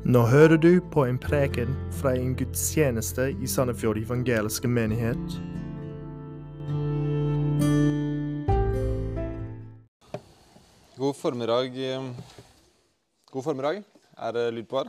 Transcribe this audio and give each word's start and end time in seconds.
Nå 0.00 0.22
hører 0.24 0.56
du 0.56 0.80
på 0.80 1.02
en 1.04 1.18
preken 1.20 1.74
fra 1.92 2.14
en 2.16 2.30
gudstjeneste 2.32 3.26
i 3.36 3.48
Sandefjord 3.48 3.98
evangeliske 4.00 4.68
menighet. 4.68 5.34
God 10.96 11.16
formiddag. 11.16 11.76
eh, 11.76 12.08
God 13.30 13.44
formiddag. 13.44 13.82
Er 14.16 14.32
det 14.32 14.54
lyd 14.54 14.68
på 14.68 14.78
her? 14.78 14.88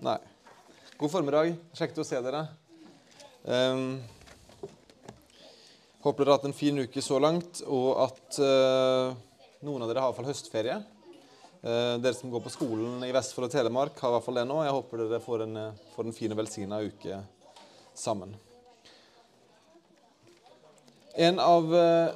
Nei. 0.00 0.18
God 0.98 1.10
formiddag. 1.10 1.56
Kjekt 1.74 1.98
å 1.98 2.06
se 2.06 2.22
dere. 2.22 2.46
Um, 3.42 3.98
håper 6.06 6.24
dere 6.24 6.30
har 6.30 6.38
hatt 6.38 6.46
en 6.46 6.54
fin 6.54 6.78
uke 6.78 7.02
så 7.02 7.18
langt, 7.18 7.64
og 7.66 8.04
at 8.06 8.38
uh, 8.38 9.18
noen 9.66 9.82
av 9.82 9.90
dere 9.90 9.98
har 9.98 10.12
iallfall 10.12 10.30
høstferie. 10.30 10.84
Eh, 11.66 11.98
dere 11.98 12.14
som 12.14 12.30
går 12.30 12.44
på 12.44 12.50
skolen 12.54 13.00
i 13.02 13.08
Vestfold 13.10 13.48
og 13.48 13.50
Telemark, 13.50 13.96
har 13.98 14.12
i 14.12 14.14
hvert 14.14 14.22
fall 14.22 14.36
det 14.38 14.44
nå. 14.46 14.60
Jeg 14.62 14.74
håper 14.76 15.00
dere 15.00 15.18
får 15.18 15.42
en, 15.42 15.56
eh, 15.58 15.78
får 15.96 16.06
en 16.06 16.14
fin 16.14 16.30
og 16.30 16.38
velsigna 16.38 16.78
uke 16.78 17.16
sammen. 17.98 18.36
En 21.16 21.40
av 21.42 21.74
eh, 21.74 22.14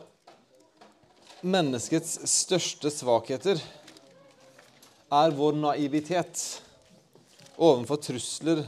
Menneskets 1.43 2.19
største 2.29 2.93
svakheter 2.93 3.59
er 5.11 5.31
vår 5.35 5.57
naivitet 5.57 6.61
overfor 7.57 7.97
trusler 7.97 8.61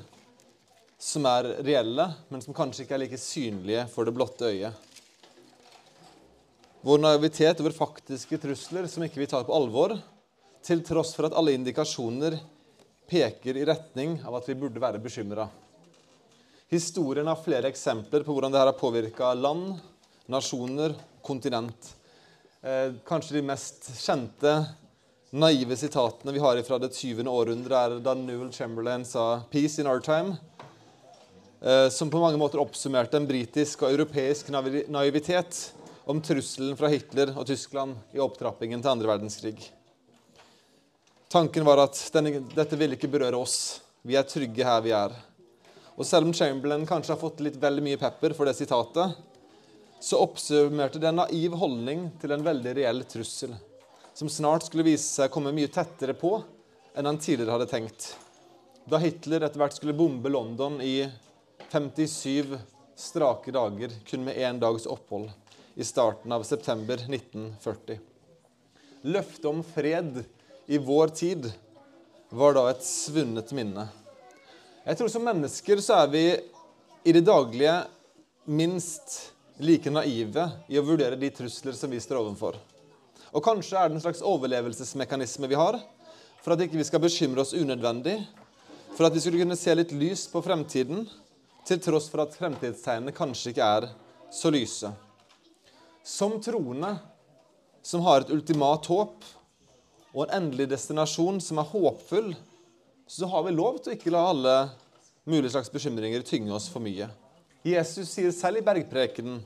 som 0.98 1.28
er 1.28 1.50
reelle, 1.62 2.08
men 2.30 2.42
som 2.42 2.56
kanskje 2.56 2.86
ikke 2.86 2.96
er 2.96 3.02
like 3.04 3.20
synlige 3.20 3.84
for 3.92 4.08
det 4.08 4.16
blotte 4.16 4.48
øyet. 4.48 4.72
Vår 6.82 6.98
naivitet 6.98 7.60
over 7.60 7.76
faktiske 7.76 8.40
trusler 8.40 8.88
som 8.88 9.04
ikke 9.04 9.20
vi 9.20 9.30
tar 9.30 9.44
på 9.44 9.54
alvor, 9.54 10.00
til 10.62 10.82
tross 10.86 11.14
for 11.16 11.28
at 11.28 11.36
alle 11.38 11.54
indikasjoner 11.56 12.38
peker 13.10 13.58
i 13.58 13.64
retning 13.68 14.20
av 14.24 14.38
at 14.38 14.48
vi 14.48 14.56
burde 14.58 14.80
være 14.80 15.00
bekymra. 15.02 15.48
Historien 16.72 17.28
har 17.28 17.40
flere 17.42 17.68
eksempler 17.68 18.24
på 18.24 18.32
hvordan 18.32 18.54
dette 18.54 18.64
har 18.70 18.78
påvirka 18.78 19.34
land, 19.36 19.74
nasjoner, 20.32 20.94
kontinent. 21.20 21.90
Eh, 22.62 22.94
kanskje 23.04 23.36
de 23.36 23.42
mest 23.44 23.90
kjente, 23.98 24.54
naive 25.36 25.76
sitatene 25.76 26.32
vi 26.32 26.40
har 26.40 26.62
fra 26.64 26.78
det 26.80 26.94
20. 26.94 27.28
århundre, 27.28 27.76
er 27.76 27.98
da 28.00 28.14
Newell 28.14 28.52
Chamberlain 28.52 29.04
sa 29.04 29.42
'Peace 29.50 29.80
in 29.80 29.86
our 29.86 30.00
time', 30.00 30.38
eh, 31.60 31.88
som 31.88 32.10
på 32.10 32.20
mange 32.20 32.38
måter 32.38 32.62
oppsummerte 32.62 33.16
en 33.16 33.26
britisk 33.26 33.82
og 33.82 33.92
europeisk 33.92 34.48
naivitet 34.88 35.72
om 36.06 36.20
trusselen 36.20 36.76
fra 36.76 36.88
Hitler 36.88 37.36
og 37.36 37.46
Tyskland 37.46 37.96
i 38.14 38.18
opptrappingen 38.18 38.80
til 38.80 38.90
andre 38.90 39.08
verdenskrig. 39.08 39.81
Tanken 41.32 41.64
var 41.64 41.80
at 41.80 41.96
denne, 42.12 42.42
dette 42.52 42.76
ville 42.76 42.98
ikke 42.98 43.08
berøre 43.08 43.38
oss. 43.40 43.80
Vi 44.04 44.18
er 44.20 44.26
trygge 44.28 44.66
her 44.68 44.82
vi 44.84 44.90
er. 44.92 45.14
Og 45.96 46.04
selv 46.04 46.28
om 46.28 46.34
Chamberlain 46.36 46.84
kanskje 46.84 47.14
har 47.14 47.20
fått 47.22 47.40
litt 47.40 47.56
veldig 47.60 47.84
mye 47.86 48.00
pepper 48.00 48.34
for 48.36 48.44
det 48.44 48.52
sitatet, 48.58 49.14
så 49.96 50.18
oppsummerte 50.20 51.00
det 51.00 51.08
en 51.08 51.22
naiv 51.22 51.56
holdning 51.56 52.10
til 52.20 52.34
en 52.36 52.44
veldig 52.44 52.74
reell 52.76 53.00
trussel, 53.08 53.54
som 54.12 54.28
snart 54.28 54.66
skulle 54.66 54.84
vise 54.90 55.06
seg 55.06 55.30
å 55.30 55.32
komme 55.32 55.54
mye 55.56 55.70
tettere 55.72 56.12
på 56.20 56.34
enn 56.92 57.08
han 57.08 57.20
tidligere 57.22 57.56
hadde 57.56 57.70
tenkt. 57.70 58.10
Da 58.84 59.00
Hitler 59.00 59.46
etter 59.46 59.62
hvert 59.62 59.78
skulle 59.78 59.96
bombe 59.96 60.28
London 60.28 60.82
i 60.84 61.06
57 61.72 62.58
strake 62.98 63.56
dager, 63.56 63.96
kun 64.04 64.28
med 64.28 64.36
én 64.36 64.60
dags 64.60 64.84
opphold, 64.84 65.30
i 65.80 65.88
starten 65.88 66.36
av 66.36 66.44
september 66.44 67.00
1940. 67.08 68.04
Løftet 69.08 69.48
om 69.48 69.64
fred 69.64 70.24
i 70.72 70.78
vår 70.78 71.08
tid 71.08 71.52
var 72.28 72.54
da 72.56 72.62
et 72.70 72.84
svunnet 72.84 73.50
minne. 73.52 73.82
Jeg 74.86 74.96
tror 74.96 75.10
som 75.12 75.26
mennesker 75.26 75.80
så 75.84 75.98
er 76.00 76.06
vi 76.08 76.22
i 77.04 77.12
det 77.12 77.20
daglige 77.26 77.74
minst 78.48 79.18
like 79.60 79.92
naive 79.92 80.46
i 80.72 80.78
å 80.80 80.84
vurdere 80.86 81.18
de 81.20 81.28
trusler 81.36 81.76
som 81.76 81.92
vi 81.92 82.00
står 82.00 82.22
overfor. 82.22 82.56
Og 83.36 83.44
kanskje 83.44 83.76
er 83.76 83.90
det 83.90 83.98
en 83.98 84.04
slags 84.06 84.24
overlevelsesmekanisme 84.24 85.50
vi 85.52 85.60
har 85.60 85.76
for 86.40 86.54
at 86.54 86.64
ikke 86.64 86.80
vi 86.80 86.88
skal 86.88 87.04
bekymre 87.04 87.44
oss 87.44 87.52
unødvendig, 87.52 88.16
for 88.96 89.04
at 89.10 89.12
vi 89.12 89.20
skulle 89.20 89.44
kunne 89.44 89.60
se 89.60 89.76
litt 89.76 89.92
lys 89.92 90.24
på 90.32 90.40
fremtiden, 90.40 91.04
til 91.68 91.84
tross 91.84 92.08
for 92.08 92.24
at 92.24 92.32
fremtidstegnene 92.40 93.12
kanskje 93.12 93.52
ikke 93.52 93.68
er 93.76 93.90
så 94.32 94.48
lyse. 94.56 94.88
Som 96.00 96.40
troende 96.40 96.96
som 97.84 98.08
har 98.08 98.24
et 98.24 98.32
ultimat 98.32 98.88
håp 98.88 99.28
og 100.12 100.26
en 100.26 100.34
endelig 100.42 100.68
destinasjon 100.72 101.40
som 101.40 101.60
er 101.60 101.68
håpfull, 101.72 102.32
så 103.08 103.28
har 103.28 103.44
vi 103.46 103.54
lov 103.56 103.80
til 103.80 103.92
å 103.92 103.96
ikke 103.96 104.12
la 104.12 104.22
alle 104.28 104.56
mulige 105.28 105.54
slags 105.54 105.72
bekymringer 105.72 106.24
tynge 106.26 106.52
oss 106.54 106.68
for 106.72 106.84
mye. 106.84 107.08
Jesus 107.64 108.10
sier 108.10 108.32
selv 108.34 108.60
i 108.60 108.66
bergprekenen 108.66 109.40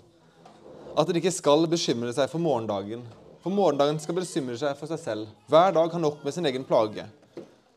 at 0.97 1.11
en 1.11 1.19
ikke 1.21 1.35
skal 1.35 1.67
bekymre 1.69 2.13
seg 2.17 2.31
for 2.33 2.43
morgendagen. 2.43 3.03
For 3.45 3.55
morgendagen 3.55 3.99
skal 4.03 4.17
bekymre 4.17 4.57
seg 4.59 4.79
for 4.79 4.91
seg 4.91 5.03
selv. 5.03 5.33
Hver 5.51 5.75
dag 5.77 5.93
har 5.93 6.03
nok 6.03 6.23
med 6.25 6.35
sin 6.35 6.49
egen 6.49 6.65
plage. 6.67 7.05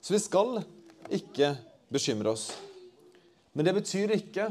Så 0.02 0.16
vi 0.16 0.22
skal 0.24 0.62
ikke 1.12 1.52
bekymre 1.92 2.32
oss. 2.32 2.50
Men 3.52 3.68
det 3.68 3.76
betyr 3.76 4.16
ikke 4.16 4.48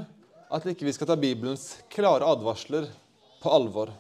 at 0.49 0.67
ikke 0.69 0.87
vi 0.87 0.95
skal 0.97 1.09
ta 1.09 1.17
Bibelens 1.19 1.79
klare 1.93 2.29
advarsler 2.29 2.87
på 3.41 3.51
alvor. 3.53 3.91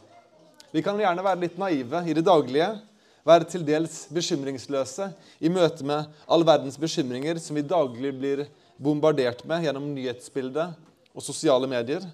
Vi 0.73 0.83
kan 0.85 1.01
gjerne 1.01 1.25
være 1.25 1.43
litt 1.47 1.57
naive 1.61 2.05
i 2.05 2.15
det 2.17 2.27
daglige, 2.29 2.69
være 3.29 3.49
til 3.53 3.65
dels 3.67 4.07
bekymringsløse 4.15 5.11
i 5.45 5.51
møte 5.53 5.85
med 5.87 6.09
all 6.31 6.45
verdens 6.49 6.79
bekymringer 6.81 7.41
som 7.43 7.59
vi 7.59 7.67
daglig 7.67 8.15
blir 8.17 8.45
bombardert 8.81 9.45
med 9.49 9.67
gjennom 9.67 9.91
nyhetsbildet 9.93 10.79
og 11.13 11.25
sosiale 11.25 11.69
medier. 11.69 12.05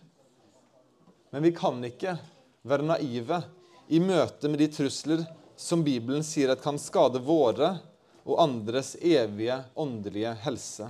Men 1.31 1.45
vi 1.45 1.53
kan 1.55 1.79
ikke 1.87 2.17
være 2.67 2.89
naive 2.89 3.43
i 3.93 4.01
møte 4.01 4.51
med 4.51 4.63
de 4.63 4.71
trusler 4.73 5.25
som 5.61 5.85
Bibelen 5.87 6.25
sier 6.27 6.51
at 6.53 6.63
kan 6.65 6.81
skade 6.81 7.21
våre 7.23 7.77
og 8.25 8.41
andres 8.41 8.95
evige 8.97 9.61
åndelige 9.77 10.33
helse. 10.47 10.89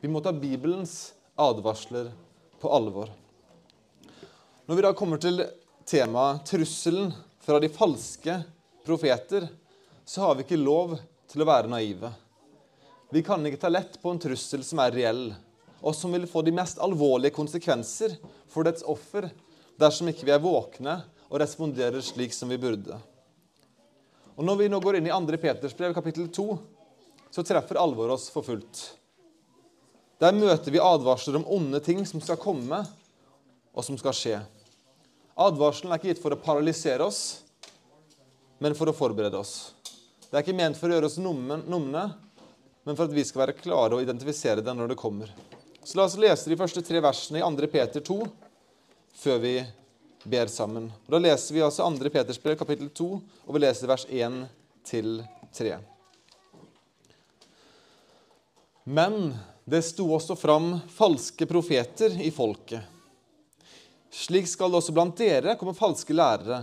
Vi 0.00 0.10
må 0.12 0.20
ta 0.22 0.30
Bibelens 0.30 1.14
advarsler 1.38 2.12
på 2.60 2.70
alvor. 2.74 3.08
Når 4.68 4.76
vi 4.76 4.84
da 4.84 4.92
kommer 4.94 5.18
til 5.22 5.40
temaet 5.88 6.44
trusselen 6.46 7.10
fra 7.42 7.58
de 7.62 7.70
falske 7.72 8.36
profeter, 8.88 9.44
så 10.04 10.24
har 10.24 10.38
vi 10.38 10.46
ikke 10.46 10.60
lov 10.60 10.96
til 11.28 11.44
å 11.44 11.48
være 11.48 11.68
naive. 11.68 12.08
Vi 13.12 13.20
kan 13.24 13.44
ikke 13.44 13.60
ta 13.60 13.68
lett 13.68 13.98
på 14.00 14.12
en 14.12 14.20
trussel 14.20 14.64
som 14.64 14.80
er 14.80 14.94
reell, 14.96 15.26
og 15.84 15.94
som 15.96 16.12
vil 16.12 16.24
få 16.28 16.42
de 16.44 16.54
mest 16.56 16.80
alvorlige 16.82 17.36
konsekvenser 17.36 18.16
for 18.48 18.64
dets 18.66 18.84
offer 18.88 19.28
dersom 19.78 20.08
ikke 20.10 20.26
vi 20.26 20.34
er 20.34 20.42
våkne 20.42 20.98
og 21.28 21.40
responderer 21.42 22.02
slik 22.04 22.32
som 22.34 22.48
vi 22.48 22.58
burde. 22.60 22.96
Og 24.38 24.46
Når 24.46 24.56
vi 24.60 24.68
nå 24.70 24.80
går 24.80 24.98
inn 24.98 25.08
i 25.10 25.12
2. 25.12 25.38
Peters 25.42 25.74
brev, 25.76 25.92
kapittel 25.94 26.28
2, 26.32 26.46
så 27.30 27.44
treffer 27.44 27.80
alvoret 27.80 28.16
oss 28.16 28.28
for 28.32 28.46
fullt. 28.46 28.84
Der 30.18 30.34
møter 30.34 30.72
vi 30.74 30.80
advarsler 30.82 31.38
om 31.38 31.46
onde 31.58 31.80
ting 31.84 32.00
som 32.06 32.22
skal 32.22 32.40
komme, 32.40 32.80
og 33.74 33.84
som 33.84 33.98
skal 34.00 34.16
skje. 34.16 34.38
Advarselen 35.38 35.92
er 35.92 36.00
ikke 36.00 36.12
gitt 36.12 36.22
for 36.22 36.34
å 36.34 36.40
paralysere 36.42 37.04
oss, 37.06 37.42
men 38.58 38.74
for 38.78 38.90
å 38.90 38.96
forberede 38.96 39.38
oss. 39.38 39.72
Det 40.28 40.36
er 40.36 40.44
ikke 40.44 40.58
ment 40.58 40.76
for 40.78 40.90
å 40.90 40.98
gjøre 40.98 41.08
oss 41.08 41.18
numne, 41.22 42.04
men 42.84 42.96
for 42.96 43.06
at 43.06 43.14
vi 43.14 43.24
skal 43.24 43.46
være 43.46 43.56
klare 43.58 43.96
og 43.96 44.04
identifisere 44.04 44.64
det 44.64 44.74
når 44.76 44.92
det 44.92 45.00
kommer. 45.00 45.32
Så 45.84 45.96
la 45.96 46.04
oss 46.04 46.18
lese 46.20 46.50
de 46.50 46.58
første 46.58 46.82
tre 46.84 47.00
versene 47.00 47.40
i 47.40 47.44
2. 47.44 47.68
Peter 47.72 48.04
2 48.04 48.18
før 49.18 49.38
vi 49.42 49.54
ber 50.28 50.50
sammen. 50.52 50.90
Og 51.06 51.14
da 51.14 51.20
leser 51.22 51.56
vi 51.56 51.62
altså 51.64 51.86
2. 51.88 52.10
Peters 52.12 52.40
brev, 52.42 52.58
kapittel 52.60 52.90
2, 52.92 53.06
og 53.46 53.56
vi 53.56 53.62
leser 53.62 53.90
vers 53.90 54.04
1 54.10 54.42
til 54.86 55.22
3. 55.56 55.78
Men 58.88 59.34
det 59.68 59.82
sto 59.84 60.06
også 60.16 60.36
fram 60.36 60.78
falske 60.92 61.48
profeter 61.48 62.14
i 62.24 62.30
folket. 62.32 62.80
Slik 64.08 64.48
skal 64.48 64.72
det 64.72 64.80
også 64.80 64.94
blant 64.96 65.18
dere 65.20 65.56
komme 65.60 65.76
falske 65.76 66.16
lærere, 66.16 66.62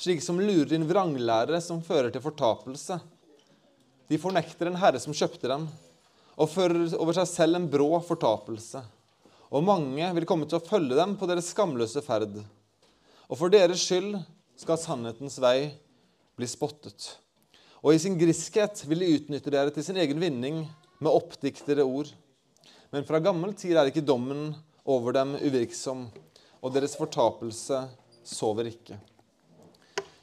slik 0.00 0.22
som 0.24 0.40
lurer 0.40 0.72
inn 0.76 0.88
vranglærere 0.88 1.60
som 1.60 1.82
fører 1.84 2.08
til 2.12 2.24
fortapelse. 2.24 2.96
De 4.08 4.18
fornekter 4.18 4.70
en 4.70 4.78
herre 4.80 5.00
som 5.02 5.14
kjøpte 5.14 5.50
dem, 5.50 5.66
og 6.40 6.48
fører 6.48 6.94
over 6.96 7.18
seg 7.18 7.28
selv 7.28 7.58
en 7.58 7.68
brå 7.68 7.92
fortapelse. 8.06 8.80
Og 9.50 9.66
mange 9.66 10.06
vil 10.16 10.26
komme 10.28 10.48
til 10.48 10.56
å 10.56 10.64
følge 10.64 10.96
dem 10.96 11.16
på 11.20 11.28
deres 11.28 11.50
skamløse 11.52 12.00
ferd. 12.06 12.38
Og 13.28 13.36
for 13.36 13.52
deres 13.52 13.82
skyld 13.84 14.16
skal 14.58 14.80
sannhetens 14.80 15.36
vei 15.42 15.72
bli 16.38 16.48
spottet. 16.48 17.10
Og 17.84 17.94
i 17.94 18.00
sin 18.00 18.16
griskhet 18.20 18.82
vil 18.88 19.04
de 19.04 19.12
utnytte 19.18 19.52
dere 19.52 19.74
til 19.74 19.84
sin 19.84 20.00
egen 20.00 20.20
vinning 20.22 20.62
med 21.00 21.12
oppdiktede 21.12 21.84
ord. 21.84 22.08
Men 22.90 23.06
fra 23.08 23.20
gammel 23.22 23.52
tid 23.58 23.76
er 23.76 23.90
ikke 23.90 24.04
dommen 24.04 24.50
over 24.88 25.14
dem 25.16 25.36
uvirksom, 25.38 26.08
og 26.60 26.74
deres 26.74 26.96
fortapelse 26.98 27.84
sover 28.26 28.72
ikke. 28.72 28.96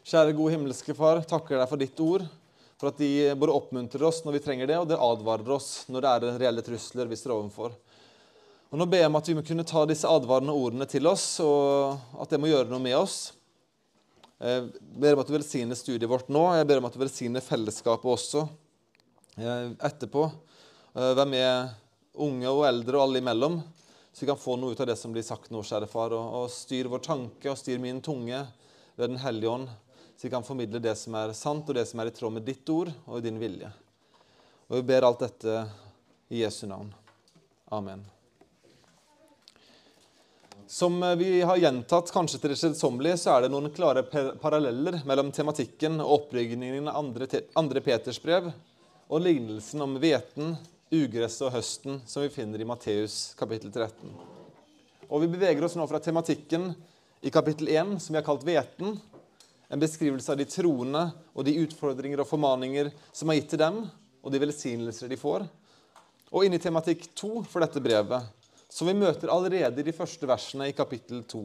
Kjære 0.08 0.32
gode 0.38 0.54
himmelske 0.54 0.94
Far, 0.96 1.18
takker 1.28 1.58
deg 1.60 1.68
for 1.68 1.82
ditt 1.82 1.98
ord. 2.00 2.22
For 2.80 2.88
at 2.94 3.00
de 3.02 3.34
både 3.36 3.52
oppmuntrer 3.52 4.06
oss 4.08 4.22
når 4.24 4.38
vi 4.38 4.40
trenger 4.46 4.70
det, 4.70 4.78
og 4.80 4.86
det 4.88 4.96
advarer 5.04 5.50
oss 5.52 5.82
når 5.92 6.04
det 6.06 6.12
er 6.12 6.38
reelle 6.44 6.62
trusler 6.64 7.10
vi 7.10 7.18
står 7.20 7.34
overfor. 7.34 7.74
Og 8.72 8.80
Nå 8.80 8.86
ber 8.88 9.02
jeg 9.02 9.10
om 9.10 9.18
at 9.20 9.28
vi 9.28 9.34
må 9.36 9.42
kunne 9.44 9.66
ta 9.68 9.82
disse 9.90 10.08
advarende 10.08 10.54
ordene 10.56 10.86
til 10.88 11.10
oss, 11.12 11.26
og 11.44 12.22
at 12.24 12.32
det 12.32 12.40
må 12.40 12.48
gjøre 12.48 12.72
noe 12.72 12.80
med 12.86 12.96
oss. 12.96 13.18
Jeg 14.40 14.70
ber 14.96 15.18
om 15.18 15.24
at 15.26 15.28
du 15.28 15.34
velsigner 15.36 15.80
studiet 15.80 16.08
vårt 16.08 16.32
nå. 16.32 16.44
Jeg 16.56 16.70
ber 16.70 16.80
om 16.80 16.88
at 16.88 16.96
du 16.96 17.02
velsigner 17.02 17.44
fellesskapet 17.44 18.12
også 18.14 18.46
eh, 19.42 19.74
etterpå. 19.90 20.24
Eh, 20.94 21.12
vær 21.20 21.28
med 21.28 21.74
unge 22.16 22.54
og 22.54 22.64
eldre 22.70 22.96
og 23.02 23.10
alle 23.10 23.20
imellom, 23.20 23.58
så 24.14 24.24
vi 24.24 24.30
kan 24.32 24.40
få 24.40 24.56
noe 24.56 24.72
ut 24.72 24.86
av 24.86 24.88
det 24.88 24.96
som 25.02 25.12
blir 25.12 25.28
sagt 25.28 25.52
nå, 25.52 25.66
kjære 25.68 25.92
far. 25.92 26.16
Og, 26.16 26.40
og 26.46 26.48
styr 26.54 26.88
vår 26.96 27.04
tanke 27.10 27.52
og 27.52 27.60
styr 27.60 27.84
min 27.84 28.00
tunge 28.00 28.46
ved 28.96 29.12
Den 29.12 29.20
hellige 29.26 29.52
ånd 29.52 29.76
så 30.18 30.28
vi 30.28 30.30
kan 30.34 30.44
formidle 30.44 30.80
det 30.82 30.96
som 30.98 31.14
er 31.14 31.30
sant, 31.38 31.68
og 31.70 31.76
det 31.78 31.86
som 31.86 32.00
er 32.02 32.10
i 32.10 32.14
tråd 32.16 32.34
med 32.34 32.46
ditt 32.48 32.66
ord 32.74 32.90
og 33.06 33.22
din 33.22 33.38
vilje. 33.38 33.70
Og 34.68 34.80
Vi 34.80 34.86
ber 34.90 35.06
alt 35.06 35.20
dette 35.22 35.58
i 36.34 36.42
Jesu 36.42 36.66
navn. 36.68 36.90
Amen. 37.70 38.02
Som 40.68 40.98
vi 41.20 41.42
har 41.42 41.60
gjentatt 41.62 42.10
kanskje 42.12 42.40
til 42.42 42.52
det 42.52 42.58
kjedsommelige, 42.60 43.20
så 43.22 43.36
er 43.36 43.46
det 43.46 43.52
noen 43.54 43.70
klare 43.72 44.02
paralleller 44.42 44.98
mellom 45.06 45.30
tematikken 45.32 46.02
og 46.02 46.16
oppbygningen 46.16 46.90
av 46.90 46.98
andre, 47.04 47.28
andre 47.56 47.84
Peters 47.86 48.18
brev 48.20 48.50
og 49.08 49.22
lignelsen 49.22 49.86
om 49.86 49.96
hveten, 50.02 50.58
ugresset 50.92 51.46
og 51.46 51.54
høsten 51.60 52.02
som 52.10 52.26
vi 52.26 52.34
finner 52.34 52.60
i 52.64 52.68
Matteus 52.68 53.36
kapittel 53.38 53.70
13. 53.70 54.10
Og 55.08 55.22
Vi 55.22 55.30
beveger 55.30 55.64
oss 55.64 55.78
nå 55.78 55.86
fra 55.88 56.02
tematikken 56.04 56.72
i 57.22 57.32
kapittel 57.32 57.70
1, 57.70 57.96
som 58.02 58.18
vi 58.18 58.20
har 58.20 58.26
kalt 58.28 58.44
hveten, 58.48 58.98
en 59.68 59.82
beskrivelse 59.82 60.32
av 60.32 60.40
de 60.40 60.48
troende 60.48 61.04
og 61.34 61.46
de 61.48 61.58
utfordringer 61.64 62.22
og 62.24 62.30
formaninger 62.30 62.92
som 63.12 63.30
er 63.30 63.40
gitt 63.40 63.52
til 63.54 63.62
dem, 63.62 63.82
og 64.24 64.34
de 64.34 64.42
velsignelser 64.42 65.12
de 65.12 65.20
får. 65.20 65.46
Og 66.32 66.46
inni 66.46 66.60
i 66.60 66.64
tematikk 66.64 67.10
to 67.16 67.44
for 67.48 67.64
dette 67.64 67.84
brevet, 67.84 68.28
som 68.70 68.88
vi 68.90 68.96
møter 68.98 69.32
allerede 69.32 69.82
i 69.82 69.88
de 69.88 69.96
første 69.96 70.28
versene 70.28 70.68
i 70.68 70.76
kapittel 70.76 71.24
2. 71.28 71.44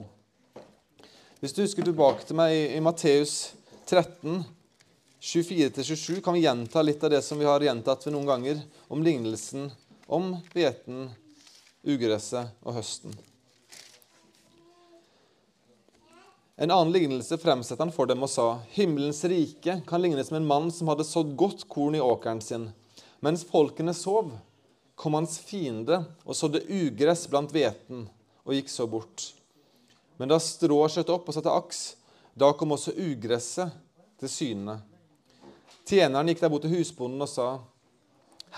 Hvis 1.43 1.55
du 1.55 1.63
husker 1.63 1.87
tilbake 1.87 2.27
til 2.27 2.39
meg 2.39 2.55
i 2.55 2.83
Matteus 2.83 3.53
13, 3.87 4.43
24-27, 5.23 6.21
kan 6.23 6.35
vi 6.35 6.45
gjenta 6.45 6.83
litt 6.83 7.03
av 7.03 7.15
det 7.15 7.23
som 7.27 7.39
vi 7.39 7.47
har 7.47 7.63
gjentatt 7.63 8.07
ved 8.07 8.15
noen 8.15 8.31
ganger, 8.31 8.63
om 8.91 9.03
lignelsen 9.03 9.69
om 10.13 10.35
hveten, 10.53 11.11
ugresset 11.83 12.51
og 12.63 12.77
høsten. 12.79 13.15
En 16.57 16.71
annen 16.71 16.93
lignelse 16.93 17.39
fremsetter 17.41 17.85
han 17.85 17.95
for 17.95 18.07
dem 18.07 18.23
og 18.23 18.31
sa.: 18.31 18.47
Himmelens 18.77 19.25
rike 19.25 19.79
kan 19.89 20.03
lignes 20.03 20.31
med 20.31 20.43
en 20.43 20.49
mann 20.51 20.71
som 20.71 20.91
hadde 20.93 21.07
sådd 21.09 21.33
godt 21.37 21.65
korn 21.69 21.97
i 21.97 22.03
åkeren 22.05 22.43
sin. 22.45 22.71
Mens 23.25 23.45
folkene 23.49 23.95
sov, 23.97 24.35
kom 24.95 25.17
hans 25.17 25.39
fiende 25.41 26.03
og 26.27 26.37
sådde 26.37 26.65
ugress 26.69 27.25
blant 27.31 27.55
hveten 27.55 28.05
og 28.45 28.55
gikk 28.55 28.69
så 28.69 28.87
bort. 28.87 29.33
Men 30.21 30.29
da 30.29 30.39
strået 30.43 30.93
skjøt 30.93 31.13
opp 31.15 31.31
og 31.31 31.37
satte 31.39 31.55
aks, 31.57 31.81
da 32.37 32.53
kom 32.53 32.77
også 32.77 32.93
ugresset 33.01 33.73
til 34.21 34.31
syne. 34.31 34.77
Tjeneren 35.89 36.29
gikk 36.31 36.45
der 36.45 36.53
bort 36.53 36.67
til 36.67 36.77
husbonden 36.77 37.25
og 37.25 37.31
sa, 37.33 37.49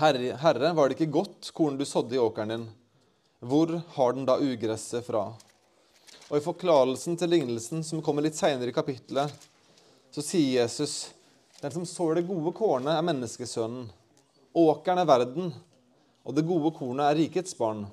herre, 0.01 0.35
herre, 0.43 0.75
var 0.75 0.91
det 0.91 0.99
ikke 0.99 1.15
godt 1.21 1.53
korn 1.55 1.79
du 1.79 1.87
sådde 1.87 2.19
i 2.19 2.21
åkeren 2.21 2.53
din? 2.53 2.67
Hvor 3.45 3.71
har 3.95 4.17
den 4.17 4.27
da 4.27 4.41
ugresset 4.41 5.07
fra? 5.07 5.29
Og 6.31 6.39
I 6.39 6.45
forklarelsen 6.45 7.19
til 7.21 7.35
lignelsen 7.35 7.83
som 7.85 8.01
kommer 8.05 8.25
litt 8.25 8.39
senere 8.39 8.73
i 8.73 8.77
kapittelet, 8.77 9.33
så 10.15 10.23
sier 10.25 10.63
Jesus 10.63 11.13
den 11.61 11.73
som 11.73 11.85
sår 11.89 12.19
det 12.19 12.27
gode 12.29 12.53
kornet, 12.57 12.93
er 12.93 13.05
menneskesønnen. 13.05 13.87
Åkeren 14.55 15.01
er 15.01 15.09
verden, 15.09 15.53
og 16.25 16.37
det 16.37 16.47
gode 16.49 16.71
kornet 16.77 17.07
er 17.07 17.19
rikets 17.19 17.57
barn. 17.59 17.85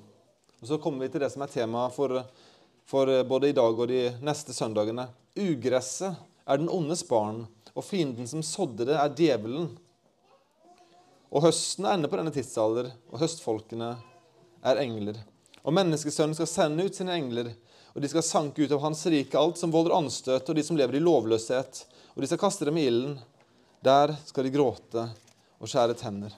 Og 0.60 0.68
Så 0.68 0.78
kommer 0.78 1.04
vi 1.04 1.12
til 1.12 1.24
det 1.24 1.30
som 1.32 1.42
er 1.42 1.52
temaet 1.52 1.94
for, 1.94 2.22
for 2.86 3.10
både 3.28 3.50
i 3.50 3.56
dag 3.56 3.80
og 3.80 3.88
de 3.90 4.02
neste 4.24 4.54
søndagene. 4.56 5.08
Ugresset 5.36 6.20
er 6.46 6.60
den 6.60 6.70
ondes 6.72 7.02
barn, 7.08 7.46
og 7.72 7.84
fienden 7.84 8.28
som 8.28 8.44
sådde 8.44 8.86
det, 8.90 8.96
er 8.96 9.16
djevelen. 9.16 9.70
Og 11.32 11.46
høsten 11.46 11.88
er 11.88 11.96
ende 11.96 12.08
på 12.12 12.20
denne 12.20 12.32
tidsalder, 12.32 12.92
og 13.08 13.20
høstfolkene 13.24 13.94
er 14.68 14.80
engler. 14.84 15.20
Og 15.64 15.74
menneskesønnen 15.74 16.36
skal 16.36 16.50
sende 16.50 16.84
ut 16.84 16.96
sine 16.96 17.16
engler 17.16 17.54
og 17.92 18.00
de 18.02 18.08
skal 18.08 18.24
sanke 18.24 18.64
ut 18.64 18.72
av 18.72 18.80
hans 18.84 19.04
rike 19.12 19.38
alt 19.38 19.60
som 19.60 19.72
volder 19.72 19.94
anstøt, 19.96 20.48
og 20.48 20.56
de 20.56 20.64
som 20.64 20.78
lever 20.78 20.96
i 20.96 21.02
lovløshet, 21.02 21.84
og 22.14 22.22
de 22.22 22.28
skal 22.30 22.40
kaste 22.40 22.68
dem 22.68 22.78
i 22.80 22.86
ilden. 22.88 23.18
Der 23.84 24.14
skal 24.28 24.46
de 24.46 24.54
gråte 24.54 25.08
og 25.58 25.68
skjære 25.68 25.96
tenner. 25.98 26.32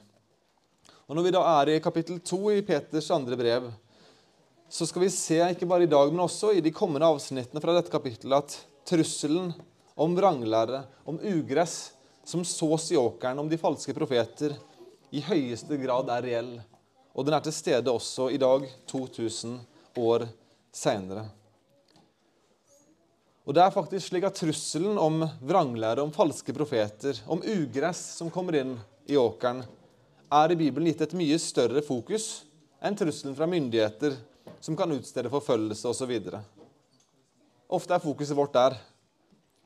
Og 1.04 1.16
Når 1.16 1.26
vi 1.26 1.32
da 1.34 1.42
er 1.60 1.74
i 1.74 1.80
kapittel 1.84 2.20
2 2.24 2.38
i 2.54 2.62
Peters 2.64 3.10
andre 3.12 3.36
brev, 3.36 3.68
så 4.68 4.86
skal 4.88 5.04
vi 5.04 5.10
se, 5.12 5.36
ikke 5.52 5.68
bare 5.68 5.84
i 5.84 5.90
dag, 5.90 6.08
men 6.10 6.24
også 6.24 6.54
i 6.56 6.62
de 6.64 6.72
kommende 6.74 7.06
avsnittene 7.06 7.60
fra 7.62 7.74
dette 7.76 7.92
kapittelet, 7.92 8.40
at 8.40 8.88
trusselen 8.88 9.52
om 9.94 10.16
vranglære, 10.16 10.80
om 11.06 11.20
ugress 11.20 11.92
som 12.24 12.42
sås 12.48 12.88
i 12.92 12.98
åkeren, 12.98 13.38
om 13.38 13.50
de 13.50 13.60
falske 13.60 13.94
profeter, 13.94 14.56
i 15.14 15.22
høyeste 15.22 15.76
grad 15.78 16.08
er 16.10 16.24
reell. 16.24 16.54
Og 17.14 17.28
den 17.28 17.36
er 17.36 17.44
til 17.44 17.54
stede 17.54 17.92
også 17.92 18.32
i 18.32 18.40
dag, 18.40 18.64
2000 18.90 19.60
år 20.00 20.26
seinere. 20.74 21.28
Og 23.44 23.52
det 23.52 23.60
er 23.60 23.74
faktisk 23.74 24.08
slik 24.08 24.24
at 24.24 24.38
Trusselen 24.40 24.96
om 25.00 25.24
vranglære, 25.44 26.00
om 26.00 26.12
falske 26.12 26.52
profeter, 26.56 27.18
om 27.28 27.42
ugress 27.44 28.00
som 28.16 28.32
kommer 28.32 28.56
inn 28.56 28.78
i 29.04 29.18
åkeren, 29.20 29.60
er 30.32 30.52
i 30.52 30.56
Bibelen 30.56 30.88
gitt 30.88 31.04
et 31.04 31.16
mye 31.16 31.36
større 31.38 31.82
fokus 31.84 32.46
enn 32.84 32.96
trusselen 32.96 33.36
fra 33.36 33.48
myndigheter 33.48 34.16
som 34.64 34.76
kan 34.76 34.92
utstede 34.96 35.30
forfølgelse 35.32 35.92
osv. 35.92 36.14
Ofte 37.68 37.96
er 37.96 38.02
fokuset 38.02 38.36
vårt 38.36 38.56
der. 38.56 38.78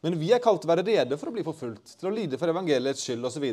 Men 0.03 0.19
vi 0.19 0.31
er 0.35 0.43
kalt 0.43 0.63
til 0.63 0.71
å 0.71 0.75
være 0.75 0.87
rede 0.87 1.19
for 1.19 1.31
å 1.31 1.35
bli 1.35 1.47
forfulgt, 1.47 1.97
til 1.99 2.11
å 2.11 2.15
lide 2.15 2.39
for 2.39 2.51
evangeliets 2.51 3.03
skyld 3.07 3.31
osv. 3.31 3.47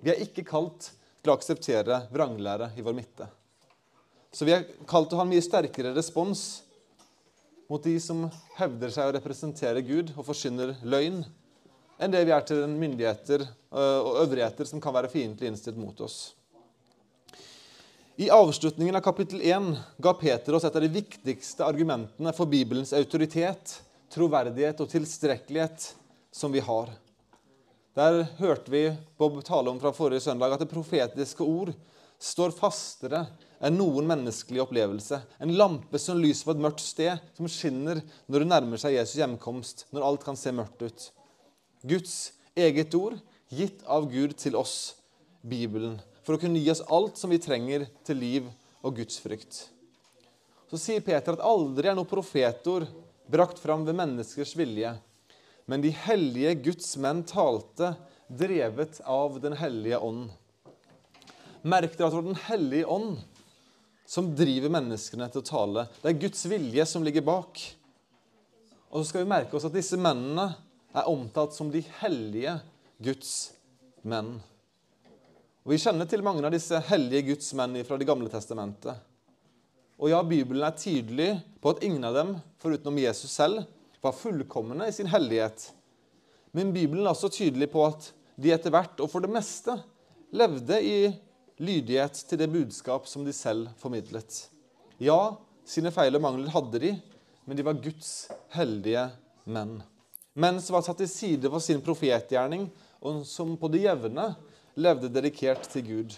Vi 0.00 0.12
er 0.12 0.22
ikke 0.24 0.46
kalt 0.48 0.92
til 0.92 1.32
å 1.32 1.36
akseptere 1.36 2.04
vranglære 2.12 2.70
i 2.76 2.84
vår 2.84 2.96
midte. 2.96 3.28
Så 4.32 4.44
vi 4.48 4.54
er 4.56 4.64
kalt 4.88 5.08
til 5.08 5.16
å 5.16 5.22
ha 5.22 5.26
en 5.26 5.32
mye 5.32 5.44
sterkere 5.44 5.94
respons 5.96 6.62
mot 7.68 7.84
de 7.84 7.94
som 8.00 8.24
hevder 8.56 8.92
seg 8.92 9.10
å 9.10 9.14
representere 9.18 9.84
Gud 9.84 10.14
og 10.16 10.24
forsyner 10.26 10.74
løgn, 10.88 11.20
enn 11.98 12.14
det 12.14 12.24
vi 12.24 12.32
er 12.32 12.44
til 12.46 12.64
myndigheter 12.70 13.44
øh, 13.44 14.00
og 14.00 14.20
øvrigheter 14.24 14.68
som 14.68 14.80
kan 14.80 14.94
være 14.94 15.10
fiendtlig 15.12 15.50
innstilt 15.50 15.78
mot 15.80 16.00
oss. 16.00 16.32
I 18.18 18.30
avslutningen 18.34 18.96
av 18.98 19.04
kapittel 19.04 19.42
1 19.46 19.68
ga 20.02 20.12
Peter 20.18 20.56
oss 20.56 20.64
et 20.66 20.74
av 20.74 20.82
de 20.82 20.90
viktigste 20.90 21.66
argumentene 21.66 22.32
for 22.34 22.50
Bibelens 22.50 22.90
autoritet, 22.96 23.76
troverdighet 24.10 24.80
og 24.82 24.90
tilstrekkelighet 24.90 25.92
som 26.34 26.50
vi 26.54 26.64
har. 26.64 26.90
Der 27.98 28.24
hørte 28.40 28.72
vi 28.72 28.82
Bob 29.18 29.38
tale 29.46 29.70
om 29.70 29.78
fra 29.78 29.92
forrige 29.94 30.24
søndag 30.24 30.56
at 30.56 30.64
det 30.64 30.70
profetiske 30.70 31.46
ord 31.46 31.70
står 32.18 32.56
fastere 32.56 33.26
enn 33.64 33.78
noen 33.78 34.06
menneskelig 34.06 34.62
opplevelse. 34.62 35.20
En 35.42 35.54
lampe 35.58 35.98
som 36.00 36.20
lyser 36.20 36.46
på 36.46 36.54
et 36.54 36.62
mørkt 36.62 36.82
sted, 36.84 37.18
som 37.36 37.50
skinner 37.50 38.02
når 38.26 38.44
det 38.44 38.50
nærmer 38.50 38.80
seg 38.80 38.96
Jesus 38.96 39.18
hjemkomst, 39.20 39.86
når 39.94 40.06
alt 40.06 40.26
kan 40.26 40.38
se 40.38 40.52
mørkt 40.54 40.84
ut. 40.84 41.08
Guds 41.88 42.16
eget 42.58 42.94
ord, 42.98 43.18
gitt 43.48 43.82
av 43.86 44.08
Gud 44.12 44.36
til 44.38 44.58
oss, 44.58 44.94
Bibelen, 45.42 45.98
for 46.26 46.36
å 46.36 46.42
kunne 46.42 46.60
gi 46.60 46.70
oss 46.72 46.84
alt 46.92 47.18
som 47.18 47.32
vi 47.32 47.40
trenger 47.42 47.86
til 48.06 48.18
liv 48.20 48.48
og 48.84 48.98
gudsfrykt. 48.98 49.68
Så 50.68 50.80
sier 50.80 51.04
Peter 51.04 51.34
at 51.34 51.44
aldri 51.44 51.88
er 51.88 51.96
noe 51.96 52.08
profetord 52.08 52.88
brakt 53.30 53.60
fram 53.62 53.86
ved 53.86 53.96
menneskers 53.96 54.52
vilje, 54.58 54.92
men 55.68 55.84
de 55.84 55.92
hellige 55.92 56.54
Guds 56.68 56.90
menn 57.00 57.22
talte, 57.28 57.94
drevet 58.28 59.00
av 59.08 59.38
Den 59.40 59.54
hellige 59.56 59.98
ånd. 60.04 60.28
Merk 61.64 61.94
dere 61.96 62.08
at 62.08 62.12
det 62.12 62.18
var 62.18 62.26
Den 62.26 62.42
hellige 62.48 62.88
ånd 62.92 63.16
som 64.08 64.30
driver 64.32 64.72
menneskene 64.72 65.28
til 65.28 65.42
å 65.42 65.44
tale. 65.44 65.84
Det 66.00 66.08
er 66.08 66.22
Guds 66.22 66.46
vilje 66.48 66.86
som 66.88 67.04
ligger 67.04 67.26
bak. 67.26 67.60
Og 68.88 69.02
så 69.02 69.10
skal 69.10 69.24
vi 69.24 69.32
merke 69.34 69.58
oss 69.58 69.66
at 69.68 69.74
disse 69.74 69.98
mennene 70.00 70.46
er 70.96 71.10
omtalt 71.10 71.52
som 71.52 71.68
de 71.68 71.82
hellige 72.00 72.54
Guds 73.04 73.32
menn. 74.08 74.38
Og 75.66 75.74
Vi 75.74 75.80
kjenner 75.82 76.08
til 76.08 76.24
mange 76.24 76.40
av 76.48 76.54
disse 76.54 76.80
hellige 76.88 77.34
Guds 77.34 77.52
menn 77.58 77.76
fra 77.84 78.00
Det 78.00 78.08
gamle 78.08 78.32
testamentet. 78.32 78.96
Og 79.98 80.08
ja, 80.08 80.22
Bibelen 80.24 80.64
er 80.64 80.78
tydelig 80.78 81.30
på 81.60 81.74
at 81.74 81.82
ingen 81.84 82.06
av 82.08 82.16
dem, 82.16 82.36
forutenom 82.62 83.00
Jesus 83.02 83.34
selv, 83.34 83.66
var 84.00 84.16
fullkomne 84.16 84.88
i 84.88 84.94
sin 84.94 85.10
hellighet. 85.10 85.68
Men 86.56 86.72
Bibelen 86.72 87.04
er 87.04 87.12
også 87.12 87.28
tydelig 87.34 87.68
på 87.74 87.82
at 87.84 88.12
de 88.38 88.54
etter 88.54 88.72
hvert, 88.72 88.96
og 89.02 89.10
for 89.10 89.20
det 89.20 89.34
meste, 89.34 89.74
levde 90.32 90.78
i 90.80 90.98
lydighet 91.58 92.22
til 92.28 92.40
det 92.40 92.50
budskap 92.52 93.06
som 93.10 93.24
de 93.26 93.34
selv 93.34 93.70
formidlet. 93.80 94.46
Ja, 95.02 95.36
sine 95.66 95.92
feil 95.94 96.16
og 96.16 96.24
mangler 96.24 96.50
hadde 96.54 96.80
de, 96.82 96.92
men 97.46 97.58
de 97.58 97.64
var 97.66 97.78
Guds 97.82 98.28
heldige 98.54 99.08
menn. 99.48 99.78
Menn 100.38 100.60
som 100.62 100.76
var 100.76 100.84
satt 100.86 101.00
til 101.02 101.10
side 101.10 101.50
for 101.50 101.62
sin 101.64 101.82
profetgjerning 101.82 102.68
og 103.02 103.24
som 103.26 103.56
på 103.58 103.70
det 103.72 103.84
jevne 103.86 104.30
levde 104.78 105.10
dedikert 105.10 105.66
til 105.72 105.86
Gud. 105.86 106.16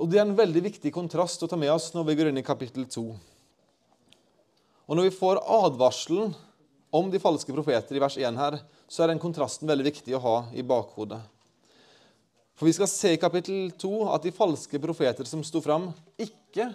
Og 0.00 0.08
Det 0.08 0.18
er 0.18 0.24
en 0.24 0.36
veldig 0.36 0.62
viktig 0.64 0.92
kontrast 0.94 1.42
å 1.42 1.48
ta 1.50 1.58
med 1.60 1.72
oss 1.72 1.90
når 1.92 2.06
vi 2.08 2.16
går 2.16 2.30
inn 2.30 2.40
i 2.40 2.46
kapittel 2.46 2.86
2. 2.88 3.02
Og 4.88 4.96
Når 4.96 5.06
vi 5.06 5.16
får 5.18 5.42
advarselen 5.44 6.32
om 6.90 7.10
de 7.10 7.20
falske 7.22 7.52
profeter 7.54 7.96
i 7.96 8.02
vers 8.02 8.16
1 8.16 8.38
her, 8.38 8.56
så 8.88 9.04
er 9.04 9.12
den 9.12 9.22
kontrasten 9.22 9.68
veldig 9.68 9.86
viktig 9.86 10.16
å 10.16 10.22
ha 10.24 10.36
i 10.56 10.64
bakhodet. 10.66 11.20
For 12.60 12.68
vi 12.68 12.74
skal 12.76 12.88
se 12.92 13.10
i 13.14 13.16
kapittel 13.16 13.70
2 13.80 13.90
at 14.12 14.26
de 14.26 14.30
falske 14.36 14.76
profeter 14.82 15.24
som 15.24 15.40
sto 15.40 15.62
fram, 15.64 15.86
ikke 16.20 16.66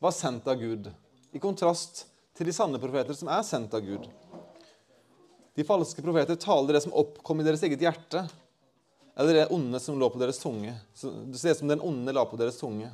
var 0.00 0.14
sendt 0.16 0.46
av 0.48 0.56
Gud, 0.56 0.88
i 1.36 1.42
kontrast 1.42 2.06
til 2.32 2.48
de 2.48 2.54
sanne 2.56 2.80
profeter 2.80 3.12
som 3.18 3.28
er 3.28 3.42
sendt 3.44 3.76
av 3.76 3.84
Gud. 3.84 4.06
De 5.52 5.68
falske 5.68 6.00
profeter 6.00 6.40
taler 6.40 6.78
det 6.78 6.82
som 6.86 6.96
oppkom 6.96 7.44
i 7.44 7.46
deres 7.50 7.66
eget 7.68 7.84
hjerte, 7.84 8.24
eller 9.12 9.42
det 9.42 9.46
onde 9.52 9.84
som 9.84 10.00
lå 10.00 10.08
på 10.08 10.24
deres 10.24 10.40
tunge. 10.40 10.72
Det 10.96 11.36
ser 11.36 11.52
ut 11.52 11.60
som 11.60 11.76
den 11.76 11.84
onde 11.84 12.16
la 12.16 12.24
på 12.24 12.40
deres 12.40 12.56
tunge. 12.56 12.88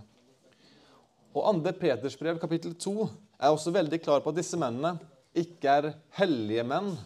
Og 1.38 1.46
2. 1.46 1.78
Peters 1.78 2.18
brev, 2.18 2.42
kapittel 2.42 2.75
2, 2.75 3.11
er 3.38 3.54
også 3.54 3.70
veldig 3.70 4.02
klar 4.02 4.18
på 4.18 4.34
at 4.34 4.42
disse 4.42 4.58
mennene 4.58 4.96
ikke 5.30 5.78
er 5.78 5.92
hellige 6.18 6.66
menn. 6.66 6.96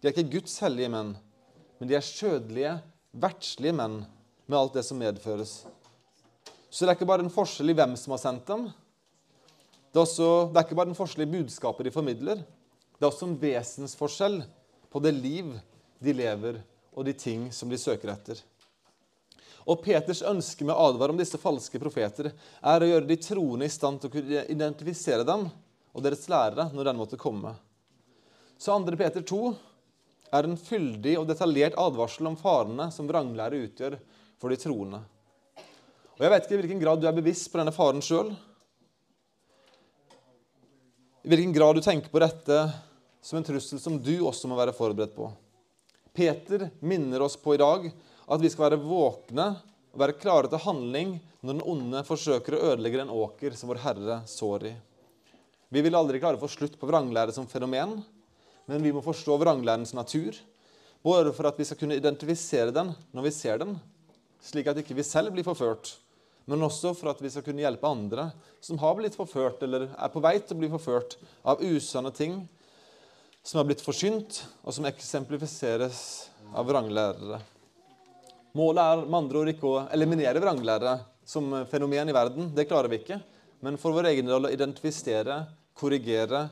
De 0.00 0.08
er 0.08 0.16
ikke 0.16 0.30
Guds 0.40 0.62
hellige 0.64 0.96
menn, 0.96 1.18
men 1.76 1.92
de 1.92 2.00
er 2.00 2.14
skjødelige, 2.14 2.78
verdslige 3.12 3.76
menn 3.84 4.06
med 4.48 4.58
alt 4.58 4.78
det 4.78 4.84
som 4.86 4.98
medføres. 4.98 5.60
Så 6.68 6.84
det 6.84 6.92
er 6.92 6.96
ikke 6.96 7.08
bare 7.08 7.24
en 7.24 7.32
forskjell 7.32 7.72
i 7.72 7.76
hvem 7.76 7.94
som 8.00 8.14
har 8.14 8.22
sendt 8.22 8.48
dem. 8.48 8.68
Det 9.92 10.00
er, 10.00 10.04
også, 10.04 10.28
det 10.48 10.60
er 10.60 10.66
ikke 10.66 10.78
bare 10.78 10.92
en 10.92 10.98
forskjell 10.98 11.24
i 11.26 11.32
budskapet 11.32 11.88
de 11.88 11.92
formidler. 11.92 12.40
Det 12.96 13.04
er 13.04 13.10
også 13.10 13.28
en 13.28 13.38
vesensforskjell 13.40 14.40
på 14.88 15.02
det 15.04 15.12
liv 15.16 15.52
de 16.00 16.14
lever, 16.16 16.62
og 16.96 17.04
de 17.04 17.14
ting 17.16 17.48
som 17.52 17.68
de 17.68 17.78
søker 17.80 18.12
etter. 18.12 18.40
Og 19.68 19.82
Peters 19.84 20.24
ønske 20.24 20.64
med 20.64 20.72
å 20.72 20.88
advare 20.88 21.12
om 21.12 21.20
disse 21.20 21.40
falske 21.40 21.80
profeter 21.80 22.30
er 22.32 22.82
å 22.84 22.88
gjøre 22.88 23.08
de 23.08 23.18
troende 23.20 23.68
i 23.68 23.72
stand 23.72 24.00
til 24.00 24.08
å 24.08 24.14
kunne 24.14 24.44
identifisere 24.48 25.26
dem 25.28 25.48
og 25.92 26.04
deres 26.04 26.24
lærere 26.30 26.70
når 26.72 26.88
den 26.88 27.00
måtte 27.00 27.20
komme. 27.20 27.52
Så 28.58 28.72
2. 28.72 28.96
Peter 28.96 29.22
2 29.28 29.42
er 30.34 30.48
en 30.48 30.56
fyldig 30.60 31.18
og 31.20 31.28
detaljert 31.28 31.76
advarsel 31.80 32.30
om 32.30 32.38
farene 32.40 32.88
som 32.94 33.08
vranglære 33.08 33.60
utgjør 33.68 33.98
for 34.38 34.52
de 34.52 34.58
troende. 34.60 35.00
Og 36.18 36.24
Jeg 36.24 36.32
vet 36.32 36.46
ikke 36.46 36.56
i 36.56 36.60
hvilken 36.62 36.82
grad 36.82 37.00
du 37.02 37.06
er 37.06 37.14
bevisst 37.14 37.50
på 37.52 37.60
denne 37.60 37.74
faren 37.74 38.02
sjøl. 38.02 38.32
I 41.22 41.30
hvilken 41.30 41.54
grad 41.54 41.78
du 41.78 41.82
tenker 41.84 42.10
på 42.10 42.22
dette 42.22 42.58
som 43.22 43.38
en 43.38 43.46
trussel 43.46 43.78
som 43.82 43.98
du 44.02 44.14
også 44.26 44.50
må 44.50 44.58
være 44.58 44.74
forberedt 44.74 45.14
på. 45.14 45.28
Peter 46.14 46.68
minner 46.80 47.22
oss 47.22 47.36
på 47.38 47.54
i 47.54 47.60
dag 47.60 47.86
at 47.88 48.42
vi 48.42 48.50
skal 48.50 48.68
være 48.68 48.82
våkne 48.82 49.48
og 49.92 50.02
være 50.02 50.18
klare 50.18 50.50
til 50.50 50.62
handling 50.64 51.16
når 51.40 51.52
den 51.52 51.66
onde 51.70 52.02
forsøker 52.06 52.56
å 52.56 52.62
ødelegge 52.72 53.02
den 53.02 53.12
åker 53.14 53.54
som 53.54 53.70
vår 53.70 53.82
Herre 53.84 54.20
sår 54.26 54.66
i. 54.70 54.74
Vi 55.68 55.82
vil 55.84 55.96
aldri 55.98 56.20
klare 56.22 56.38
å 56.38 56.42
få 56.42 56.48
slutt 56.50 56.78
på 56.80 56.88
vranglære 56.88 57.34
som 57.36 57.46
fenomen, 57.46 57.98
men 58.68 58.84
vi 58.84 58.92
må 58.94 59.04
forstå 59.04 59.36
vranglærens 59.40 59.94
natur, 59.96 60.36
både 61.04 61.32
for 61.36 61.48
at 61.48 61.60
vi 61.60 61.66
skal 61.68 61.78
kunne 61.80 61.98
identifisere 61.98 62.74
den 62.74 62.90
når 63.14 63.28
vi 63.28 63.34
ser 63.36 63.60
den, 63.62 63.76
slik 64.44 64.68
at 64.70 64.80
ikke 64.82 64.96
vi 64.96 65.06
selv 65.06 65.32
blir 65.34 65.46
forført, 65.46 65.96
men 66.48 66.62
også 66.64 66.94
for 66.96 67.12
at 67.12 67.20
vi 67.20 67.30
skal 67.32 67.44
kunne 67.44 67.64
hjelpe 67.64 67.88
andre 67.88 68.30
som 68.64 68.78
har 68.80 68.94
blitt 68.96 69.18
forført 69.18 69.62
eller 69.66 69.90
er 69.90 70.12
på 70.12 70.22
vei 70.24 70.38
til 70.40 70.56
å 70.56 70.62
bli 70.62 70.70
forført 70.72 71.18
av 71.44 71.60
usanne 71.60 72.12
ting 72.16 72.40
som 73.42 73.60
har 73.60 73.68
blitt 73.68 73.84
forsynt, 73.84 74.42
og 74.64 74.74
som 74.76 74.84
eksemplifiseres 74.88 76.00
av 76.52 76.66
vranglærere. 76.68 77.38
Målet 78.58 78.82
er 78.82 79.04
med 79.06 79.18
andre 79.22 79.40
ord 79.40 79.50
ikke 79.52 79.68
å 79.70 79.82
eliminere 79.94 80.42
vranglærere 80.42 80.98
som 81.28 81.52
fenomen 81.70 82.10
i 82.10 82.16
verden. 82.16 82.50
Det 82.56 82.66
klarer 82.68 82.90
vi 82.92 83.00
ikke. 83.02 83.20
Men 83.64 83.78
for 83.80 83.96
vår 83.96 84.10
egen 84.10 84.28
del 84.28 84.48
å 84.48 84.52
identifisere, 84.52 85.42
korrigere 85.78 86.46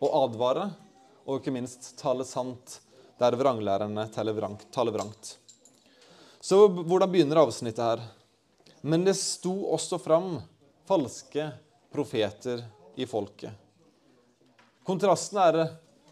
og 0.00 0.16
advare 0.24 0.70
og 1.26 1.38
ikke 1.38 1.54
minst 1.54 1.92
tale 2.00 2.26
sant 2.26 2.80
der 3.20 3.36
vranglærerne 3.38 4.06
taler 4.14 4.36
vrangt. 4.36 5.39
Så 6.40 6.68
hvordan 6.68 7.10
begynner 7.12 7.42
avsnittet 7.42 7.84
her? 7.84 8.02
Men 8.80 9.04
det 9.04 9.14
sto 9.20 9.52
også 9.74 9.98
fram 10.00 10.38
falske 10.88 11.50
profeter 11.92 12.62
i 12.96 13.06
folket. 13.06 13.52
Kontrasten 14.86 15.38
er 15.42 15.58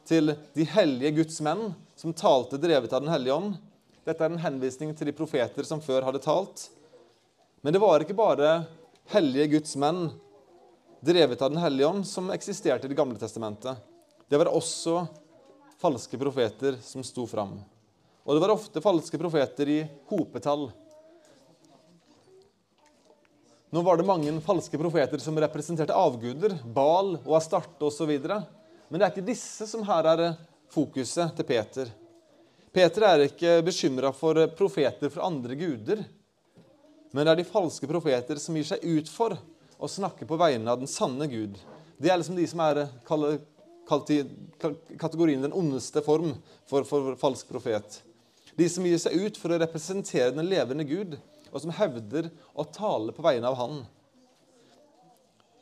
til 0.09 0.35
de 0.53 0.67
hellige 0.69 1.15
Guds 1.23 1.41
menn 1.45 1.71
som 1.97 2.13
talte 2.13 2.61
drevet 2.61 2.93
av 2.93 3.03
Den 3.03 3.13
hellige 3.13 3.35
ånd. 3.35 3.57
Dette 4.05 4.25
er 4.25 4.33
en 4.33 4.43
henvisning 4.43 4.93
til 4.97 5.09
de 5.09 5.17
profeter 5.17 5.65
som 5.65 5.81
før 5.85 6.05
hadde 6.07 6.21
talt. 6.25 6.69
Men 7.65 7.73
det 7.75 7.81
var 7.83 8.05
ikke 8.05 8.17
bare 8.17 8.53
hellige 9.15 9.49
Guds 9.57 9.75
menn 9.81 10.11
drevet 11.01 11.41
av 11.41 11.57
Den 11.57 11.63
hellige 11.65 11.89
ånd 11.89 12.05
som 12.07 12.29
eksisterte 12.37 12.85
i 12.85 12.93
Det 12.93 13.01
gamle 13.01 13.19
testamentet. 13.19 13.81
Det 14.29 14.37
var 14.37 14.53
også 14.53 15.07
falske 15.81 16.21
profeter 16.21 16.77
som 16.85 17.01
sto 17.07 17.25
fram. 17.27 17.57
Og 18.29 18.37
det 18.37 18.43
var 18.45 18.53
ofte 18.53 18.81
falske 18.85 19.17
profeter 19.17 19.69
i 19.73 19.79
hopetall. 20.11 20.67
Nå 23.73 23.81
var 23.87 23.97
det 23.97 24.05
mange 24.05 24.35
falske 24.45 24.77
profeter 24.81 25.21
som 25.25 25.39
representerte 25.41 25.97
avguder, 25.97 26.59
Bal 26.61 27.15
og 27.23 27.39
Astarte 27.39 27.89
osv. 27.89 28.11
Men 28.21 28.99
det 28.99 29.07
er 29.07 29.15
ikke 29.15 29.25
disse 29.31 29.65
som 29.71 29.81
her 29.89 30.11
er 30.13 30.23
fokuset 30.69 31.33
til 31.39 31.49
Peter. 31.49 31.89
Peter 32.69 33.07
er 33.09 33.25
ikke 33.31 33.55
bekymra 33.65 34.11
for 34.13 34.43
profeter 34.59 35.09
fra 35.13 35.25
andre 35.31 35.57
guder, 35.57 36.03
men 37.17 37.25
det 37.25 37.33
er 37.33 37.41
de 37.41 37.47
falske 37.49 37.89
profeter 37.89 38.37
som 38.37 38.59
gir 38.61 38.69
seg 38.69 38.85
ut 38.85 39.09
for 39.09 39.39
å 39.81 39.89
snakke 39.89 40.29
på 40.29 40.37
vegne 40.37 40.69
av 40.69 40.83
den 40.83 40.91
sanne 40.91 41.31
Gud. 41.33 41.57
Det 41.97 42.13
er 42.13 42.21
liksom 42.21 42.37
de 42.37 42.45
som 42.51 42.61
er 42.61 42.83
kalt 43.09 44.13
i 44.13 44.21
kategorien 45.01 45.49
den 45.49 45.57
ondeste 45.57 46.05
form 46.05 46.35
for, 46.69 46.85
for 46.85 47.17
falsk 47.17 47.49
profet. 47.57 48.03
De 48.59 48.67
som 48.69 48.87
gir 48.87 48.99
seg 48.99 49.15
ut 49.15 49.37
for 49.39 49.55
å 49.55 49.59
representere 49.63 50.33
den 50.35 50.49
levende 50.51 50.83
Gud, 50.83 51.15
og 51.53 51.63
som 51.63 51.71
hevder 51.79 52.27
å 52.59 52.65
tale 52.67 53.15
på 53.15 53.23
vegne 53.23 53.47
av 53.47 53.55
Han. 53.61 53.77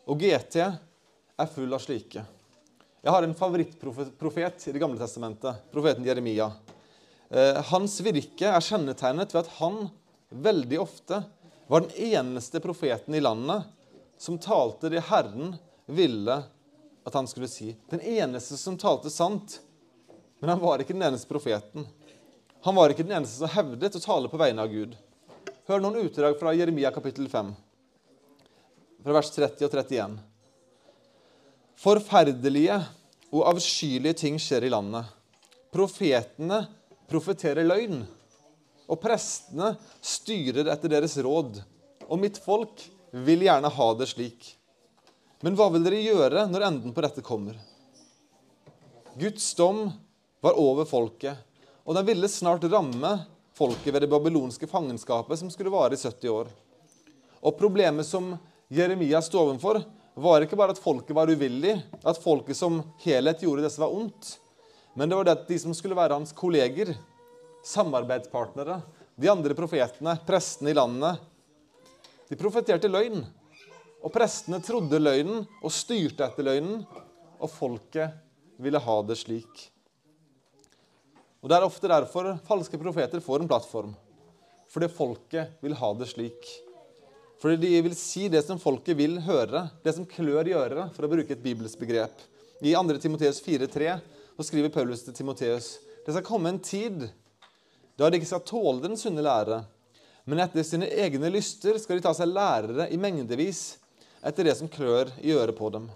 Og 0.08 0.22
GT 0.22 0.62
er 0.64 1.50
full 1.52 1.76
av 1.76 1.82
slike. 1.84 2.22
Jeg 3.04 3.12
har 3.12 3.22
en 3.22 3.36
favorittprofet 3.36 4.64
i 4.66 4.72
Det 4.72 4.80
gamle 4.80 4.98
testamentet, 4.98 5.60
profeten 5.70 6.08
Jeremia. 6.08 6.48
Eh, 7.28 7.60
hans 7.68 8.00
virke 8.00 8.48
er 8.48 8.64
kjennetegnet 8.64 9.34
ved 9.34 9.44
at 9.44 9.52
han 9.58 9.90
veldig 10.30 10.80
ofte 10.80 11.20
var 11.68 11.84
den 11.84 12.16
eneste 12.16 12.62
profeten 12.64 13.14
i 13.14 13.20
landet 13.20 13.68
som 14.18 14.38
talte 14.40 14.88
det 14.88 15.04
Herren 15.10 15.52
ville 15.86 16.40
at 17.06 17.14
han 17.14 17.28
skulle 17.28 17.50
si. 17.50 17.74
Den 17.92 18.00
eneste 18.00 18.56
som 18.56 18.78
talte 18.78 19.12
sant. 19.12 19.60
Men 20.40 20.54
han 20.54 20.64
var 20.64 20.80
ikke 20.80 20.96
den 20.96 21.06
eneste 21.06 21.28
profeten. 21.28 21.84
Han 22.66 22.74
var 22.74 22.90
ikke 22.90 23.04
den 23.06 23.14
eneste 23.14 23.38
som 23.38 23.52
hevdet 23.54 23.94
å 23.94 24.02
tale 24.02 24.26
på 24.26 24.38
vegne 24.40 24.64
av 24.64 24.72
Gud. 24.72 24.96
Hør 25.70 25.84
noen 25.84 26.00
utdrag 26.00 26.34
fra 26.40 26.50
Jeremia 26.50 26.90
kapittel 26.90 27.28
5, 27.30 27.52
fra 29.06 29.14
vers 29.14 29.30
30 29.36 29.68
og 29.68 29.76
31. 29.76 30.16
Forferdelige 31.78 32.80
og 33.30 33.46
avskyelige 33.52 34.18
ting 34.24 34.42
skjer 34.42 34.66
i 34.66 34.72
landet. 34.74 35.06
Profetene 35.70 36.64
profeterer 37.06 37.70
løgn, 37.70 38.02
og 38.90 38.98
prestene 38.98 39.76
styrer 40.02 40.66
etter 40.74 40.90
deres 40.90 41.14
råd. 41.22 41.62
Og 42.10 42.18
mitt 42.18 42.42
folk 42.42 42.82
vil 43.14 43.46
gjerne 43.46 43.70
ha 43.78 43.90
det 43.94 44.10
slik. 44.10 44.56
Men 45.46 45.54
hva 45.54 45.70
vil 45.70 45.86
dere 45.86 46.02
gjøre 46.02 46.48
når 46.50 46.70
enden 46.72 46.94
på 46.96 47.06
dette 47.06 47.22
kommer? 47.22 47.54
Guds 49.14 49.52
dom 49.54 49.84
var 50.42 50.58
over 50.58 50.88
folket, 50.88 51.46
og 51.86 51.94
den 51.94 52.06
ville 52.08 52.28
snart 52.28 52.66
ramme 52.66 53.12
folket 53.56 53.94
ved 53.94 54.02
det 54.02 54.10
babylonske 54.10 54.66
fangenskapet 54.66 55.38
som 55.38 55.50
skulle 55.52 55.72
vare 55.72 55.94
i 55.94 56.00
70 56.00 56.32
år. 56.32 56.50
Og 57.46 57.54
Problemet 57.58 58.08
som 58.08 58.34
Jeremia 58.68 59.20
sto 59.22 59.38
overfor, 59.44 59.84
var 60.16 60.42
ikke 60.42 60.56
bare 60.58 60.74
at 60.74 60.80
folket 60.82 61.14
var 61.14 61.30
uvillig, 61.30 61.76
at 62.02 62.18
folket 62.18 62.56
som 62.58 62.80
helhet 63.04 63.44
gjorde 63.44 63.66
det 63.66 63.70
som 63.74 63.84
var 63.84 63.94
ondt, 63.94 64.30
men 64.96 65.10
det 65.10 65.18
var 65.18 65.28
det 65.28 65.34
at 65.36 65.48
de 65.48 65.58
som 65.60 65.74
skulle 65.76 65.96
være 65.98 66.16
hans 66.16 66.32
kolleger, 66.34 66.94
samarbeidspartnere, 67.66 68.80
de 69.16 69.28
andre 69.28 69.54
profetene, 69.56 70.16
prestene 70.26 70.72
i 70.72 70.76
landet, 70.76 71.20
de 72.28 72.38
profeterte 72.40 72.90
løgn. 72.90 73.22
Og 74.04 74.12
prestene 74.14 74.60
trodde 74.64 75.00
løgnen 75.00 75.44
og 75.60 75.72
styrte 75.74 76.26
etter 76.26 76.46
løgnen, 76.46 76.82
og 77.36 77.50
folket 77.52 78.16
ville 78.62 78.80
ha 78.80 78.96
det 79.04 79.18
slik. 79.20 79.66
Og 81.46 81.50
Det 81.50 81.54
er 81.60 81.62
ofte 81.62 81.86
derfor 81.86 82.32
falske 82.42 82.78
profeter 82.82 83.20
får 83.22 83.44
en 83.44 83.46
plattform. 83.46 83.92
Fordi 84.66 84.88
folket 84.90 85.60
vil 85.62 85.76
ha 85.78 85.92
det 85.94 86.08
slik. 86.10 86.48
Fordi 87.38 87.60
de 87.62 87.82
vil 87.86 87.94
si 87.94 88.24
det 88.26 88.42
som 88.42 88.58
folket 88.58 88.98
vil 88.98 89.20
høre, 89.22 89.68
det 89.86 89.94
som 89.94 90.08
klør 90.10 90.50
i 90.50 90.56
øret, 90.58 90.90
for 90.96 91.06
å 91.06 91.12
bruke 91.12 91.30
et 91.30 91.44
bibelsk 91.44 91.78
begrep. 91.78 92.18
I 92.66 92.74
2. 92.74 92.98
Timoteus 92.98 93.38
4,3 93.46 93.94
skriver 94.42 94.74
Paulus 94.74 95.06
til 95.06 95.14
Timoteus 95.14 95.76
det 96.02 96.16
skal 96.16 96.26
komme 96.26 96.50
en 96.50 96.58
tid 96.58 97.06
da 97.94 98.10
de 98.10 98.18
ikke 98.18 98.32
skal 98.32 98.42
tåle 98.46 98.82
den 98.82 98.98
sunne 98.98 99.22
lære, 99.22 99.62
men 100.26 100.42
etter 100.42 100.66
sine 100.66 100.90
egne 100.90 101.30
lyster 101.30 101.78
skal 101.78 101.98
de 101.98 102.08
ta 102.08 102.12
seg 102.14 102.30
lærere 102.30 102.90
i 102.90 102.98
mengdevis 102.98 103.76
etter 104.26 104.50
det 104.50 104.58
som 104.58 104.70
klør 104.70 105.14
i 105.22 105.30
øret 105.34 105.54
på 105.54 105.70
dem. 105.70 105.86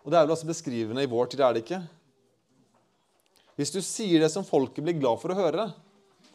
Og 0.00 0.10
Det 0.10 0.16
er 0.16 0.24
vel 0.24 0.32
også 0.32 0.48
beskrivende 0.48 1.04
i 1.04 1.12
vår 1.12 1.28
tid, 1.28 1.44
er 1.44 1.52
det 1.52 1.64
ikke? 1.68 1.84
Hvis 3.60 3.74
du 3.74 3.82
sier 3.84 4.22
det 4.22 4.30
som 4.32 4.44
folket 4.46 4.80
blir 4.80 4.96
glad 4.96 5.20
for 5.20 5.34
å 5.34 5.36
høre, 5.36 5.66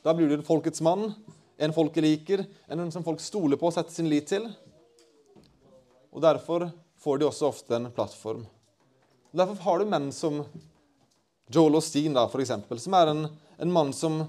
da 0.06 0.14
blir 0.14 0.30
du 0.30 0.36
en 0.36 0.46
folkets 0.46 0.84
mann, 0.86 1.08
en 1.58 1.74
folket 1.74 2.06
liker, 2.06 2.44
en 2.70 2.92
som 2.94 3.02
folk 3.02 3.24
stoler 3.24 3.58
på 3.58 3.66
og 3.66 3.74
setter 3.74 3.96
sin 3.96 4.12
lit 4.12 4.28
til. 4.30 4.46
Og 6.14 6.22
Derfor 6.22 6.68
får 7.02 7.18
de 7.18 7.26
også 7.26 7.48
ofte 7.50 7.80
en 7.80 7.90
plattform. 7.96 8.44
Derfor 9.34 9.58
har 9.66 9.82
du 9.82 9.90
menn 9.90 10.12
som 10.14 10.44
Joel 11.50 11.80
Osteen, 11.80 12.14
da, 12.14 12.28
for 12.30 12.46
eksempel, 12.46 12.78
som 12.82 12.94
er 12.98 13.10
en, 13.10 13.26
en 13.58 13.74
mann 13.74 13.90
som 13.94 14.22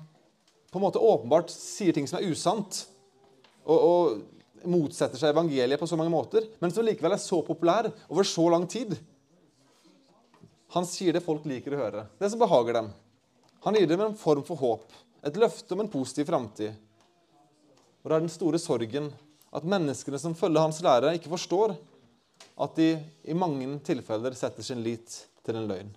på 0.72 0.80
en 0.80 0.86
måte 0.86 1.02
åpenbart 1.12 1.52
sier 1.52 1.92
ting 1.92 2.08
som 2.08 2.22
er 2.22 2.32
usant, 2.32 2.80
og, 3.68 3.76
og 3.76 4.64
motsetter 4.72 5.20
seg 5.20 5.36
evangeliet 5.36 5.80
på 5.80 5.88
så 5.88 6.00
mange 6.00 6.16
måter, 6.16 6.48
men 6.64 6.72
som 6.72 6.88
likevel 6.88 7.12
er 7.12 7.20
så 7.20 7.42
populær 7.44 7.90
over 8.08 8.24
så 8.24 8.48
lang 8.56 8.64
tid. 8.72 8.96
Han 10.74 10.86
sier 10.88 11.14
det 11.14 11.22
folk 11.24 11.44
liker 11.46 11.74
å 11.76 11.80
høre, 11.80 12.06
det 12.18 12.30
som 12.32 12.40
behager 12.42 12.80
dem. 12.80 12.90
Han 13.66 13.76
gir 13.78 13.86
dem 13.90 14.02
en 14.02 14.16
form 14.18 14.42
for 14.46 14.58
håp, 14.60 14.90
et 15.26 15.38
løfte 15.38 15.74
om 15.74 15.82
en 15.84 15.90
positiv 15.90 16.28
framtid. 16.30 16.74
Og 18.02 18.10
det 18.10 18.16
er 18.16 18.24
den 18.24 18.32
store 18.32 18.60
sorgen 18.62 19.10
at 19.56 19.66
menneskene 19.66 20.18
som 20.20 20.34
følger 20.38 20.62
hans 20.62 20.82
lære, 20.84 21.14
ikke 21.16 21.32
forstår 21.32 21.76
at 22.62 22.76
de 22.78 22.90
i 23.24 23.36
mange 23.36 23.68
tilfeller 23.86 24.36
setter 24.36 24.66
sin 24.66 24.82
lit 24.84 25.20
til 25.46 25.58
en 25.58 25.68
løgn. 25.70 25.90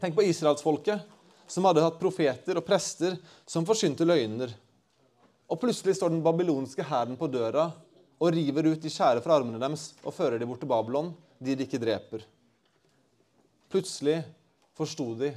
Tenk 0.00 0.16
på 0.16 0.24
israelsfolket 0.26 1.04
som 1.46 1.64
hadde 1.68 1.84
hatt 1.84 2.00
profeter 2.00 2.58
og 2.58 2.66
prester 2.66 3.16
som 3.46 3.66
forsynte 3.68 4.06
løgner. 4.06 4.52
Og 5.48 5.60
plutselig 5.60 5.96
står 5.98 6.12
den 6.12 6.24
babylonske 6.24 6.84
hæren 6.88 7.18
på 7.20 7.28
døra 7.30 7.68
og 8.18 8.32
river 8.32 8.72
ut 8.72 8.82
de 8.82 8.92
skjære 8.92 9.22
fra 9.24 9.38
armene 9.38 9.60
deres 9.60 9.92
og 10.02 10.14
fører 10.16 10.40
dem 10.40 10.50
bort 10.50 10.62
til 10.64 10.70
Babylon, 10.70 11.12
de 11.38 11.54
de 11.54 11.66
ikke 11.66 11.80
dreper. 11.82 12.24
Plutselig 13.74 14.20
forsto 14.78 15.16
de 15.18 15.32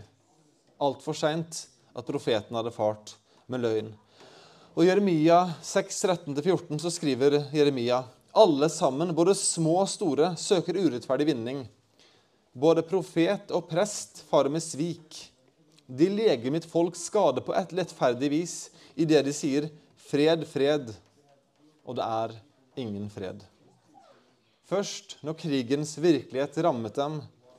altfor 0.77 1.15
seint 1.17 1.63
at 1.97 2.05
profeten 2.05 2.53
hadde 2.53 2.69
fart 2.69 3.15
med 3.49 3.63
løgn. 3.63 3.87
Og 4.75 4.83
I 4.83 4.91
Jeremia 4.91 5.39
6, 5.65 6.03
13-14 6.05 6.83
så 6.83 6.91
skriver 6.93 7.39
Jeremia 7.49 8.03
alle 8.37 8.69
sammen, 8.69 9.09
både 9.17 9.33
små 9.33 9.79
og 9.81 9.89
store, 9.89 10.35
søker 10.37 10.77
urettferdig 10.77 11.25
vinning. 11.31 11.63
Både 12.53 12.83
profet 12.85 13.49
og 13.57 13.65
prest 13.71 14.21
farer 14.29 14.53
med 14.53 14.61
svik. 14.61 15.17
De 15.89 16.05
leger 16.05 16.53
mitt 16.53 16.67
folks 16.69 17.07
skade 17.09 17.41
på 17.41 17.55
et 17.57 17.73
lettferdig 17.73 18.29
vis 18.35 18.53
i 18.93 19.07
det 19.09 19.23
de 19.25 19.33
sier 19.33 19.65
'fred, 20.11 20.45
fred', 20.45 20.93
og 21.81 21.97
det 21.97 22.05
er 22.05 22.37
ingen 22.85 23.09
fred. 23.09 23.41
Først 24.69 25.17
når 25.25 25.39
krigens 25.41 25.95
virkelighet 25.97 26.61
rammet 26.61 26.93
dem, 27.01 27.17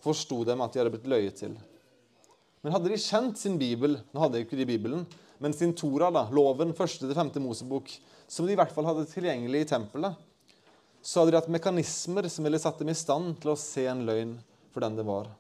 forsto 0.08 0.42
dem 0.48 0.62
at 0.64 0.74
de 0.74 0.82
hadde 0.82 0.92
blitt 0.94 1.10
løyet 1.10 1.38
til. 1.40 1.56
Men 2.62 2.74
hadde 2.74 2.90
de 2.90 3.00
kjent 3.00 3.38
sin 3.38 3.58
bibel 3.60 4.00
Nå 4.10 4.22
hadde 4.22 4.38
de 4.38 4.44
ikke 4.46 4.58
de 4.58 4.66
Bibelen, 4.66 5.04
men 5.38 5.54
sin 5.54 5.74
Tora, 5.78 6.10
da, 6.10 6.24
loven, 6.34 6.74
første 6.74 7.06
til 7.06 7.14
femte 7.14 7.40
Mosebok, 7.42 7.92
som 8.28 8.46
de 8.46 8.54
i 8.54 8.58
hvert 8.58 8.72
fall 8.74 8.88
hadde 8.88 9.06
tilgjengelig 9.08 9.62
i 9.62 9.68
tempelet, 9.70 10.16
så 11.00 11.20
hadde 11.20 11.32
de 11.32 11.38
hatt 11.38 11.52
mekanismer 11.52 12.26
som 12.28 12.44
ville 12.44 12.58
satt 12.58 12.80
dem 12.82 12.90
i 12.90 12.96
stand 12.98 13.36
til 13.40 13.52
å 13.52 13.60
se 13.60 13.86
en 13.88 14.02
løgn 14.08 14.34
for 14.74 14.82
den 14.84 14.98
det 14.98 15.06
var. 15.06 15.30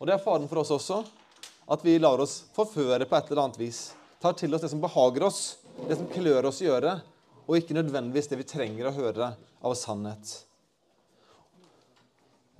Og 0.00 0.08
Det 0.08 0.16
er 0.16 0.24
faren 0.24 0.48
for 0.50 0.62
oss 0.62 0.72
også, 0.74 1.02
at 1.70 1.84
vi 1.84 1.98
lar 2.00 2.18
oss 2.24 2.40
forføre 2.56 3.06
på 3.06 3.16
et 3.18 3.28
eller 3.30 3.44
annet 3.44 3.60
vis. 3.60 3.82
Tar 4.22 4.34
til 4.38 4.54
oss 4.54 4.64
det 4.64 4.72
som 4.72 4.80
behager 4.82 5.28
oss, 5.28 5.42
det 5.86 6.00
som 6.00 6.08
klør 6.10 6.48
oss 6.48 6.62
i 6.64 6.70
øret, 6.72 7.04
og 7.46 7.58
ikke 7.58 7.76
nødvendigvis 7.76 8.30
det 8.32 8.40
vi 8.40 8.48
trenger 8.48 8.88
å 8.88 8.96
høre 8.96 9.34
av 9.62 9.76
sannhet. 9.78 10.40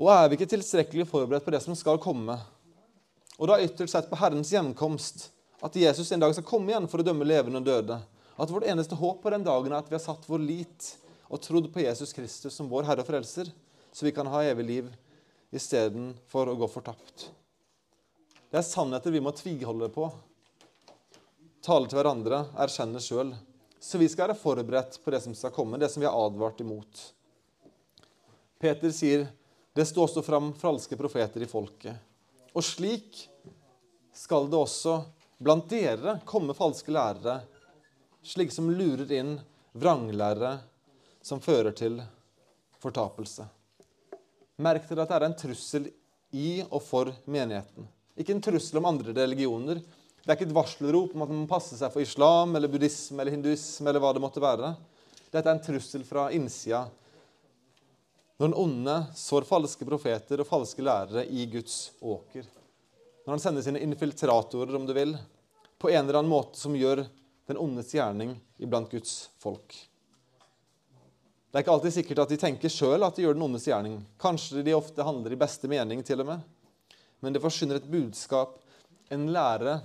Og 0.00 0.08
er 0.12 0.28
vi 0.28 0.38
ikke 0.38 0.48
tilstrekkelig 0.54 1.06
forberedt 1.10 1.44
på 1.44 1.52
det 1.52 1.60
som 1.64 1.76
skal 1.76 2.00
komme, 2.00 2.38
og 3.38 3.48
da 3.48 3.58
ytterst 3.64 3.96
sett 3.96 4.08
på 4.10 4.18
Herrens 4.20 4.52
hjemkomst, 4.52 5.28
at 5.62 5.76
Jesus 5.78 6.10
en 6.12 6.22
dag 6.22 6.32
skal 6.34 6.46
komme 6.46 6.72
igjen 6.72 6.88
for 6.90 7.02
å 7.02 7.06
dømme 7.06 7.26
levende 7.26 7.60
og 7.60 7.66
døde, 7.66 7.98
at 8.36 8.50
vårt 8.50 8.66
eneste 8.68 8.96
håp 8.98 9.22
på 9.22 9.32
den 9.34 9.44
dagen 9.46 9.72
er 9.72 9.80
at 9.80 9.90
vi 9.90 9.96
har 9.96 10.02
satt 10.02 10.26
vår 10.28 10.42
lit 10.42 10.88
og 11.28 11.40
trodd 11.44 11.68
på 11.72 11.84
Jesus 11.84 12.12
Kristus 12.16 12.56
som 12.56 12.70
vår 12.70 12.88
Herre 12.88 13.04
og 13.04 13.08
Frelser, 13.08 13.50
så 13.92 14.06
vi 14.06 14.12
kan 14.14 14.28
ha 14.32 14.42
evig 14.48 14.66
liv 14.68 14.90
istedenfor 15.52 16.48
å 16.48 16.56
gå 16.60 16.68
fortapt. 16.72 17.28
Det 18.52 18.60
er 18.60 18.66
sannheter 18.66 19.12
vi 19.14 19.20
må 19.24 19.32
tviholde 19.36 19.88
på, 19.92 20.08
tale 21.64 21.88
til 21.88 22.00
hverandre, 22.00 22.44
erkjenne 22.60 23.00
sjøl. 23.00 23.34
Så 23.82 23.98
vi 23.98 24.08
skal 24.10 24.28
være 24.28 24.38
forberedt 24.38 24.98
på 25.02 25.12
det 25.12 25.22
som 25.24 25.34
skal 25.36 25.54
komme, 25.54 25.78
det 25.80 25.88
som 25.92 26.02
vi 26.02 26.08
har 26.08 26.16
advart 26.26 26.60
imot. 26.62 27.00
Peter 28.62 28.92
sier 28.94 29.26
det 29.72 29.86
står 29.88 30.08
også 30.08 30.22
fram 30.24 30.52
falske 30.58 30.96
profeter 31.00 31.44
i 31.44 31.48
folket. 31.48 31.96
Og 32.52 32.64
slik 32.64 33.22
skal 34.12 34.50
det 34.52 34.58
også 34.58 34.98
blant 35.42 35.70
dere 35.70 36.18
komme 36.28 36.54
falske 36.54 36.92
lærere, 36.92 37.40
slike 38.22 38.54
som 38.54 38.68
lurer 38.70 39.10
inn 39.16 39.32
vranglærere 39.72 40.58
som 41.24 41.40
fører 41.40 41.72
til 41.74 41.98
fortapelse. 42.82 43.46
Merk 44.62 44.86
dere 44.88 45.06
at 45.06 45.10
det 45.10 45.18
er 45.18 45.26
en 45.30 45.40
trussel 45.40 45.88
i 46.36 46.62
og 46.68 46.80
for 46.84 47.10
menigheten. 47.24 47.88
Ikke 48.18 48.34
en 48.36 48.44
trussel 48.44 48.78
om 48.80 48.90
andre 48.90 49.14
religioner. 49.16 49.80
Det 50.22 50.28
er 50.28 50.36
ikke 50.36 50.50
et 50.50 50.56
varselrop 50.56 51.14
om 51.16 51.24
at 51.24 51.30
man 51.32 51.42
må 51.42 51.50
passe 51.50 51.78
seg 51.78 51.92
for 51.94 52.04
islam 52.04 52.52
eller 52.56 52.70
buddhisme 52.70 53.22
eller 53.22 53.34
hinduisme. 53.34 53.88
eller 53.88 54.02
hva 54.02 54.12
det 54.12 54.22
måtte 54.22 54.42
være. 54.42 54.74
Dette 55.32 55.48
er 55.48 55.56
en 55.56 55.64
trussel 55.64 56.04
fra 56.04 56.28
innsida. 56.30 56.84
Når 58.42 58.48
den 58.48 58.58
onde 58.58 58.94
sår 59.14 59.44
falske 59.46 59.86
profeter 59.86 60.40
og 60.42 60.48
falske 60.48 60.82
lærere 60.82 61.22
i 61.30 61.44
Guds 61.46 61.92
åker. 62.02 62.42
Når 63.22 63.36
han 63.36 63.42
sender 63.44 63.62
sine 63.62 63.82
infiltratorer, 63.86 64.74
om 64.74 64.82
du 64.88 64.90
vil, 64.96 65.12
på 65.78 65.92
en 65.92 66.00
eller 66.00 66.18
annen 66.18 66.32
måte 66.32 66.58
som 66.58 66.74
gjør 66.74 67.04
den 67.46 67.60
ondes 67.62 67.94
gjerning 67.94 68.34
iblant 68.58 68.90
Guds 68.90 69.30
folk. 69.38 69.76
Det 69.78 71.54
er 71.54 71.62
ikke 71.62 71.76
alltid 71.76 71.96
sikkert 72.00 72.24
at 72.24 72.34
de 72.34 72.42
tenker 72.42 72.74
sjøl 72.80 73.06
at 73.06 73.14
de 73.14 73.28
gjør 73.28 73.38
den 73.38 73.46
ondes 73.46 73.70
gjerning. 73.70 74.00
Kanskje 74.18 74.66
de 74.66 74.74
ofte 74.74 75.06
handler 75.06 75.36
i 75.36 75.42
beste 75.44 75.70
mening, 75.70 76.02
til 76.02 76.26
og 76.26 76.32
med. 76.32 76.42
Men 77.22 77.38
det 77.38 77.46
forsyner 77.46 77.78
et 77.78 77.90
budskap, 77.94 78.58
en 79.14 79.30
lære, 79.30 79.78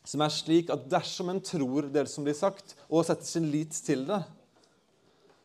som 0.00 0.24
er 0.24 0.32
slik 0.32 0.72
at 0.72 0.88
dersom 0.88 1.28
en 1.28 1.44
tror 1.44 1.92
det 1.92 2.08
som 2.08 2.24
blir 2.24 2.40
sagt, 2.40 2.72
og 2.88 3.04
setter 3.04 3.34
sin 3.34 3.52
lit 3.52 3.76
til 3.84 4.08
det, 4.08 4.24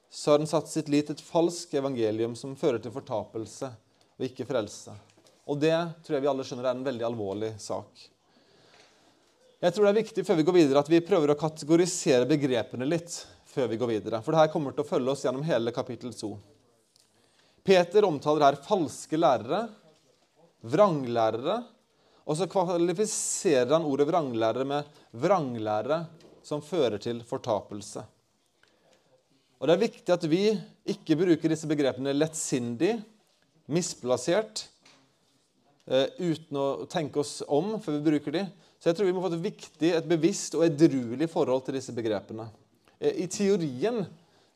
så 0.09 0.31
har 0.31 0.41
den 0.41 0.49
satt 0.49 0.69
sitt 0.71 0.89
lit 0.91 1.09
til 1.09 1.17
et 1.17 1.23
falsk 1.23 1.73
evangelium 1.77 2.35
som 2.39 2.55
fører 2.57 2.79
til 2.83 2.93
fortapelse 2.93 3.69
og 4.17 4.27
ikke 4.27 4.47
frelse. 4.47 4.93
Og 5.47 5.59
det 5.61 5.75
tror 6.03 6.17
jeg 6.17 6.23
vi 6.25 6.29
alle 6.31 6.45
skjønner 6.47 6.67
er 6.69 6.75
en 6.75 6.85
veldig 6.87 7.07
alvorlig 7.07 7.53
sak. 7.61 8.07
Jeg 9.57 9.73
tror 9.73 9.87
det 9.87 9.91
er 9.91 10.01
viktig 10.03 10.23
før 10.27 10.37
vi 10.37 10.45
går 10.45 10.55
videre, 10.59 10.81
at 10.83 10.91
vi 10.91 11.01
prøver 11.01 11.33
å 11.33 11.39
kategorisere 11.39 12.27
begrepene 12.29 12.85
litt 12.85 13.15
før 13.49 13.71
vi 13.71 13.79
går 13.81 13.89
videre. 13.95 14.19
For 14.21 14.35
det 14.35 14.43
her 14.43 14.51
kommer 14.53 14.75
til 14.75 14.85
å 14.85 14.89
følge 14.89 15.13
oss 15.13 15.23
gjennom 15.25 15.45
hele 15.47 15.73
kapittel 15.73 16.13
2. 16.13 16.29
Peter 17.67 18.05
omtaler 18.07 18.45
her 18.45 18.59
falske 18.63 19.17
lærere, 19.17 19.65
vranglærere, 20.61 21.57
og 22.27 22.37
så 22.37 22.47
kvalifiserer 22.51 23.71
han 23.73 23.87
ordet 23.87 24.07
vranglærere 24.09 24.67
med 24.67 25.01
vranglærere 25.15 26.03
som 26.45 26.61
fører 26.63 27.01
til 27.01 27.23
fortapelse. 27.27 28.03
Og 29.57 29.67
Det 29.67 29.73
er 29.73 29.85
viktig 29.87 30.13
at 30.13 30.25
vi 30.29 30.41
ikke 30.93 31.17
bruker 31.17 31.49
disse 31.49 31.67
begrepene 31.69 32.13
lettsindig, 32.13 32.99
misplassert, 33.73 34.67
eh, 35.89 36.13
uten 36.19 36.59
å 36.61 36.85
tenke 36.85 37.19
oss 37.23 37.41
om 37.47 37.79
før 37.81 37.97
vi 37.97 38.05
bruker 38.11 38.31
de. 38.37 38.45
Så 38.77 38.91
jeg 38.91 38.99
tror 38.99 39.09
vi 39.09 39.15
må 39.17 39.23
få 39.23 39.33
et 39.33 39.47
viktig, 39.47 39.91
et 39.97 40.07
bevisst 40.07 40.53
og 40.55 40.67
edruelig 40.67 41.29
forhold 41.31 41.65
til 41.65 41.79
disse 41.79 41.95
begrepene. 41.95 42.47
Eh, 43.01 43.23
I 43.23 43.27
teorien 43.27 44.05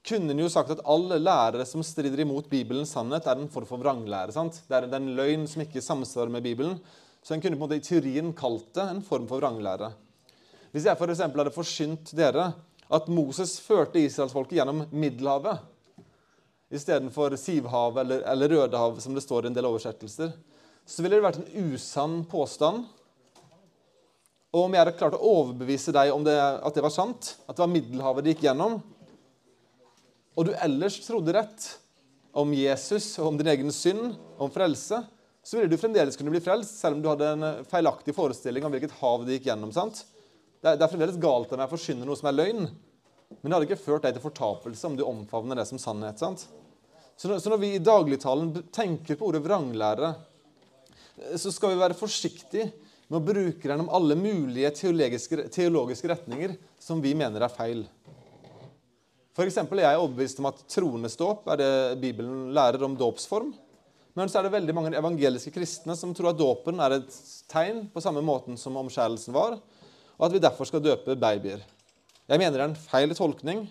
kunne 0.06 0.34
en 0.34 0.40
jo 0.40 0.50
sagt 0.50 0.70
at 0.74 0.86
alle 0.86 1.18
lærere 1.18 1.66
som 1.66 1.82
strider 1.82 2.22
imot 2.22 2.50
Bibelens 2.50 2.94
sannhet, 2.94 3.26
er 3.26 3.42
en 3.42 3.50
form 3.50 3.66
for 3.66 3.82
vranglære. 3.82 4.32
sant? 4.32 4.62
Det 4.68 4.78
er 4.78 4.96
en 4.96 5.16
løgn 5.18 5.48
som 5.48 5.62
ikke 5.62 5.82
samsvarer 5.82 6.30
med 6.30 6.44
Bibelen. 6.44 6.80
Så 7.24 7.34
en 7.34 7.42
kunne 7.42 7.58
på 7.58 7.64
en 7.64 7.70
måte 7.70 7.78
i 7.78 7.86
teorien 7.86 8.34
kalt 8.34 8.74
det 8.74 8.82
en 8.82 9.02
form 9.02 9.28
for 9.28 9.42
vranglære. 9.42 9.94
Hvis 10.72 10.86
jeg 10.86 10.98
f.eks. 10.98 11.18
For 11.18 11.38
hadde 11.38 11.54
forsynt 11.54 12.14
dere 12.16 12.54
at 12.92 13.10
Moses 13.12 13.58
førte 13.64 14.02
israelsfolket 14.02 14.60
gjennom 14.60 14.86
Middelhavet 14.92 15.68
istedenfor 16.72 17.36
Sivhavet 17.40 18.06
eller, 18.06 18.24
eller 18.32 18.50
Rødehavet, 18.56 19.04
som 19.04 19.16
det 19.16 19.24
står 19.26 19.46
i 19.46 19.52
en 19.52 19.56
del 19.56 19.68
oversettelser, 19.68 20.32
så 20.88 21.04
ville 21.04 21.18
det 21.18 21.26
vært 21.26 21.42
en 21.42 21.72
usann 21.72 22.22
påstand 22.32 22.86
og 24.52 24.66
om 24.66 24.74
jeg 24.76 24.84
hadde 24.84 24.98
klart 25.00 25.16
å 25.16 25.30
overbevise 25.40 25.94
deg 25.96 26.10
om 26.12 26.26
det, 26.28 26.36
at 26.36 26.76
det 26.76 26.84
var 26.84 26.92
sant, 26.92 27.36
at 27.48 27.56
det 27.56 27.64
var 27.64 27.72
Middelhavet 27.72 28.26
de 28.26 28.34
gikk 28.34 28.44
gjennom, 28.50 28.82
og 30.36 30.48
du 30.48 30.52
ellers 30.60 30.98
trodde 31.06 31.36
rett 31.36 31.68
om 32.36 32.52
Jesus 32.56 33.14
og 33.20 33.30
om 33.30 33.40
din 33.40 33.52
egen 33.52 33.72
synd, 33.76 34.18
om 34.42 34.52
frelse, 34.52 35.00
så 35.44 35.58
ville 35.58 35.72
du 35.72 35.80
fremdeles 35.80 36.20
kunne 36.20 36.34
bli 36.34 36.44
frelst, 36.44 36.82
selv 36.82 36.98
om 36.98 37.04
du 37.04 37.08
hadde 37.10 37.30
en 37.32 37.46
feilaktig 37.72 38.16
forestilling 38.16 38.68
om 38.68 38.74
hvilket 38.76 38.96
hav 39.00 39.24
de 39.26 39.38
gikk 39.38 39.48
gjennom. 39.50 39.72
sant? 39.76 40.04
Det 40.62 40.70
er, 40.70 40.78
det 40.78 40.86
er 40.86 40.92
fremdeles 40.92 41.20
galt 41.22 41.52
av 41.52 41.58
meg 41.58 41.70
å 41.70 41.74
forkynne 41.74 42.06
noe 42.06 42.18
som 42.20 42.30
er 42.30 42.38
løgn, 42.38 42.68
men 43.32 43.48
det 43.48 43.56
hadde 43.56 43.68
ikke 43.70 43.82
ført 43.82 44.06
deg 44.06 44.18
til 44.18 44.26
fortapelse 44.26 44.90
om 44.90 44.98
du 45.00 45.06
omfavner 45.08 45.58
det 45.58 45.66
som 45.70 45.80
sannhet. 45.82 46.22
sant? 46.22 46.44
Så 47.18 47.30
når, 47.30 47.42
så 47.42 47.54
når 47.54 47.62
vi 47.64 47.72
i 47.78 47.82
dagligtalen 47.82 48.52
tenker 48.74 49.18
på 49.18 49.30
ordet 49.30 49.42
vranglære, 49.46 50.12
eh, 51.18 51.38
så 51.42 51.54
skal 51.54 51.74
vi 51.74 51.82
være 51.82 51.98
forsiktige 51.98 52.70
med 53.12 53.20
å 53.20 53.26
bruke 53.26 53.68
den 53.68 53.84
om 53.84 53.90
alle 53.92 54.16
mulige 54.20 54.72
teologiske, 54.78 55.48
teologiske 55.52 56.14
retninger 56.14 56.56
som 56.80 57.02
vi 57.04 57.16
mener 57.18 57.44
er 57.44 57.54
feil. 57.54 57.84
Eksempel 59.42 59.80
er 59.82 59.96
jeg 59.96 60.02
overbevist 60.04 60.40
om 60.42 60.48
at 60.52 60.60
tronesdåp 60.70 61.48
er 61.50 61.58
det 61.58 61.74
Bibelen 62.04 62.52
lærer 62.54 62.84
om 62.86 62.94
dåpsform. 63.00 63.50
Men 64.14 64.30
så 64.30 64.38
er 64.38 64.46
det 64.46 64.54
veldig 64.54 64.76
mange 64.76 64.92
evangeliske 65.00 65.54
kristne 65.56 65.96
som 65.98 66.12
tror 66.14 66.30
at 66.32 66.40
dåpen 66.40 66.82
er 66.84 67.00
et 67.00 67.16
tegn 67.50 67.86
på 67.90 68.04
samme 68.04 68.22
måten 68.26 68.60
som 68.60 68.76
omskjærelsen 68.78 69.34
var, 69.34 69.56
og 70.22 70.28
at 70.28 70.36
vi 70.36 70.42
derfor 70.44 70.70
skal 70.70 70.84
døpe 70.86 71.18
babyer. 71.18 71.64
Jeg 72.30 72.38
mener 72.38 72.54
det 72.54 72.62
er 72.62 72.70
en 72.70 72.78
feil 72.78 73.16
tolkning, 73.18 73.64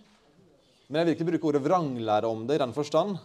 men 0.90 0.98
jeg 0.98 1.06
vil 1.06 1.14
ikke 1.14 1.26
bruke 1.28 1.52
ordet 1.52 1.62
vranglære 1.62 2.26
om 2.26 2.42
det 2.48 2.56
i 2.58 2.62
den 2.64 2.74
forstand, 2.74 3.20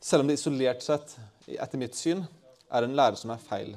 selv 0.00 0.24
om 0.24 0.30
det 0.30 0.38
isolert 0.38 0.80
sett, 0.84 1.12
etter 1.44 1.80
mitt 1.80 1.96
syn, 1.96 2.24
er 2.72 2.86
en 2.86 2.96
lære 2.96 3.20
som 3.20 3.34
er 3.34 3.44
feil. 3.44 3.74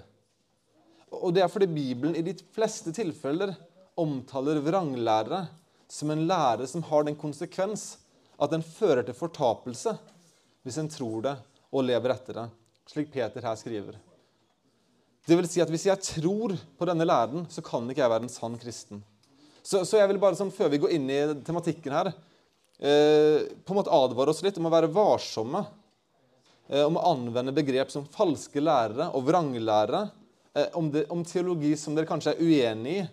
Og 1.12 1.36
det 1.36 1.44
er 1.44 1.52
fordi 1.52 1.68
Bibelen 1.68 2.16
i 2.16 2.24
de 2.24 2.34
fleste 2.56 2.96
tilfeller 2.96 3.52
omtaler 4.00 4.64
vranglære 4.64 5.44
som 5.92 6.12
en 6.12 6.24
lære 6.32 6.68
som 6.72 6.88
har 6.88 7.04
den 7.08 7.20
konsekvens 7.20 7.98
at 8.40 8.52
den 8.56 8.64
fører 8.64 9.04
til 9.04 9.18
fortapelse 9.18 9.98
hvis 10.64 10.80
en 10.80 10.92
tror 10.92 11.24
det 11.28 11.38
og 11.72 11.84
lever 11.84 12.16
etter 12.16 12.40
det, 12.40 12.50
slik 12.88 13.12
Peter 13.12 13.44
her 13.44 13.60
skriver. 13.60 14.07
Det 15.28 15.36
vil 15.36 15.48
si 15.52 15.62
at 15.64 15.72
Hvis 15.72 15.88
jeg 15.90 16.04
tror 16.14 16.56
på 16.80 16.88
denne 16.88 17.08
læren, 17.08 17.48
så 17.52 17.64
kan 17.66 17.88
ikke 17.90 18.04
jeg 18.06 18.14
være 18.14 18.28
en 18.28 18.32
sann 18.32 18.58
kristen. 18.60 19.04
Så, 19.62 19.84
så 19.84 20.00
jeg 20.00 20.08
vil 20.14 20.22
bare 20.22 20.38
sånn, 20.40 20.54
Før 20.56 20.72
vi 20.72 20.80
går 20.80 20.94
inn 20.96 21.10
i 21.12 21.20
tematikken 21.44 21.96
her, 21.98 22.14
eh, 22.80 23.50
på 23.60 23.74
en 23.74 23.82
måte 23.82 23.92
advare 23.92 24.32
oss 24.32 24.44
litt 24.46 24.58
om 24.62 24.70
å 24.70 24.74
være 24.74 24.92
varsomme. 24.96 25.66
Eh, 26.70 26.86
om 26.86 26.96
å 27.00 27.04
anvende 27.12 27.56
begrep 27.56 27.92
som 27.92 28.08
falske 28.12 28.64
lærere 28.64 29.12
og 29.16 29.28
vranglærere 29.28 30.08
Eh, 30.58 30.68
om, 30.74 30.92
det, 30.92 31.06
om, 31.06 31.24
teologi 31.26 31.76
som 31.78 31.96
dere 31.96 32.10
kanskje 32.10 32.34
er 32.34 32.42
uenig 32.42 32.94
i, 32.98 33.06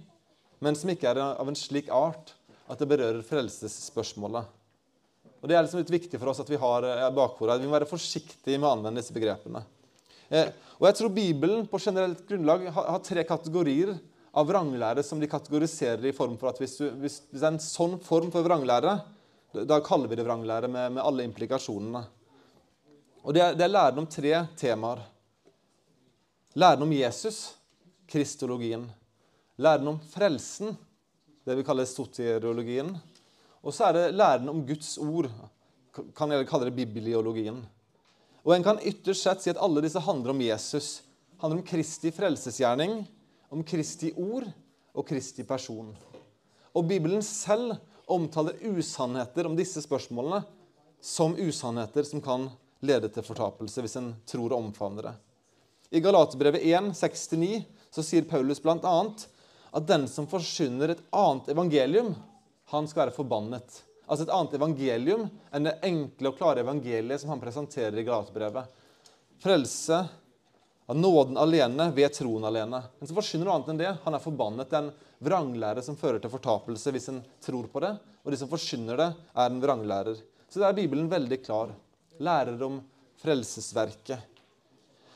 men 0.65 0.77
som 0.79 0.89
ikke 0.89 1.11
er 1.11 1.21
av 1.27 1.49
en 1.49 1.59
slik 1.59 1.91
art 1.93 2.33
at 2.71 2.81
det 2.81 2.89
berører 2.89 3.25
frelsesspørsmålet. 3.27 4.49
Og 5.43 5.51
Det 5.51 5.57
er 5.57 5.67
liksom 5.67 5.83
litt 5.83 5.93
viktig 5.93 6.21
for 6.21 6.33
oss 6.33 6.41
at 6.41 6.49
vi 6.49 6.61
har 6.61 6.87
eh, 6.89 7.11
bakhodet. 7.13 7.59
Vi 7.61 7.69
må 7.69 7.77
være 7.77 7.91
forsiktige 7.91 8.57
med 8.57 8.71
å 8.71 8.77
anvende 8.79 9.03
disse 9.03 9.13
begrepene. 9.13 9.61
Eh, 10.29 10.51
og 10.79 10.89
jeg 10.89 10.99
tror 10.99 11.15
Bibelen 11.15 11.67
på 11.71 11.81
generelt 11.83 12.25
grunnlag 12.29 12.67
har, 12.75 12.99
tre 13.05 13.25
kategorier 13.29 13.95
av 14.35 14.49
vranglære 14.49 15.05
som 15.07 15.21
de 15.23 15.31
kategoriserer 15.31 16.05
i 16.09 16.15
form 16.17 16.37
for 16.41 16.51
at 16.51 16.61
hvis, 16.63 16.77
du, 16.81 16.89
hvis 17.03 17.21
det 17.31 17.43
er 17.43 17.53
en 17.53 17.63
sånn 17.63 17.99
form 18.03 18.33
for 18.35 18.47
vranglære, 18.47 18.97
da 19.55 19.79
kaller 19.87 20.11
vi 20.11 20.19
det 20.19 20.27
vranglære 20.27 20.69
med, 20.71 20.97
med 20.97 21.05
alle 21.05 21.27
implikasjonene. 21.29 22.03
Og 23.25 23.37
det 23.37 23.45
er, 23.45 23.55
det 23.57 23.65
er 23.65 23.73
læren 23.73 24.01
om 24.03 24.09
tre 24.11 24.33
temaer. 24.59 25.05
Læren 26.59 26.83
om 26.85 26.93
Jesus, 26.93 27.55
kristologien. 28.11 28.85
Læren 29.57 29.89
om 29.95 30.01
frelsen, 30.11 30.75
det 31.47 31.57
vi 31.57 31.65
kaller 31.67 31.87
soteriologien. 31.89 32.91
Og 33.63 33.73
så 33.73 33.89
er 33.89 33.97
det 33.97 34.17
læren 34.19 34.51
om 34.51 34.61
Guds 34.67 34.97
ord, 34.99 35.31
kan 35.95 36.35
jeg 36.35 36.49
kalle 36.51 36.69
det 36.69 36.77
bibliologien. 36.77 37.63
Og 38.45 38.55
En 38.55 38.65
kan 38.65 38.81
ytterst 38.85 39.25
sett 39.25 39.43
si 39.43 39.53
at 39.53 39.61
alle 39.61 39.81
disse 39.85 40.01
handler 40.05 40.35
om 40.35 40.43
Jesus. 40.45 41.03
Handler 41.41 41.63
om 41.63 41.67
Kristi 41.67 42.13
frelsesgjerning, 42.13 42.99
om 43.49 43.65
Kristi 43.65 44.13
ord 44.17 44.47
og 44.93 45.07
Kristi 45.09 45.47
person. 45.49 45.95
Og 46.75 46.85
Bibelen 46.89 47.23
selv 47.25 47.79
omtaler 48.11 48.61
usannheter 48.69 49.49
om 49.49 49.57
disse 49.57 49.81
spørsmålene 49.81 50.43
som 51.01 51.37
usannheter 51.41 52.05
som 52.05 52.21
kan 52.25 52.51
lede 52.85 53.09
til 53.13 53.25
fortapelse 53.25 53.81
hvis 53.81 53.97
en 54.01 54.13
tror 54.29 54.53
og 54.53 54.59
omfavner 54.67 55.09
det. 55.09 55.15
I 55.95 56.03
Galaterbrevet 56.05 56.65
1, 56.65 56.93
6-9 56.97 57.63
så 57.95 58.05
sier 58.05 58.29
Paulus 58.29 58.61
bl.a. 58.61 58.95
at 59.73 59.89
den 59.89 60.09
som 60.11 60.29
forsyner 60.29 60.93
et 60.93 61.03
annet 61.15 61.49
evangelium, 61.55 62.13
han 62.73 62.89
skal 62.91 63.07
være 63.07 63.17
forbannet. 63.17 63.81
Altså 64.05 64.27
et 64.27 64.35
annet 64.37 64.57
evangelium 64.59 65.29
enn 65.55 65.69
det 65.69 65.79
enkle 65.87 66.31
og 66.31 66.37
klare 66.39 66.65
evangeliet 66.65 67.23
som 67.23 67.33
han 67.33 67.41
presenterer 67.41 67.97
i 67.99 68.05
Galaterbrevet. 68.05 68.69
Frelse 69.41 70.03
av 70.87 70.97
nåden 70.97 71.39
alene 71.41 71.89
ved 71.97 72.13
troen 72.13 72.45
alene. 72.45 72.83
Men 72.99 73.09
som 73.09 73.17
forsyner 73.17 73.49
noe 73.49 73.57
annet 73.57 73.73
enn 73.73 73.81
det, 73.81 73.95
han 74.05 74.17
er 74.17 74.25
forbannet. 74.25 74.69
Det 74.69 74.77
er 74.77 74.85
en 74.85 75.25
vranglære 75.25 75.85
som 75.85 75.97
fører 75.97 76.21
til 76.21 76.33
fortapelse 76.33 76.93
hvis 76.93 77.09
en 77.13 77.23
tror 77.45 77.71
på 77.73 77.81
det. 77.85 77.95
Og 78.25 78.33
de 78.33 78.41
som 78.41 78.51
forsyner 78.51 79.01
det, 79.01 79.09
er 79.33 79.49
en 79.49 79.63
vranglærer. 79.63 80.21
Så 80.49 80.61
det 80.61 80.69
er 80.69 80.77
Bibelen 80.77 81.09
veldig 81.11 81.41
klar. 81.45 81.73
Lærer 82.21 82.61
om 82.67 82.79
frelsesverket. 83.25 84.21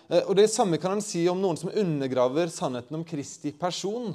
Eh, 0.09 0.25
og 0.25 0.35
Det 0.37 0.49
samme 0.51 0.81
kan 0.81 0.97
han 0.97 1.05
si 1.05 1.27
om 1.29 1.41
noen 1.41 1.61
som 1.61 1.71
undergraver 1.71 2.49
sannheten 2.53 2.97
om 2.97 3.05
Kristi 3.05 3.53
person. 3.53 4.15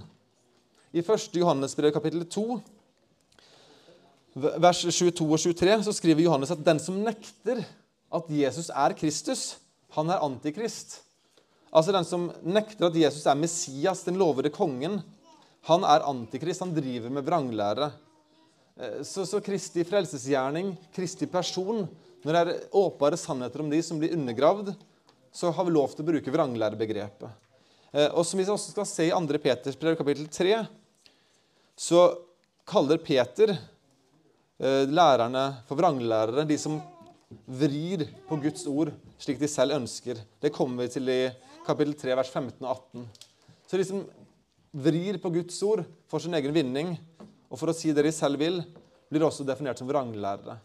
I 0.94 1.02
1. 1.02 1.30
Johannes 1.38 1.76
brev 1.76 1.94
kapittel 1.94 2.26
2, 2.26 2.60
vers 4.34 4.82
22 4.86 5.26
og 5.28 5.39
23, 5.41 5.80
så 5.86 5.93
skriver 5.93 6.26
Johannes 6.26 6.54
at 6.54 6.62
den 6.65 6.80
som 6.82 6.98
nekter 7.06 7.63
at 8.13 8.30
Jesus 8.30 8.69
er 8.69 8.96
Kristus, 8.98 9.43
han 9.93 10.10
er 10.10 10.24
antikrist. 10.26 11.02
Altså 11.74 11.93
den 11.93 12.06
som 12.06 12.30
nekter 12.46 12.89
at 12.89 12.98
Jesus 12.98 13.26
er 13.30 13.38
Messias, 13.38 14.04
den 14.06 14.17
lovede 14.22 14.52
kongen, 14.54 15.00
han 15.69 15.86
er 15.88 16.06
antikrist. 16.06 16.62
Han 16.62 16.74
driver 16.76 17.13
med 17.13 17.26
vranglære. 17.26 17.91
Eh, 18.78 19.02
så, 19.08 19.26
så 19.26 19.41
Kristi 19.41 19.86
frelsesgjerning, 19.88 20.74
Kristi 20.96 21.30
person, 21.30 21.86
når 22.24 22.36
det 22.36 22.41
er 22.41 22.67
åpenbare 22.76 23.19
sannheter 23.19 23.63
om 23.63 23.72
de 23.72 23.80
som 23.86 24.02
blir 24.02 24.15
undergravd, 24.17 24.74
så 25.34 25.50
har 25.54 25.65
vi 25.65 25.74
lov 25.74 25.93
til 25.93 26.06
å 26.06 26.10
bruke 26.12 26.34
vranglærebegrepet. 26.34 27.39
Eh, 27.93 28.10
og 28.10 28.26
som 28.28 28.41
vi 28.41 28.48
også 28.50 28.74
skal 28.74 28.89
se 28.89 29.08
i 29.08 29.13
2. 29.13 29.41
Peters 29.41 29.80
brev, 29.80 29.98
kapittel 29.98 30.28
3, 30.30 30.60
så 31.80 32.06
kaller 32.69 33.02
Peter 33.02 33.56
lærerne 34.60 35.63
for 35.68 35.80
vranglærere, 35.80 36.46
de 36.48 36.58
som 36.62 36.78
vrir 37.48 38.06
på 38.28 38.38
Guds 38.42 38.66
ord 38.70 38.92
slik 39.22 39.39
de 39.42 39.50
selv 39.50 39.76
ønsker. 39.78 40.20
Det 40.42 40.54
kommer 40.54 40.84
vi 40.84 40.94
til 40.94 41.10
i 41.10 41.22
kapittel 41.66 41.96
3, 41.98 42.16
vers 42.20 42.30
15 42.30 42.66
og 42.66 42.70
18. 42.76 43.08
Så 43.68 43.80
de 43.80 43.88
som 43.88 44.04
vrir 44.74 45.20
på 45.22 45.32
Guds 45.34 45.58
ord 45.63 45.84
for 46.10 46.24
sin 46.24 46.34
egen 46.38 46.54
vinning, 46.54 46.96
og 47.50 47.60
for 47.60 47.70
å 47.70 47.76
si 47.78 47.94
det 47.94 48.06
de 48.06 48.13
selv 48.13 48.42
vil, 48.42 48.62
blir 49.10 49.26
også 49.26 49.46
definert 49.46 49.80
som 49.80 49.89
vranglærere. 49.89 50.58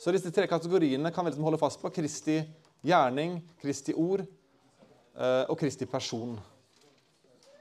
Så 0.00 0.12
disse 0.12 0.30
tre 0.34 0.44
kategoriene 0.48 1.12
kan 1.12 1.24
vi 1.24 1.32
liksom 1.32 1.46
holde 1.46 1.60
fast 1.60 1.80
på. 1.80 1.90
Kristi 1.94 2.42
gjerning, 2.84 3.38
Kristi 3.62 3.94
ord 3.96 4.22
eh, 4.26 5.44
og 5.48 5.56
Kristi 5.58 5.88
person. 5.88 6.36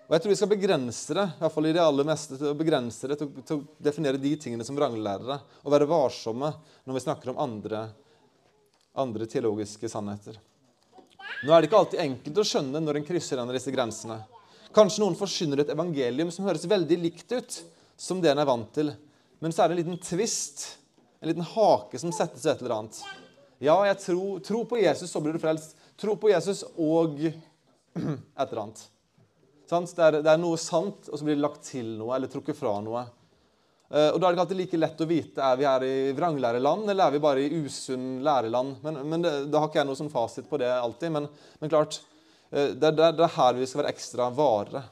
Og 0.05 0.13
Jeg 0.13 0.21
tror 0.21 0.29
vi 0.29 0.37
skal 0.37 0.49
begrense 0.51 1.15
det 1.17 1.23
i 1.25 1.41
hvert 1.41 1.53
fall 1.55 1.65
i 1.65 1.73
det 1.73 1.81
aller 1.81 2.05
meste, 2.05 2.37
til 2.37 2.51
å 2.51 2.57
begrense 2.57 3.07
det 3.09 3.15
til, 3.17 3.29
til 3.41 3.57
å 3.57 3.85
definere 3.87 4.21
de 4.21 4.35
tingene 4.37 4.65
som 4.67 4.77
vranglærere, 4.77 5.39
og 5.65 5.73
være 5.73 5.87
varsomme 5.89 6.51
når 6.85 6.97
vi 6.97 7.03
snakker 7.07 7.31
om 7.31 7.41
andre, 7.41 7.87
andre 9.01 9.25
teologiske 9.31 9.89
sannheter. 9.89 10.37
Nå 11.41 11.49
er 11.49 11.61
det 11.61 11.71
ikke 11.71 11.81
alltid 11.81 12.03
enkelt 12.05 12.37
å 12.37 12.47
skjønne 12.51 12.83
når 12.85 13.01
en 13.01 13.09
krysser 13.09 13.41
en 13.41 13.49
av 13.49 13.57
disse 13.57 13.73
grensene. 13.73 14.19
Kanskje 14.77 15.01
noen 15.01 15.17
forsyner 15.17 15.63
et 15.63 15.73
evangelium 15.73 16.29
som 16.33 16.45
høres 16.45 16.69
veldig 16.69 17.01
likt 17.01 17.33
ut 17.33 17.59
som 17.97 18.21
det 18.21 18.29
en 18.35 18.45
er 18.45 18.49
vant 18.49 18.69
til, 18.77 18.93
men 19.41 19.53
så 19.55 19.63
er 19.63 19.71
det 19.71 19.79
en 19.79 19.83
liten 19.83 20.01
tvist, 20.05 20.67
en 21.17 21.31
liten 21.33 21.49
hake 21.55 21.97
som 22.01 22.13
settes 22.13 22.45
et 22.45 22.61
eller 22.61 22.77
annet. 22.77 23.01
Ja, 23.57 23.79
jeg 23.89 24.03
tror, 24.03 24.41
tro 24.45 24.65
på 24.69 24.83
Jesus, 24.83 25.09
så 25.09 25.21
blir 25.23 25.33
du 25.33 25.41
frelst. 25.41 25.73
Tro 25.97 26.13
på 26.19 26.29
Jesus 26.29 26.61
og 26.75 27.17
et 27.25 28.45
eller 28.45 28.67
annet. 28.67 28.91
Det 29.65 29.97
er, 29.97 30.19
det 30.21 30.29
er, 30.29 30.41
noe 30.41 30.57
sant, 30.61 31.07
og 31.09 31.17
så 31.17 31.25
blir 31.25 31.37
det 31.37 31.43
lagt 31.43 31.63
til 31.65 31.95
noe 31.97 32.13
eller 32.17 32.29
trukket 32.29 32.57
fra 32.57 32.75
noe. 32.85 33.05
Eh, 33.89 34.11
og 34.11 34.19
Da 34.19 34.27
er 34.27 34.31
det 34.31 34.35
ikke 34.35 34.43
alltid 34.45 34.59
like 34.59 34.81
lett 34.81 35.01
å 35.01 35.07
vite 35.09 35.45
er 35.45 35.57
vi 35.57 35.65
her 35.65 35.85
i 35.85 35.95
vranglæreland 36.17 36.89
eller 36.89 37.05
er 37.05 37.15
vi 37.15 37.21
bare 37.23 37.45
i 37.45 37.61
usunn 37.65 38.19
læreland. 38.25 38.77
Men, 38.85 38.99
men 39.09 39.25
det, 39.25 39.33
Da 39.53 39.61
har 39.61 39.71
ikke 39.71 39.81
jeg 39.81 39.89
noe 39.89 39.99
sånn 39.99 40.13
fasit 40.13 40.49
på 40.49 40.59
det 40.61 40.69
alltid. 40.69 41.13
Men, 41.15 41.29
men 41.61 41.71
klart, 41.73 41.99
eh, 42.51 42.73
det 42.77 42.91
er, 42.91 42.97
det 43.17 43.25
er, 43.25 43.35
her 43.37 43.57
vi 43.57 43.69
skal 43.69 43.83
være 43.83 43.93
ekstra 43.95 44.29
vare. 44.37 44.83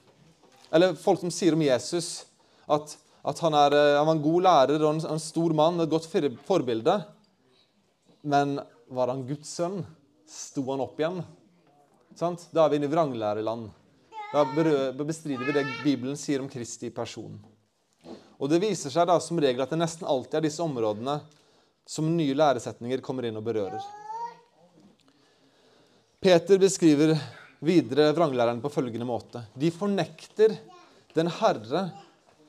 Eller 0.73 0.97
folk 0.97 1.21
som 1.21 1.33
sier 1.33 1.53
om 1.53 1.62
Jesus 1.62 2.25
at, 2.65 2.95
at 3.21 3.43
han, 3.45 3.57
er, 3.59 3.77
eh, 3.77 3.97
han 3.99 4.09
var 4.09 4.17
en 4.17 4.25
god 4.25 4.47
lærer 4.47 4.81
og 4.81 4.95
en, 4.95 5.03
en 5.13 5.21
stor 5.21 5.53
mann, 5.57 5.81
et 5.83 5.93
godt 5.93 6.09
forbilde. 6.47 6.97
Men 8.23 8.57
var 8.93 9.13
han 9.13 9.25
Guds 9.27 9.53
sønn? 9.53 9.83
Sto 10.29 10.65
han 10.71 10.81
opp 10.81 10.97
igjen? 10.97 11.21
Sant? 12.17 12.47
Da 12.53 12.63
er 12.63 12.73
vi 12.73 12.79
inne 12.79 12.89
i 12.89 12.93
vranglæreland. 12.93 13.69
Da 14.34 14.46
bestrider 15.04 15.46
vi 15.46 15.54
det 15.54 15.65
Bibelen 15.84 16.17
sier 16.17 16.41
om 16.41 16.50
Kristi 16.50 16.89
person. 16.89 17.36
Og 18.41 18.50
Det 18.50 18.58
viser 18.60 18.89
seg 18.89 19.06
da 19.08 19.19
som 19.22 19.38
regel 19.39 19.62
at 19.62 19.69
det 19.69 19.78
nesten 19.78 20.08
alltid 20.10 20.39
er 20.39 20.46
disse 20.48 20.63
områdene 20.63 21.19
som 21.86 22.10
nye 22.17 22.34
læresetninger 22.34 23.04
kommer 23.06 23.28
inn 23.28 23.38
og 23.38 23.46
berører. 23.46 23.84
Peter 26.24 26.58
beskriver 26.58 27.13
videre 27.63 28.10
vranglæreren 28.15 28.62
på 28.63 28.72
følgende 28.74 29.06
måte. 29.06 29.43
De 29.54 29.69
fornekter 29.72 30.58
den 31.13 31.30
Herre 31.38 31.86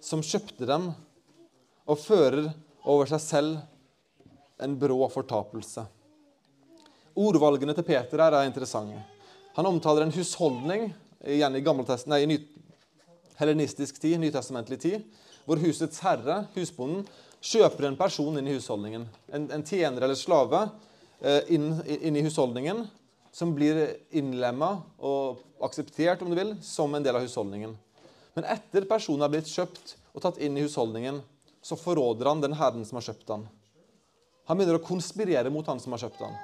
som 0.00 0.24
kjøpte 0.24 0.64
dem, 0.68 0.88
og 1.84 2.00
fører 2.00 2.48
over 2.88 3.08
seg 3.12 3.20
selv 3.20 3.58
en 4.64 4.76
brå 4.80 5.04
fortapelse. 5.12 5.84
Ordvalgene 7.14 7.76
til 7.76 7.84
Peter 7.86 8.24
er 8.24 8.40
interessante. 8.46 9.02
Han 9.54 9.68
omtaler 9.68 10.06
en 10.06 10.14
husholdning 10.14 10.88
igjen 11.26 11.56
i, 11.56 11.62
nei, 12.06 12.20
ny, 12.26 12.38
hellenistisk 13.38 14.00
tid, 14.00 14.18
nytestamentlig 14.20 14.80
tid, 14.80 15.06
hvor 15.44 15.60
husets 15.60 16.00
herre, 16.04 16.44
husbonden, 16.54 17.04
kjøper 17.44 17.90
en 17.90 17.98
person 18.00 18.38
inn 18.40 18.48
i 18.48 18.54
husholdningen. 18.56 19.06
En, 19.36 19.48
en 19.52 19.64
tjener 19.66 20.06
eller 20.06 20.16
slave 20.16 20.62
eh, 21.20 21.42
inn, 21.52 21.74
inn, 21.84 22.16
i 22.16 22.24
husholdningen 22.24 22.86
som 23.34 23.52
blir 23.56 23.82
innlemma 24.14 24.78
og 25.04 25.42
akseptert 25.66 26.22
om 26.24 26.30
du 26.32 26.38
vil, 26.38 26.54
som 26.64 26.94
en 26.94 27.04
del 27.04 27.18
av 27.18 27.26
husholdningen. 27.26 27.74
Men 28.34 28.48
etter 28.50 28.86
personen 28.88 29.26
har 29.26 29.32
blitt 29.32 29.50
kjøpt 29.50 29.96
og 30.14 30.24
tatt 30.24 30.40
inn 30.42 30.56
i 30.56 30.64
husholdningen, 30.64 31.20
så 31.64 31.76
forråder 31.80 32.30
han 32.30 32.42
den 32.44 32.56
herren 32.56 32.84
som 32.86 33.00
har 33.00 33.08
kjøpt 33.10 33.34
han. 33.34 33.46
Han 34.48 34.58
begynner 34.58 34.78
å 34.78 34.84
konspirere 34.84 35.52
mot 35.52 35.66
han 35.68 35.80
som 35.80 35.94
har 35.96 36.04
kjøpt 36.04 36.24
han. 36.24 36.34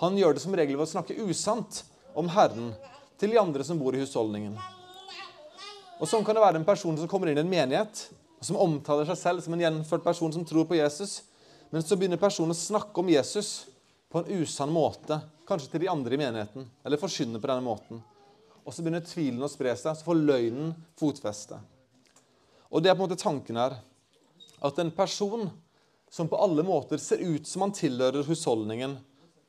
Han 0.00 0.16
gjør 0.18 0.36
det 0.36 0.42
som 0.44 0.56
regel 0.56 0.76
ved 0.76 0.84
å 0.84 0.92
snakke 0.92 1.16
usant 1.24 1.82
om 2.16 2.28
Herren 2.32 2.72
til 3.20 3.32
de 3.32 3.40
andre 3.40 3.64
som 3.64 3.78
bor 3.80 3.96
i 3.96 4.00
husholdningen. 4.02 4.56
Og 5.96 6.08
Sånn 6.08 6.24
kan 6.24 6.36
det 6.36 6.44
være 6.44 6.60
en 6.60 6.68
person 6.68 6.96
som 6.98 7.08
kommer 7.08 7.30
inn 7.30 7.38
i 7.40 7.44
en 7.44 7.50
menighet, 7.50 8.08
som 8.44 8.58
omtaler 8.60 9.08
seg 9.08 9.18
selv 9.20 9.44
som 9.44 9.54
en 9.56 9.62
gjenført 9.64 10.04
person 10.04 10.32
som 10.34 10.44
tror 10.44 10.66
på 10.68 10.76
Jesus. 10.76 11.22
Men 11.72 11.82
så 11.82 11.96
begynner 11.96 12.20
personen 12.20 12.52
å 12.52 12.58
snakke 12.58 13.00
om 13.00 13.08
Jesus 13.10 13.64
på 14.12 14.20
en 14.20 14.42
usann 14.42 14.72
måte, 14.72 15.18
kanskje 15.48 15.72
til 15.72 15.86
de 15.86 15.90
andre 15.90 16.14
i 16.14 16.20
menigheten, 16.20 16.68
eller 16.84 17.00
forkynne 17.00 17.40
på 17.40 17.48
denne 17.48 17.64
måten. 17.64 18.02
Og 18.66 18.74
så 18.74 18.84
begynner 18.84 19.04
tvilen 19.06 19.42
å 19.46 19.50
spre 19.50 19.72
seg, 19.78 19.96
så 19.96 20.06
får 20.06 20.20
løgnen 20.20 20.74
fotfeste. 21.00 21.58
Og 22.68 22.82
det 22.82 22.90
er 22.90 22.98
på 22.98 23.04
en 23.04 23.08
måte 23.08 23.20
tanken 23.22 23.58
her 23.58 23.78
at 24.66 24.78
en 24.82 24.92
person 24.94 25.48
som 26.12 26.28
på 26.28 26.38
alle 26.38 26.64
måter 26.66 27.00
ser 27.02 27.22
ut 27.22 27.46
som 27.48 27.64
han 27.64 27.74
tilhører 27.74 28.26
husholdningen, 28.26 28.96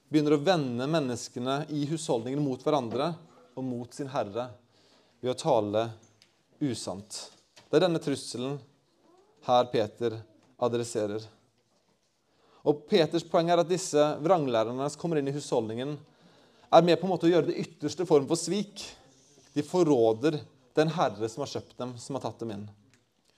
begynner 0.08 0.38
å 0.38 0.43
vende 0.43 0.88
menneskene 0.89 1.65
i 1.75 1.84
husholdningen 1.89 2.41
mot 2.43 2.62
hverandre 2.63 3.12
og 3.58 3.65
mot 3.65 3.93
sin 3.93 4.10
herre 4.13 4.52
ved 5.20 5.34
å 5.34 5.38
tale 5.38 5.88
usant. 6.62 7.17
Det 7.67 7.80
er 7.80 7.88
denne 7.88 8.02
trusselen 8.02 8.60
her 9.48 9.65
Peter 9.72 10.20
adresserer. 10.62 11.24
Og 12.67 12.84
Peters 12.89 13.26
poeng 13.26 13.50
er 13.50 13.62
at 13.62 13.70
disse 13.70 14.04
vranglærerne 14.22 14.89
som 14.91 15.02
kommer 15.02 15.20
inn 15.20 15.30
i 15.32 15.36
husholdningen, 15.36 15.96
er 16.67 16.84
med 16.84 17.00
på 17.00 17.08
en 17.08 17.13
måte 17.13 17.30
å 17.30 17.32
gjøre 17.32 17.50
det 17.50 17.62
ytterste 17.63 18.06
form 18.08 18.28
for 18.28 18.39
svik. 18.39 18.84
De 19.56 19.63
forråder 19.63 20.41
den 20.78 20.91
herre 20.93 21.30
som 21.32 21.46
har 21.46 21.54
kjøpt 21.54 21.78
dem, 21.80 21.96
som 21.98 22.17
har 22.17 22.26
tatt 22.28 22.43
dem 22.43 22.54
inn. 22.54 22.65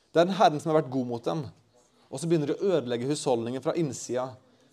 Det 0.10 0.20
er 0.20 0.28
den 0.28 0.40
herren 0.40 0.60
som 0.60 0.74
har 0.74 0.82
vært 0.82 0.92
god 0.92 1.10
mot 1.12 1.26
dem. 1.26 1.44
Og 2.10 2.18
så 2.18 2.28
begynner 2.28 2.50
de 2.50 2.58
å 2.58 2.72
ødelegge 2.74 3.10
husholdningen 3.12 3.64
fra 3.64 3.76
innsida 3.78 4.32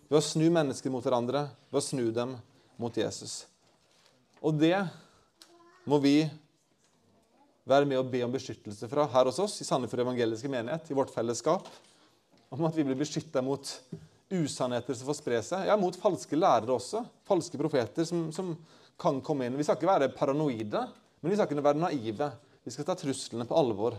ved 0.08 0.18
å 0.18 0.24
snu 0.24 0.46
mennesker 0.48 0.90
mot 0.90 1.04
hverandre, 1.04 1.50
ved 1.68 1.82
å 1.82 1.84
snu 1.84 2.06
dem 2.16 2.38
mot 2.80 2.96
Jesus. 2.96 3.44
Og 4.40 4.56
det 4.56 4.78
må 5.86 6.00
vi 6.02 6.18
være 7.66 7.86
med 7.88 7.98
og 8.00 8.10
be 8.10 8.22
om 8.26 8.34
beskyttelse 8.34 8.88
fra 8.90 9.06
her 9.10 9.28
hos 9.30 9.38
oss 9.42 9.60
i 9.62 9.66
Sandefjord 9.66 10.04
evangeliske 10.04 10.50
menighet, 10.50 10.90
i 10.90 10.96
vårt 10.96 11.12
fellesskap. 11.14 11.66
Om 12.54 12.66
at 12.68 12.76
vi 12.78 12.84
blir 12.86 12.98
beskytta 12.98 13.42
mot 13.42 13.70
usannheter 14.30 14.94
som 14.94 15.08
får 15.10 15.18
spre 15.18 15.40
seg. 15.42 15.66
Ja, 15.68 15.76
mot 15.78 15.96
falske 15.98 16.38
lærere 16.38 16.74
også. 16.76 17.02
Falske 17.26 17.58
profeter 17.60 18.06
som, 18.06 18.28
som, 18.34 18.54
kan 18.96 19.18
komme 19.20 19.44
inn. 19.44 19.58
Vi 19.58 19.64
skal 19.66 19.76
ikke 19.76 19.90
være 19.90 20.06
paranoide, 20.16 20.86
men 21.20 21.28
vi 21.28 21.36
skal 21.36 21.50
ikke 21.50 21.64
være 21.66 21.82
naive. 21.82 22.30
Vi 22.64 22.72
skal 22.72 22.86
ta 22.88 22.94
truslene 22.96 23.44
på 23.44 23.58
alvor. 23.58 23.98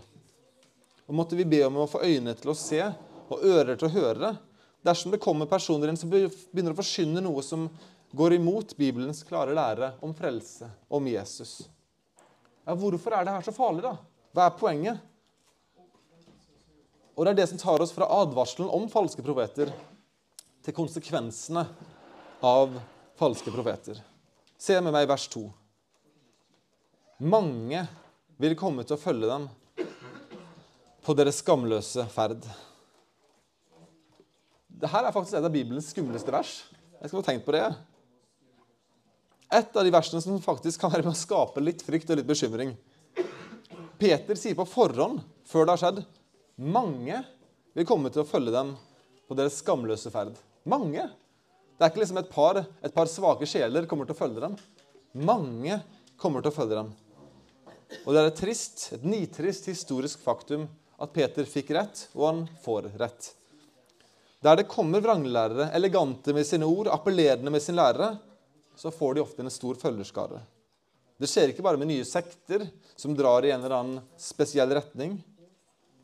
Og 1.06 1.14
måtte 1.16 1.38
vi 1.38 1.46
be 1.46 1.60
om 1.68 1.78
å 1.84 1.86
få 1.92 2.02
øyne 2.02 2.34
til 2.40 2.50
å 2.50 2.58
se 2.58 2.82
og 2.82 3.46
ører 3.46 3.78
til 3.78 3.92
å 3.92 3.94
høre. 3.94 4.32
Dersom 4.82 5.14
det 5.14 5.22
kommer 5.22 5.46
personer 5.52 5.92
inn 5.92 6.00
som 6.00 6.10
begynner 6.10 6.74
å 6.74 6.80
forkynne 6.80 7.22
noe 7.22 7.46
som 7.46 7.68
går 8.18 8.40
imot 8.40 8.74
Bibelens 8.80 9.22
klare 9.28 9.54
lære 9.54 9.94
om 10.02 10.18
frelse, 10.18 10.72
om 10.90 11.08
Jesus. 11.12 11.60
Ja, 12.68 12.76
hvorfor 12.76 13.14
er 13.16 13.24
det 13.24 13.32
her 13.32 13.46
så 13.46 13.54
farlig, 13.56 13.86
da? 13.86 13.94
Hva 14.36 14.50
er 14.50 14.58
poenget? 14.60 14.98
Og 17.16 17.24
Det 17.24 17.32
er 17.32 17.38
det 17.40 17.48
som 17.50 17.62
tar 17.62 17.82
oss 17.82 17.94
fra 17.96 18.10
advarselen 18.20 18.68
om 18.70 18.90
falske 18.92 19.24
profeter 19.24 19.72
til 20.66 20.76
konsekvensene 20.76 21.64
av 22.44 22.76
falske 23.18 23.54
profeter. 23.56 24.04
Se 24.60 24.76
med 24.82 24.92
meg 24.94 25.08
vers 25.08 25.30
2. 25.32 25.46
Mange 27.24 27.88
vil 28.38 28.60
komme 28.60 28.84
til 28.84 28.98
å 28.98 29.02
følge 29.02 29.32
dem 29.32 29.48
på 31.08 31.16
deres 31.16 31.40
skamløse 31.40 32.04
ferd. 32.12 32.44
Dette 34.68 34.92
er 34.92 35.16
faktisk 35.16 35.40
et 35.40 35.48
av 35.48 35.56
Bibelens 35.56 35.88
skumleste 35.96 36.36
vers. 36.36 36.58
Jeg 37.00 37.08
skal 37.08 37.22
få 37.22 37.26
tenkt 37.32 37.48
på 37.48 37.56
det. 37.56 37.64
Et 39.48 39.78
av 39.80 39.86
de 39.86 39.92
versene 39.94 40.20
som 40.24 40.42
faktisk 40.44 40.82
kan 40.82 40.92
være 40.92 41.06
med 41.06 41.14
å 41.14 41.18
skape 41.18 41.64
litt 41.64 41.84
frykt 41.86 42.10
og 42.12 42.20
litt 42.20 42.28
bekymring. 42.28 42.74
Peter 43.98 44.38
sier 44.38 44.58
på 44.58 44.66
forhånd, 44.68 45.22
før 45.48 45.66
det 45.66 45.74
har 45.74 45.82
skjedd, 45.82 46.02
mange 46.58 47.22
vil 47.78 47.88
komme 47.88 48.12
til 48.12 48.24
å 48.24 48.28
følge 48.28 48.54
dem 48.54 48.74
på 49.28 49.38
deres 49.38 49.62
skamløse 49.62 50.12
ferd. 50.14 50.36
Mange. 50.68 51.06
Det 51.78 51.86
er 51.86 51.94
ikke 51.94 52.04
liksom 52.04 52.20
et 52.20 52.32
par, 52.34 52.60
et 52.60 52.94
par 52.94 53.10
svake 53.10 53.48
sjeler 53.50 53.88
kommer 53.90 54.08
til 54.08 54.18
å 54.18 54.20
følge 54.20 54.44
dem. 54.44 54.58
Mange 55.18 55.80
kommer 56.20 56.44
til 56.44 56.52
å 56.52 56.58
følge 56.58 56.82
dem. 56.82 56.92
Og 58.04 58.12
det 58.12 58.20
er 58.20 58.30
et 58.30 58.40
trist, 58.42 58.90
et 58.98 59.08
nitrist 59.08 59.70
historisk 59.72 60.22
faktum 60.26 60.68
at 61.00 61.14
Peter 61.16 61.48
fikk 61.48 61.72
rett, 61.78 62.08
og 62.18 62.26
han 62.28 62.46
får 62.64 62.92
rett. 63.00 63.32
Der 64.44 64.60
det 64.60 64.68
kommer 64.70 65.02
vranglærere, 65.02 65.72
elegante 65.78 66.34
med 66.36 66.46
sine 66.46 66.68
ord, 66.68 66.90
appellerende 66.94 67.54
med 67.54 67.64
sin 67.64 67.78
lærere, 67.78 68.18
så 68.78 68.92
får 68.94 69.18
de 69.18 69.24
ofte 69.26 69.42
en 69.42 69.52
stor 69.52 69.76
følgerskare. 69.82 70.40
Det 71.18 71.30
skjer 71.30 71.50
ikke 71.52 71.66
bare 71.66 71.80
med 71.82 71.90
nye 71.90 72.06
sekter 72.06 72.68
som 72.96 73.16
drar 73.18 73.46
i 73.46 73.52
en 73.52 73.64
eller 73.64 73.76
annen 73.80 74.04
spesiell 74.22 74.70
retning. 74.78 75.18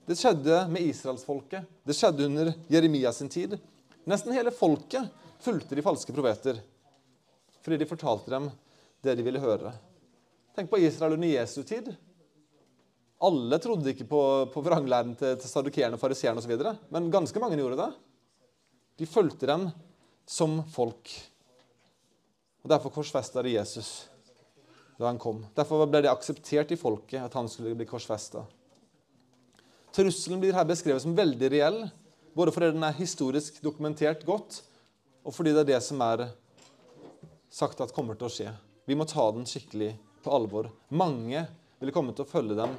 Det 0.09 0.17
skjedde 0.17 0.63
med 0.73 0.81
israelsfolket. 0.89 1.67
Det 1.85 1.95
skjedde 1.95 2.25
under 2.25 2.49
Jeremias 2.67 3.21
sin 3.21 3.29
tid. 3.29 3.55
Nesten 4.09 4.33
hele 4.35 4.51
folket 4.51 5.05
fulgte 5.43 5.77
de 5.77 5.85
falske 5.85 6.15
profeter 6.15 6.59
fordi 7.63 7.77
de 7.79 7.87
fortalte 7.87 8.27
dem 8.33 8.49
det 9.05 9.13
de 9.15 9.23
ville 9.23 9.39
høre. 9.39 9.69
Tenk 10.55 10.67
på 10.67 10.81
Israel 10.83 11.15
under 11.15 11.29
Jesu 11.29 11.61
tid. 11.63 11.93
Alle 13.23 13.59
trodde 13.63 13.93
ikke 13.93 14.07
på, 14.09 14.19
på 14.51 14.63
vranglæren 14.65 15.13
til, 15.15 15.37
til 15.39 15.47
sadukerene 15.47 15.95
og 15.95 16.01
fariseerne 16.01 16.43
osv., 16.43 16.57
men 16.91 17.07
ganske 17.13 17.39
mange 17.39 17.55
gjorde 17.61 17.79
det. 17.79 17.87
De 18.99 19.07
fulgte 19.07 19.47
dem 19.47 19.69
som 20.27 20.59
folk. 20.73 21.07
Og 22.63 22.71
Derfor 22.71 22.93
korsfesta 22.95 23.43
de 23.43 23.57
Jesus 23.57 23.93
da 24.97 25.07
han 25.09 25.19
kom. 25.19 25.41
Derfor 25.57 25.87
ble 25.89 26.03
det 26.05 26.11
akseptert 26.11 26.71
i 26.71 26.77
folket 26.79 27.23
at 27.23 27.33
han 27.35 27.49
skulle 27.49 27.73
bli 27.75 27.87
korsfesta. 27.89 28.45
Trusselen 29.93 30.39
blir 30.41 30.55
her 30.55 30.67
beskrevet 30.69 31.03
som 31.03 31.15
veldig 31.17 31.49
reell, 31.53 31.79
både 32.37 32.53
fordi 32.53 32.71
den 32.73 32.85
er 32.85 32.95
historisk 32.97 33.59
dokumentert 33.65 34.23
godt, 34.25 34.61
og 35.25 35.35
fordi 35.35 35.53
det 35.53 35.63
er 35.65 35.71
det 35.73 35.81
som 35.85 36.01
er 36.05 36.27
sagt 37.53 37.81
at 37.83 37.93
kommer 37.93 38.17
til 38.17 38.29
å 38.29 38.33
skje. 38.33 38.53
Vi 38.89 38.97
må 38.97 39.05
ta 39.09 39.25
den 39.33 39.45
skikkelig 39.49 39.91
på 40.23 40.33
alvor. 40.33 40.69
Mange 40.89 41.45
vil 41.81 41.93
komme 41.93 42.15
til 42.15 42.25
å 42.25 42.29
følge 42.29 42.57
dem 42.57 42.73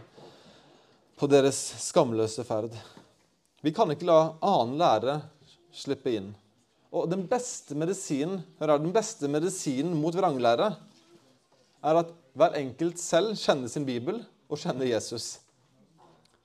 på 1.18 1.28
deres 1.30 1.60
skamløse 1.84 2.44
ferd. 2.46 2.74
Vi 3.62 3.72
kan 3.72 3.90
ikke 3.92 4.08
la 4.08 4.18
annen 4.44 4.78
lære 4.80 5.18
slippe 5.74 6.12
inn. 6.12 6.32
Og 6.94 7.08
den 7.10 7.24
beste 7.26 7.74
medisinen 7.74 8.44
hør 8.60 8.76
den 8.78 8.92
beste 8.94 9.26
medisinen 9.30 9.96
mot 9.98 10.14
vranglære 10.14 10.68
er 11.84 11.98
at 12.00 12.12
hver 12.38 12.54
enkelt 12.60 13.00
selv 13.02 13.34
kjenner 13.38 13.70
sin 13.70 13.86
bibel 13.86 14.20
og 14.46 14.60
kjenner 14.60 14.86
Jesus. 14.86 15.40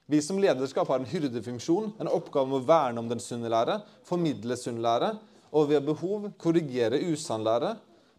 Vi 0.10 0.18
som 0.26 0.40
lederskap 0.42 0.90
har 0.90 1.02
en 1.02 1.10
hyrdefunksjon, 1.10 1.92
en 2.02 2.10
oppgave 2.10 2.50
med 2.50 2.64
å 2.64 2.66
verne 2.66 3.02
om 3.02 3.12
den 3.12 3.22
sunne 3.22 3.52
lære, 3.52 3.78
formidle 4.08 4.58
sunn 4.58 4.82
lære, 4.82 5.12
og 5.54 5.70
ved 5.70 5.86
behov 5.86 6.32
korrigere 6.42 6.98
usann 7.12 7.46
lære. 7.46 7.76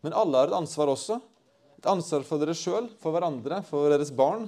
Men 0.06 0.14
alle 0.14 0.38
har 0.38 0.50
et 0.50 0.58
ansvar 0.60 0.92
også. 0.94 1.18
Et 1.82 1.90
ansvar 1.90 2.22
for 2.26 2.42
dere 2.42 2.54
sjøl, 2.54 2.86
for 3.02 3.14
hverandre, 3.14 3.58
for 3.66 3.90
deres 3.90 4.14
barn. 4.14 4.46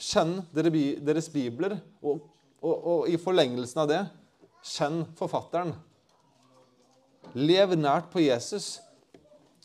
Kjenn 0.00 0.38
deres 0.56 1.28
bibler, 1.32 1.76
og, 2.00 2.24
og, 2.64 2.72
og 2.72 3.12
i 3.12 3.20
forlengelsen 3.20 3.84
av 3.84 3.92
det, 3.92 4.02
kjenn 4.64 5.02
forfatteren 5.18 5.76
lever 7.36 7.78
nært 7.78 8.10
på 8.12 8.22
Jesus, 8.22 8.76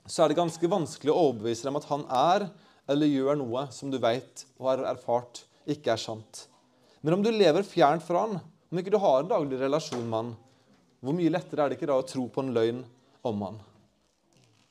så 0.07 0.23
er 0.23 0.31
det 0.31 0.39
ganske 0.39 0.71
vanskelig 0.71 1.11
å 1.11 1.21
overbevise 1.29 1.67
dem 1.67 1.79
at 1.79 1.87
han 1.89 2.05
er 2.07 2.47
eller 2.87 3.11
gjør 3.11 3.39
noe 3.41 3.65
som 3.75 3.91
du 3.91 3.99
vet 3.99 4.45
og 4.57 4.69
har 4.71 4.85
erfart 4.93 5.43
ikke 5.67 5.91
er 5.93 5.99
sant. 5.99 6.45
Men 7.03 7.17
om 7.17 7.23
du 7.23 7.31
lever 7.33 7.67
fjernt 7.67 8.05
fra 8.05 8.23
han, 8.23 8.37
om 8.39 8.79
ikke 8.79 8.93
du 8.93 8.99
har 9.03 9.21
en 9.21 9.31
daglig 9.31 9.59
relasjon 9.59 10.05
med 10.05 10.17
han, 10.17 10.31
hvor 11.03 11.15
mye 11.15 11.31
lettere 11.31 11.63
er 11.63 11.71
det 11.71 11.77
ikke 11.77 11.89
da 11.91 11.99
å 11.99 12.07
tro 12.07 12.25
på 12.31 12.43
en 12.43 12.53
løgn 12.55 12.79
om 13.27 13.43
han? 13.45 13.59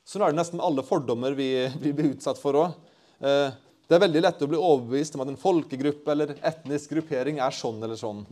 Sånn 0.07 0.23
er 0.23 0.33
det 0.33 0.39
nesten 0.39 0.59
med 0.59 0.65
alle 0.65 0.85
fordommer 0.87 1.37
vi, 1.37 1.49
vi 1.81 1.93
blir 1.95 2.13
utsatt 2.15 2.39
for 2.41 2.57
òg. 2.57 2.75
Eh, 3.19 3.49
det 3.87 3.95
er 3.95 4.03
veldig 4.03 4.21
lett 4.23 4.41
å 4.43 4.49
bli 4.51 4.59
overbevist 4.59 5.15
om 5.15 5.23
at 5.23 5.31
en 5.31 5.39
folkegruppe 5.39 6.11
eller 6.11 6.33
etnisk 6.45 6.95
gruppering 6.95 7.39
er 7.43 7.55
sånn 7.55 7.79
eller 7.83 7.99
sånn. 7.99 8.25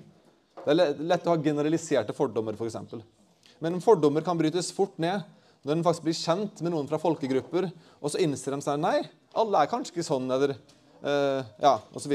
Det 0.66 0.74
er 0.74 0.98
lett 1.06 1.28
å 1.28 1.36
ha 1.36 1.42
generaliserte 1.42 2.16
fordommer, 2.16 2.58
f.eks. 2.58 2.78
For 2.92 3.04
Men 3.64 3.82
fordommer 3.84 4.26
kan 4.26 4.38
brytes 4.40 4.72
fort 4.76 4.98
ned 5.02 5.24
når 5.66 5.78
en 5.78 5.86
faktisk 5.86 6.06
blir 6.06 6.18
kjent 6.18 6.62
med 6.62 6.74
noen 6.76 6.90
fra 6.90 7.00
folkegrupper, 7.02 7.72
og 7.98 8.12
så 8.14 8.22
innser 8.22 8.54
de 8.54 8.62
seg 8.62 8.78
nei, 8.78 9.00
alle 9.34 9.64
er 9.64 9.72
kanskje 9.72 9.96
ikke 9.96 10.06
sånn, 10.06 10.28
eller 10.30 10.54
uh, 10.54 11.42
ja, 11.64 11.80
osv. 11.98 12.14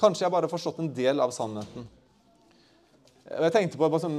Kanskje 0.00 0.24
jeg 0.24 0.34
bare 0.34 0.48
har 0.48 0.50
forstått 0.50 0.80
en 0.82 0.90
del 0.96 1.22
av 1.22 1.30
sannheten. 1.34 1.86
Jeg 3.28 3.54
tenkte 3.54 3.78
på 3.78 3.86
et 3.86 4.02
sånn, 4.02 4.18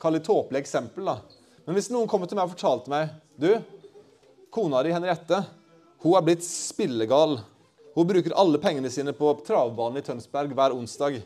kall 0.00 0.16
tåpelig 0.24 0.62
eksempel. 0.62 1.10
da. 1.10 1.18
Men 1.66 1.76
hvis 1.76 1.90
noen 1.92 2.08
kommer 2.08 2.30
til 2.30 2.38
meg 2.38 2.48
og 2.48 2.54
fortalte 2.54 2.92
meg 2.92 3.12
du, 3.36 3.50
kona 4.54 4.80
di 4.86 4.94
Henriette 4.94 5.42
hun 6.02 6.14
er 6.14 6.22
blitt 6.22 6.44
spillegal. 6.46 7.40
Hun 7.96 8.06
bruker 8.06 8.34
alle 8.38 8.60
pengene 8.62 8.90
sine 8.92 9.10
på 9.16 9.32
travbanen 9.46 9.98
i 9.98 10.04
Tønsberg 10.06 10.52
hver 10.54 10.76
onsdag. 10.76 11.18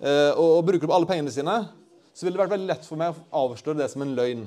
Eh, 0.00 0.30
og, 0.32 0.46
og, 0.46 0.62
bruker 0.64 0.88
opp 0.88 0.94
alle 0.96 1.08
pengene 1.10 1.32
sine, 1.34 1.56
så 2.14 2.26
ville 2.26 2.36
det 2.36 2.42
vært 2.42 2.56
veldig 2.56 2.70
lett 2.70 2.86
for 2.86 3.00
meg 3.00 3.14
å 3.14 3.44
avsløre 3.46 3.80
det 3.80 3.88
som 3.92 4.04
en 4.04 4.14
løgn. 4.16 4.44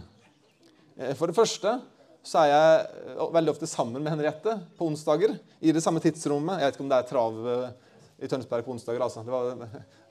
Eh, 0.98 1.14
for 1.18 1.30
det 1.30 1.38
første 1.38 1.78
så 2.24 2.44
er 2.44 2.52
jeg 2.52 2.84
eh, 3.14 3.24
veldig 3.36 3.54
ofte 3.56 3.70
sammen 3.70 4.04
med 4.04 4.14
Henriette 4.14 4.58
på 4.78 4.88
onsdager. 4.90 5.36
I 5.64 5.74
det 5.76 5.84
samme 5.84 6.04
tidsrommet. 6.04 6.60
Jeg 6.60 6.70
vet 6.70 6.78
ikke 6.78 6.86
om 6.86 6.92
det 6.92 7.00
er 7.00 7.10
trav 7.10 7.40
eh, 7.54 7.98
i 8.24 8.30
Tønsberg 8.32 8.68
på 8.68 8.76
onsdager. 8.76 9.04
altså. 9.04 9.24
Var, 9.28 9.66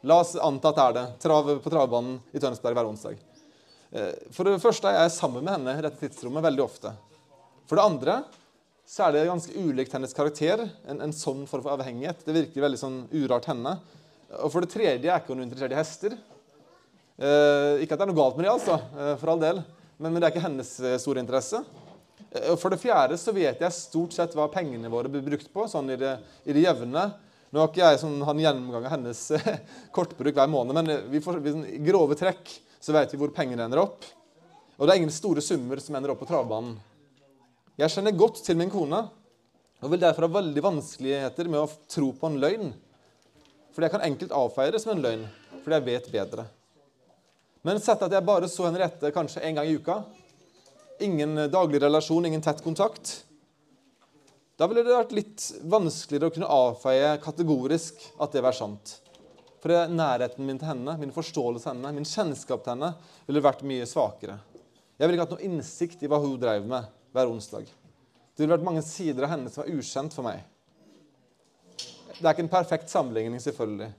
la 0.08 0.18
oss 0.24 0.34
anta 0.40 0.72
at 0.72 0.80
det 0.80 0.86
er 0.86 0.98
det. 0.98 1.06
Trav 1.22 1.54
på 1.64 1.72
travbanen 1.72 2.18
i 2.32 2.42
Tønsberg 2.42 2.78
hver 2.78 2.90
onsdag. 2.90 3.28
For 4.32 4.48
det 4.48 4.56
første 4.62 4.88
er 4.88 5.02
jeg 5.02 5.12
sammen 5.12 5.44
med 5.44 5.52
henne 5.52 5.72
i 5.76 5.82
dette 5.84 6.00
tidsrommet 6.00 6.40
veldig 6.46 6.62
ofte. 6.64 6.94
For 7.68 7.76
det 7.76 7.84
andre 7.84 8.14
så 8.88 9.04
er 9.04 9.12
det 9.12 9.26
ganske 9.28 9.64
ulikt 9.64 9.92
hennes 9.92 10.16
karakter. 10.16 10.64
En, 10.88 11.02
en 11.04 11.12
sånn 11.12 11.44
form 11.48 11.60
for 11.60 11.74
avhengighet. 11.74 12.24
Det 12.24 12.34
virker 12.34 12.64
veldig 12.64 12.80
sånn 12.80 12.96
urart 13.12 13.50
henne. 13.52 13.76
Og 14.40 14.48
for 14.52 14.64
det 14.64 14.72
tredje 14.72 15.12
er 15.12 15.20
ikke 15.20 15.36
hun 15.36 15.44
interessert 15.44 15.76
i 15.76 15.78
hester. 15.78 16.16
Eh, 17.20 17.82
ikke 17.84 17.94
at 17.94 18.00
det 18.00 18.06
er 18.06 18.10
noe 18.10 18.18
galt 18.18 18.38
med 18.38 18.46
det, 18.46 18.52
altså, 18.54 18.78
eh, 18.96 19.14
for 19.20 19.32
all 19.32 19.42
del, 19.42 19.60
men, 19.98 20.08
men, 20.08 20.18
det 20.18 20.28
er 20.28 20.34
ikke 20.34 20.46
hennes 20.46 20.70
eh, 20.80 20.98
store 21.02 21.22
interesse. 21.22 21.60
For 22.56 22.72
det 22.72 22.80
fjerde 22.80 23.18
så 23.20 23.34
vet 23.36 23.60
jeg 23.60 23.76
stort 23.76 24.14
sett 24.16 24.32
hva 24.32 24.46
pengene 24.48 24.88
våre 24.88 25.10
blir 25.12 25.24
brukt 25.26 25.50
på, 25.52 25.66
sånn 25.68 25.92
i 25.92 25.98
det, 26.00 26.14
i 26.48 26.54
det 26.56 26.62
jevne. 26.64 27.02
Nå 27.52 27.60
har 27.60 27.68
ikke 27.68 27.82
jeg 27.82 27.98
sånn, 28.00 28.14
en 28.24 28.40
gjennomgang 28.40 28.86
av 28.88 28.94
hennes 28.94 29.20
kortbruk 29.92 30.38
hver 30.38 30.48
måned, 30.48 30.78
men 30.78 31.10
vi 31.12 31.20
får, 31.20 31.42
vi, 31.44 31.52
i 31.76 31.80
grove 31.84 32.16
trekk 32.16 32.54
så 32.80 32.94
vet 32.96 33.12
vi 33.12 33.20
hvor 33.20 33.34
pengene 33.36 33.66
ender 33.68 33.82
opp. 33.84 34.06
Og 34.78 34.88
det 34.88 34.94
er 34.94 35.02
ingen 35.02 35.12
store 35.12 35.44
summer 35.44 35.82
som 35.84 35.98
ender 35.98 36.14
opp 36.14 36.22
på 36.24 36.30
travbanen. 36.30 36.78
Jeg 37.76 37.92
kjenner 37.92 38.16
godt 38.16 38.40
til 38.46 38.56
min 38.56 38.72
kone 38.72 39.04
og 39.82 39.92
vil 39.92 40.00
derfor 40.00 40.24
ha 40.24 40.38
veldig 40.38 40.64
vanskeligheter 40.64 41.52
med 41.52 41.60
å 41.60 41.70
tro 41.90 42.10
på 42.16 42.32
en 42.32 42.40
løgn. 42.40 42.72
Fordi 43.76 43.88
jeg 43.88 43.94
kan 43.94 44.08
enkelt 44.08 44.34
avfeie 44.40 44.72
det 44.72 44.80
som 44.82 44.96
en 44.96 45.04
løgn, 45.04 45.28
fordi 45.62 45.78
jeg 45.78 45.88
vet 45.90 46.10
bedre. 46.16 46.48
Men 47.62 47.78
sett 47.80 48.02
at 48.02 48.12
jeg 48.12 48.26
bare 48.26 48.48
så 48.50 48.66
Henriette 48.66 49.12
kanskje 49.14 49.42
en 49.46 49.58
gang 49.58 49.68
i 49.68 49.76
uka, 49.78 50.00
ingen 51.02 51.46
daglig 51.50 51.82
relasjon, 51.82 52.26
ingen 52.26 52.42
tett 52.42 52.62
kontakt, 52.64 53.22
da 54.58 54.68
ville 54.68 54.82
det 54.86 54.94
vært 54.94 55.14
litt 55.16 55.44
vanskeligere 55.70 56.28
å 56.28 56.34
kunne 56.34 56.50
avfeie 56.54 57.14
kategorisk 57.22 58.02
at 58.22 58.34
det 58.34 58.42
var 58.44 58.54
sant. 58.54 58.98
For 59.62 59.88
nærheten 59.90 60.46
min 60.46 60.58
til 60.58 60.68
henne, 60.72 60.96
min 60.98 61.14
forståelse 61.14 61.68
av 61.70 61.76
henne, 61.76 61.92
min 61.96 62.06
kjennskap 62.06 62.64
til 62.64 62.74
henne 62.74 62.92
ville 63.28 63.42
vært 63.42 63.62
mye 63.66 63.86
svakere. 63.86 64.36
Jeg 64.98 65.06
ville 65.06 65.18
ikke 65.18 65.26
hatt 65.28 65.34
noe 65.36 65.46
innsikt 65.46 66.02
i 66.02 66.10
hva 66.10 66.18
hun 66.22 66.34
drev 66.38 66.66
med 66.68 66.90
hver 67.14 67.30
onsdag. 67.30 67.70
Det 67.70 68.42
ville 68.42 68.56
vært 68.56 68.66
mange 68.66 68.82
sider 68.86 69.26
av 69.26 69.32
henne 69.36 69.50
som 69.52 69.62
var 69.62 69.70
ukjent 69.70 70.14
for 70.14 70.26
meg. 70.26 70.42
Det 72.18 72.26
er 72.26 72.34
ikke 72.34 72.44
en 72.46 72.52
perfekt 72.52 72.90
sammenligning, 72.90 73.40
selvfølgelig. 73.42 73.90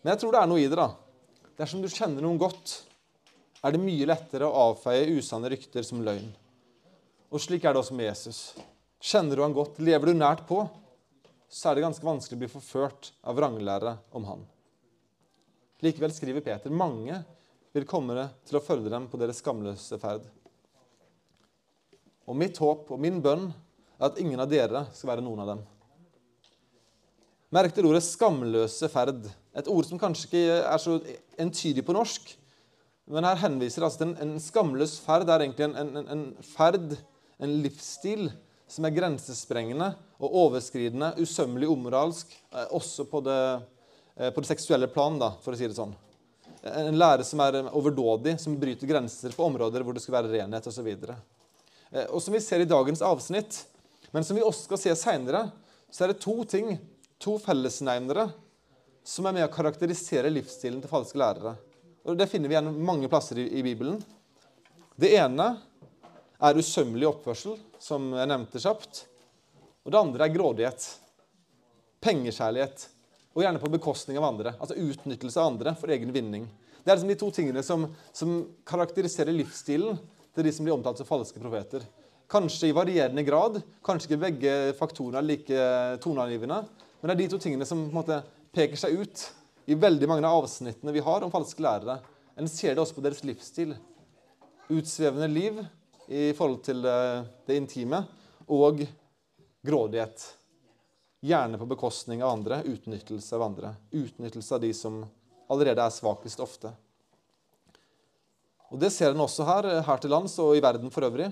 Men 0.00 0.12
jeg 0.12 0.20
tror 0.22 0.36
det 0.36 0.40
er 0.40 0.52
noe 0.52 0.62
i 0.62 0.68
det. 0.68 0.78
da. 0.78 0.88
Dersom 1.60 1.82
du 1.84 1.88
kjenner 1.92 2.24
noen 2.24 2.40
godt, 2.40 2.76
er 3.60 3.74
det 3.74 3.82
mye 3.82 4.08
lettere 4.08 4.48
å 4.48 4.70
avfeie 4.70 5.08
usanne 5.18 5.50
rykter 5.52 5.84
som 5.86 6.00
løgn. 6.04 6.30
Og 7.30 7.42
slik 7.42 7.64
er 7.64 7.74
det 7.74 7.82
også 7.82 7.96
med 7.96 8.08
Jesus. 8.08 8.38
Kjenner 9.00 9.36
du 9.36 9.44
han 9.44 9.56
godt, 9.56 9.78
lever 9.84 10.10
du 10.10 10.16
nært 10.16 10.46
på, 10.48 10.62
så 11.50 11.70
er 11.70 11.76
det 11.76 11.84
ganske 11.84 12.06
vanskelig 12.06 12.38
å 12.38 12.42
bli 12.44 12.50
forført 12.50 13.12
av 13.26 13.36
vranglære 13.38 13.96
om 14.16 14.26
han. 14.28 14.42
Likevel 15.84 16.12
skriver 16.14 16.44
Peter 16.44 16.72
mange 16.72 17.16
vil 17.74 17.86
komme 17.88 18.26
til 18.46 18.58
å 18.58 18.64
følge 18.64 18.92
dem 18.92 19.08
på 19.10 19.18
deres 19.20 19.40
skamløse 19.40 19.98
ferd. 20.02 20.24
Og 22.28 22.36
mitt 22.38 22.58
håp 22.62 22.90
og 22.94 23.00
min 23.02 23.18
bønn 23.22 23.48
er 23.98 24.08
at 24.10 24.18
ingen 24.22 24.40
av 24.40 24.50
dere 24.50 24.84
skal 24.94 25.14
være 25.14 25.24
noen 25.24 25.42
av 25.42 25.54
dem. 25.54 25.62
Merk 27.50 27.74
dere 27.74 27.88
ordet 27.90 28.04
'skamløse 28.06 28.86
ferd', 28.86 29.26
et 29.54 29.68
ord 29.68 29.84
som 29.84 29.98
kanskje 29.98 30.28
ikke 30.28 30.42
er 30.62 30.78
så 30.78 31.00
entydig 31.38 31.82
på 31.82 31.96
norsk. 31.96 32.36
Men 33.10 33.26
her 33.26 33.40
henviser 33.42 33.82
altså 33.82 34.04
til 34.04 34.12
en, 34.12 34.18
en 34.22 34.42
skamløs 34.42 34.94
ferd. 35.02 35.26
Det 35.26 35.34
er 35.34 35.44
egentlig 35.44 35.66
en, 35.66 35.76
en, 35.82 36.10
en, 36.14 36.22
ferd, 36.46 36.94
en 37.42 37.56
livsstil, 37.64 38.28
som 38.70 38.86
er 38.86 38.94
grensesprengende 38.94 39.88
og 40.20 40.36
overskridende, 40.44 41.16
usømmelig 41.18 41.66
umoralsk, 41.72 42.30
eh, 42.54 42.68
også 42.76 43.08
på 43.10 43.22
det, 43.26 43.40
eh, 44.14 44.30
på 44.30 44.44
det 44.44 44.50
seksuelle 44.52 44.86
plan, 44.92 45.18
da, 45.18 45.32
for 45.42 45.56
å 45.56 45.58
si 45.58 45.66
det 45.66 45.78
sånn. 45.78 45.96
En 46.70 46.98
lære 47.00 47.24
som 47.26 47.40
er 47.42 47.58
overdådig, 47.66 48.36
som 48.38 48.58
bryter 48.60 48.86
grenser 48.86 49.34
på 49.34 49.46
områder 49.48 49.82
hvor 49.82 49.96
det 49.96 50.04
skal 50.04 50.20
være 50.20 50.30
renhet 50.36 50.68
osv. 50.70 50.90
Eh, 50.92 52.06
og 52.06 52.20
som 52.22 52.36
vi 52.36 52.42
ser 52.44 52.62
i 52.62 52.68
dagens 52.68 53.02
avsnitt, 53.02 53.64
men 54.14 54.26
som 54.26 54.38
vi 54.38 54.44
også 54.46 54.68
skal 54.68 54.82
se 54.84 54.94
seinere, 55.02 55.48
så 55.90 56.04
er 56.04 56.12
det 56.12 56.22
to 56.22 56.36
ting, 56.46 56.76
to 57.18 57.40
fellesnevnere, 57.42 58.28
som 59.02 59.26
er 59.26 59.34
med 59.34 59.48
å 59.48 59.50
karakterisere 59.50 60.30
livsstilen 60.30 60.78
til 60.82 60.92
falske 60.92 61.18
lærere. 61.18 61.56
Og 62.04 62.16
Det 62.16 62.26
finner 62.30 62.48
vi 62.48 62.56
igjen 62.56 62.72
mange 62.84 63.08
plasser 63.12 63.38
i, 63.38 63.46
i 63.58 63.62
Bibelen. 63.64 63.98
Det 64.96 65.12
ene 65.16 65.52
er 66.40 66.56
usømmelig 66.56 67.08
oppførsel, 67.10 67.58
som 67.80 68.10
jeg 68.16 68.30
nevnte 68.30 68.62
kjapt. 68.62 69.02
Og 69.84 69.92
det 69.92 70.00
andre 70.00 70.26
er 70.26 70.34
grådighet. 70.34 70.86
Pengekjærlighet. 72.00 72.86
Og 73.36 73.44
gjerne 73.44 73.60
på 73.62 73.72
bekostning 73.72 74.18
av 74.20 74.30
andre. 74.30 74.54
Altså 74.56 74.78
utnyttelse 74.80 75.40
av 75.40 75.52
andre 75.52 75.74
for 75.78 75.92
egen 75.92 76.12
vinning. 76.14 76.48
Det 76.80 76.88
er 76.88 76.96
liksom 76.96 77.12
de 77.12 77.18
to 77.20 77.28
tingene 77.36 77.64
som, 77.64 77.84
som 78.16 78.38
karakteriserer 78.68 79.36
livsstilen 79.36 79.98
til 80.34 80.46
de 80.46 80.52
som 80.54 80.64
blir 80.64 80.76
omtalt 80.76 81.00
som 81.00 81.08
falske 81.08 81.42
profeter. 81.42 81.84
Kanskje 82.30 82.70
i 82.70 82.76
varierende 82.76 83.24
grad, 83.26 83.58
kanskje 83.84 84.08
ikke 84.08 84.22
begge 84.24 84.54
faktorene 84.78 85.20
er 85.20 85.26
like 85.26 85.66
toneangivende. 86.00 86.62
Men 87.00 87.10
det 87.10 87.16
er 87.16 87.20
de 87.24 87.28
to 87.34 87.40
tingene 87.42 87.68
som 87.68 87.82
på 87.84 87.90
en 87.90 87.98
måte 88.00 88.20
peker 88.56 88.80
seg 88.80 88.96
ut 89.02 89.26
i 89.66 89.76
veldig 89.76 90.08
mange 90.08 90.26
av 90.26 90.44
avsnittene 90.44 90.94
vi 90.94 91.02
har 91.04 91.24
om 91.24 91.32
falske 91.32 91.62
lærere. 91.62 91.98
En 92.36 92.48
ser 92.48 92.74
det 92.74 92.82
også 92.82 92.96
på 92.96 93.04
deres 93.04 93.22
livsstil. 93.26 93.74
Utsvevende 94.70 95.28
liv 95.30 95.60
i 96.10 96.30
forhold 96.36 96.62
til 96.66 96.82
det, 96.82 97.56
intime 97.56 98.02
og 98.50 98.84
grådighet. 99.66 100.24
Gjerne 101.20 101.58
på 101.60 101.68
bekostning 101.68 102.22
av 102.24 102.38
andre, 102.38 102.62
utnyttelse 102.64 103.36
av 103.36 103.44
andre. 103.50 103.74
Utnyttelse 103.92 104.56
av 104.56 104.62
de 104.64 104.72
som 104.74 105.02
allerede 105.50 105.84
er 105.84 105.92
svakest 105.92 106.40
ofte. 106.40 106.72
Og 108.70 108.78
Det 108.78 108.92
ser 108.94 109.10
en 109.12 109.24
også 109.26 109.44
her, 109.44 109.68
her 109.82 109.98
til 109.98 110.12
lands 110.14 110.38
og 110.38 110.54
i 110.56 110.62
verden 110.62 110.92
for 110.94 111.04
øvrig. 111.04 111.28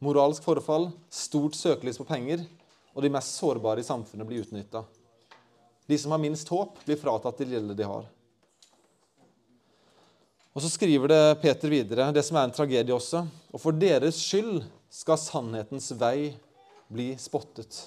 Moralsk 0.00 0.44
forfall, 0.46 0.92
stort 1.10 1.58
søkelys 1.58 1.98
på 1.98 2.06
penger, 2.06 2.44
og 2.94 3.02
de 3.02 3.10
mest 3.10 3.34
sårbare 3.40 3.82
i 3.82 3.86
samfunnet 3.86 4.26
blir 4.26 4.44
utnytta. 4.44 4.84
De 5.88 5.96
som 5.98 6.12
har 6.12 6.20
minst 6.20 6.48
håp, 6.52 6.76
blir 6.84 7.00
fratatt 7.00 7.38
det 7.40 7.48
lille 7.48 7.74
de 7.74 7.86
har. 7.88 8.04
Og 10.52 10.62
Så 10.62 10.68
skriver 10.72 11.08
det 11.08 11.38
Peter 11.40 11.70
videre, 11.70 12.10
det 12.12 12.24
som 12.26 12.36
er 12.36 12.48
en 12.48 12.52
tragedie 12.52 12.92
også. 12.92 13.22
Og 13.54 13.62
for 13.62 13.72
deres 13.72 14.18
skyld 14.20 14.64
skal 14.92 15.20
sannhetens 15.20 15.92
vei 15.96 16.34
bli 16.92 17.12
spottet. 17.20 17.86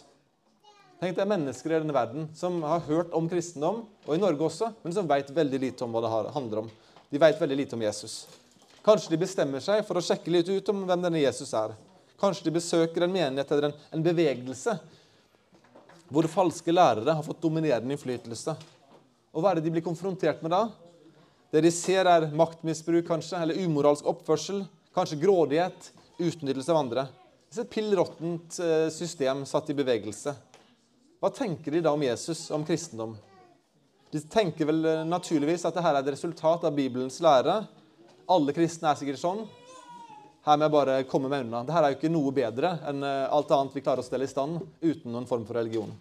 Tenk 1.01 1.17
det 1.17 1.23
er 1.23 1.29
mennesker 1.29 1.73
i 1.73 1.79
denne 1.79 1.93
verden 1.93 2.27
som 2.37 2.59
har 2.65 2.83
hørt 2.85 3.13
om 3.17 3.27
kristendom, 3.29 3.83
og 4.05 4.13
i 4.15 4.21
Norge 4.21 4.45
også, 4.45 4.71
men 4.85 4.93
som 4.95 5.09
veit 5.09 5.29
veldig 5.33 5.59
lite 5.61 5.85
om 5.85 5.93
hva 5.93 6.03
det 6.05 6.33
handler 6.33 6.63
om. 6.63 6.71
De 7.09 7.21
veit 7.21 7.41
veldig 7.41 7.57
lite 7.57 7.77
om 7.77 7.85
Jesus. 7.85 8.15
Kanskje 8.85 9.13
de 9.13 9.21
bestemmer 9.21 9.61
seg 9.61 9.83
for 9.85 9.99
å 9.99 10.05
sjekke 10.05 10.33
litt 10.33 10.49
ut 10.49 10.73
om 10.73 10.85
hvem 10.87 11.05
denne 11.05 11.21
Jesus 11.21 11.53
er. 11.57 11.73
Kanskje 12.21 12.47
de 12.47 12.55
besøker 12.55 13.05
en 13.05 13.13
menighet 13.13 13.51
eller 13.51 13.69
en, 13.69 13.77
en 13.93 14.05
bevegelse 14.05 14.77
hvor 16.11 16.27
falske 16.27 16.73
lærere 16.73 17.15
har 17.15 17.23
fått 17.23 17.41
dominerende 17.43 17.95
innflytelse. 17.95 18.55
Og 19.31 19.43
hva 19.43 19.51
er 19.51 19.59
det 19.59 19.69
de 19.69 19.73
blir 19.77 19.85
konfrontert 19.85 20.41
med 20.43 20.51
da? 20.51 20.65
Det 21.51 21.63
de 21.63 21.71
ser, 21.71 22.07
er 22.07 22.29
maktmisbruk, 22.35 23.05
kanskje, 23.07 23.39
eller 23.39 23.59
umoralsk 23.63 24.07
oppførsel. 24.07 24.65
Kanskje 24.95 25.19
grådighet, 25.21 25.91
utnyttelse 26.19 26.71
av 26.71 26.79
andre. 26.81 27.07
Det 27.51 27.59
er 27.59 27.65
et 27.65 27.71
pill 27.71 27.89
råttent 27.95 28.59
eh, 28.63 28.87
system 28.91 29.45
satt 29.47 29.71
i 29.71 29.75
bevegelse. 29.75 30.35
Hva 31.19 31.31
tenker 31.35 31.75
de 31.75 31.83
da 31.83 31.91
om 31.95 32.03
Jesus, 32.03 32.45
om 32.55 32.63
kristendom? 32.67 33.15
De 34.11 34.19
tenker 34.31 34.67
vel 34.67 34.83
eh, 34.87 35.03
naturligvis 35.07 35.63
at 35.67 35.75
dette 35.75 35.91
er 35.91 35.99
et 35.99 36.11
resultat 36.15 36.67
av 36.67 36.75
Bibelens 36.75 37.19
lære, 37.23 37.61
alle 38.31 38.55
kristne 38.55 38.91
er 38.91 38.99
sikkert 38.99 39.19
sånn. 39.19 39.43
Her 40.41 40.57
må 40.57 40.65
jeg 40.65 40.73
bare 40.73 41.01
komme 41.09 41.29
meg 41.29 41.43
unna. 41.45 41.61
Dette 41.65 41.81
er 41.81 41.93
jo 41.93 41.97
ikke 41.99 42.09
noe 42.13 42.31
bedre 42.33 42.73
enn 42.89 43.05
eh, 43.05 43.27
alt 43.29 43.51
annet 43.53 43.75
vi 43.77 43.83
klarer 43.85 44.01
å 44.01 44.05
stelle 44.05 44.25
i 44.25 44.31
stand 44.31 44.57
uten 44.81 45.13
noen 45.13 45.27
form 45.29 45.45
for 45.45 45.59
religion. 45.59 45.91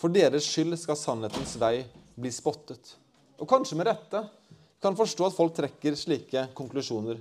For 0.00 0.12
deres 0.12 0.46
skyld 0.48 0.76
skal 0.80 0.96
sannhetens 0.96 1.54
vei 1.60 1.84
bli 2.16 2.32
spottet. 2.32 2.94
Og 3.36 3.48
kanskje 3.50 3.76
med 3.76 3.88
rette. 3.90 4.24
Kan 4.80 4.96
forstå 4.96 5.28
at 5.28 5.36
folk 5.36 5.54
trekker 5.56 5.96
slike 5.96 6.48
konklusjoner. 6.56 7.20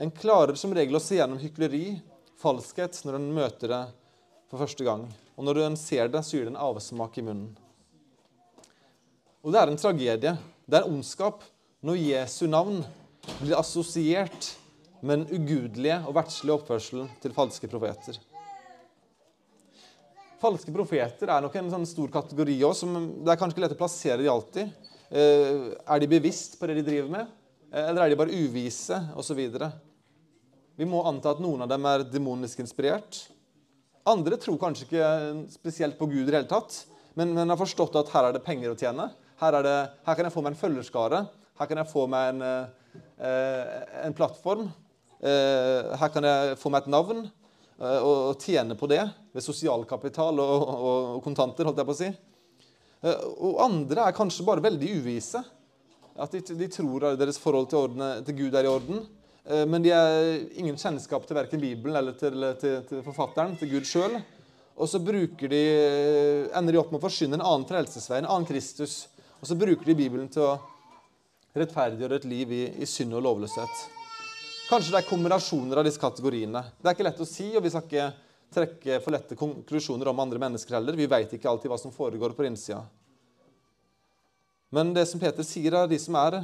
En 0.00 0.12
klarer 0.14 0.56
som 0.60 0.72
regel 0.76 0.98
å 0.98 1.02
se 1.02 1.16
gjennom 1.16 1.40
hykleri, 1.40 1.98
falskhet, 2.38 3.00
når 3.04 3.16
en 3.18 3.30
møter 3.34 3.72
det 3.72 3.80
for 4.50 4.60
første 4.60 4.84
gang. 4.86 5.06
Og 5.36 5.46
når 5.48 5.62
en 5.64 5.78
ser 5.80 6.10
det, 6.12 6.20
så 6.24 6.36
gir 6.36 6.46
det 6.46 6.52
en 6.52 6.60
avsmak 6.68 7.16
i 7.18 7.24
munnen. 7.24 7.48
Og 9.44 9.54
det 9.54 9.60
er 9.60 9.72
en 9.72 9.80
tragedie. 9.80 10.34
Det 10.68 10.80
er 10.80 10.88
ondskap 10.88 11.44
når 11.84 12.00
Jesu 12.02 12.44
navn 12.50 12.82
blir 13.40 13.58
assosiert 13.58 14.54
med 15.00 15.22
den 15.22 15.38
ugudelige 15.38 16.00
og 16.08 16.16
verdslige 16.16 16.56
oppførselen 16.56 17.08
til 17.22 17.34
falske 17.36 17.70
profeter. 17.70 18.18
Falske 20.38 20.74
profeter 20.74 21.30
er 21.34 21.42
nok 21.42 21.56
en 21.58 21.70
sånn 21.72 21.86
stor 21.88 22.10
kategori 22.14 22.56
også, 22.66 22.88
det 23.24 23.32
er 23.32 23.40
kanskje 23.40 23.64
lett 23.64 23.74
å 23.74 23.80
plassere 23.80 24.20
de 24.22 24.30
alltid. 24.30 24.70
Eh, 25.10 25.72
er 25.82 26.02
de 26.02 26.10
bevisst 26.10 26.58
på 26.60 26.68
det 26.68 26.78
de 26.78 26.84
driver 26.86 27.10
med, 27.10 27.32
eh, 27.72 27.88
eller 27.88 28.04
er 28.04 28.12
de 28.12 28.20
bare 28.20 28.34
uvise, 28.34 29.00
osv.? 29.18 29.40
Vi 30.78 30.86
må 30.86 31.02
anta 31.10 31.32
at 31.34 31.42
noen 31.42 31.64
av 31.64 31.70
dem 31.72 31.86
er 31.90 32.06
demonisk 32.06 32.60
inspirert. 32.62 33.24
Andre 34.06 34.38
tror 34.38 34.60
kanskje 34.60 34.86
ikke 34.86 35.08
spesielt 35.50 35.98
på 35.98 36.06
Gud 36.06 36.28
i 36.28 36.36
hele 36.36 36.46
tatt, 36.46 36.84
men, 37.18 37.32
men 37.34 37.50
har 37.50 37.58
forstått 37.58 37.96
at 37.98 38.12
her 38.14 38.28
er 38.28 38.36
det 38.36 38.44
penger 38.46 38.70
å 38.72 38.78
tjene. 38.78 39.08
Her, 39.40 39.58
det, 39.62 39.76
her 40.06 40.14
kan 40.14 40.28
jeg 40.28 40.34
få 40.34 40.44
meg 40.44 40.54
en 40.54 40.60
følgerskare. 40.60 41.24
Her 41.58 41.70
kan 41.70 41.80
jeg 41.82 41.90
få 41.90 42.06
meg 42.10 42.30
en, 42.30 42.44
eh, 42.46 42.87
en 43.18 44.14
plattform. 44.14 44.68
Eh, 45.18 45.96
her 45.98 46.10
kan 46.14 46.22
jeg 46.22 46.58
få 46.60 46.70
meg 46.70 46.84
et 46.84 46.92
navn 46.94 47.24
eh, 47.24 48.00
og 48.06 48.38
tjene 48.38 48.76
på 48.78 48.86
det 48.90 49.00
ved 49.34 49.42
sosialkapital 49.42 50.38
og, 50.38 50.54
og, 50.62 50.98
og 51.16 51.22
kontanter. 51.24 51.66
holdt 51.66 51.82
jeg 51.82 51.88
på 51.88 51.96
å 51.96 51.98
si. 51.98 52.10
Eh, 53.02 53.24
og 53.42 53.58
andre 53.64 54.06
er 54.06 54.16
kanskje 54.16 54.46
bare 54.46 54.64
veldig 54.64 54.92
uvise. 55.00 55.42
At 56.18 56.34
de, 56.34 56.42
de 56.58 56.70
tror 56.70 57.10
at 57.10 57.18
deres 57.18 57.38
forhold 57.38 57.68
til, 57.70 57.88
ordene, 57.88 58.10
til, 58.26 58.38
Gud 58.44 58.54
er 58.58 58.66
i 58.66 58.70
orden. 58.70 59.04
Eh, 59.44 59.64
men 59.66 59.82
de 59.82 59.94
har 59.94 60.22
ingen 60.58 60.78
kjennskap 60.78 61.26
til 61.26 61.38
verken 61.38 61.62
Bibelen 61.62 61.98
eller 61.98 62.18
til, 62.18 62.38
til, 62.62 62.80
til 62.86 63.04
forfatteren, 63.06 63.58
til 63.58 63.74
Gud 63.74 63.90
sjøl. 63.90 64.18
Og 64.78 64.86
så 64.86 65.02
de, 65.02 65.50
eh, 65.50 66.46
ender 66.54 66.74
de 66.74 66.78
opp 66.78 66.92
med 66.94 67.00
å 67.00 67.06
forsyne 67.08 67.34
en 67.34 67.42
annen 67.42 67.66
frelsesvei, 67.66 68.22
en 68.22 68.30
annen 68.30 68.46
Kristus. 68.46 69.08
Og 69.42 69.50
så 69.50 69.58
bruker 69.58 69.86
de 69.86 69.98
Bibelen 69.98 70.30
til 70.30 70.46
å 70.46 70.58
rettferdiggjøre 71.62 72.20
et 72.20 72.28
liv 72.28 72.52
i, 72.54 72.62
i 72.82 72.88
synd 72.88 73.16
og 73.18 73.24
lovløshet. 73.26 73.84
Kanskje 74.68 74.92
det 74.92 75.00
er 75.00 75.08
kombinasjoner 75.08 75.80
av 75.80 75.86
disse 75.86 76.00
kategoriene. 76.00 76.62
Det 76.76 76.90
er 76.90 76.96
ikke 76.96 77.06
lett 77.06 77.22
å 77.24 77.28
si, 77.28 77.48
og 77.56 77.64
vi 77.64 77.72
skal 77.72 77.86
ikke 77.86 78.08
trekke 78.52 78.98
for 79.04 79.14
lette 79.14 79.36
konklusjoner 79.38 80.10
om 80.10 80.20
andre 80.24 80.40
mennesker 80.42 80.76
heller. 80.76 80.96
Vi 80.96 81.08
veit 81.08 81.32
ikke 81.32 81.48
alltid 81.48 81.72
hva 81.72 81.78
som 81.80 81.94
foregår 81.94 82.36
på 82.36 82.44
innsida. 82.48 82.82
Men 84.70 84.92
det 84.92 85.06
som 85.08 85.20
Peter 85.20 85.46
sier, 85.46 85.72
er 85.72 85.88
de 85.88 85.96
som 86.00 86.16
er 86.20 86.42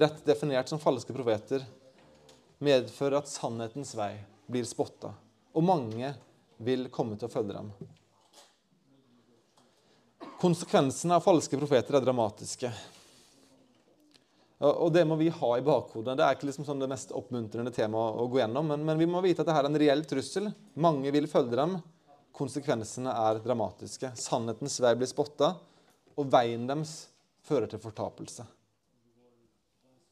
rett 0.00 0.24
definert 0.24 0.70
som 0.70 0.80
falske 0.80 1.12
profeter, 1.12 1.64
medfører 2.60 3.20
at 3.20 3.28
sannhetens 3.28 3.92
vei 3.96 4.14
blir 4.50 4.64
spotta, 4.68 5.12
og 5.56 5.64
mange 5.64 6.12
vil 6.60 6.88
komme 6.92 7.16
til 7.16 7.28
å 7.28 7.32
følge 7.32 7.56
dem. 7.56 7.70
Konsekvensene 10.40 11.16
av 11.16 11.24
falske 11.24 11.58
profeter 11.60 11.98
er 11.98 12.04
dramatiske. 12.04 12.70
Og 14.60 14.90
det 14.92 15.06
må 15.08 15.16
vi 15.16 15.30
ha 15.32 15.50
i 15.56 15.64
bakhodet. 15.64 16.18
Det 16.18 16.24
er 16.24 16.36
ikke 16.36 16.50
liksom 16.50 16.66
sånn 16.68 16.82
det 16.82 16.90
mest 16.90 17.14
oppmuntrende 17.16 17.72
temaet 17.72 18.18
å 18.20 18.26
gå 18.28 18.42
gjennom, 18.42 18.66
men, 18.68 18.82
men, 18.84 18.98
vi 19.00 19.08
må 19.08 19.22
vite 19.24 19.40
at 19.40 19.48
dette 19.48 19.62
er 19.62 19.68
en 19.70 19.80
reell 19.80 20.04
trussel. 20.04 20.50
Mange 20.76 21.12
vil 21.14 21.28
følge 21.32 21.56
dem. 21.56 21.78
Konsekvensene 22.36 23.14
er 23.22 23.40
dramatiske. 23.40 24.12
Sannhetens 24.20 24.76
vei 24.84 24.92
blir 25.00 25.08
spotta, 25.08 25.54
og 26.12 26.28
veien 26.28 26.68
deres 26.68 26.94
fører 27.48 27.72
til 27.72 27.80
fortapelse. 27.80 28.44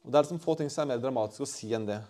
Og 0.07 0.13
Det 0.13 0.17
er 0.17 0.25
liksom 0.25 0.41
få 0.41 0.57
ting 0.57 0.73
som 0.73 0.87
er 0.87 0.95
mer 0.95 1.05
dramatisk 1.05 1.45
å 1.45 1.53
si 1.53 1.69
enn 1.77 1.85
det. 1.85 2.01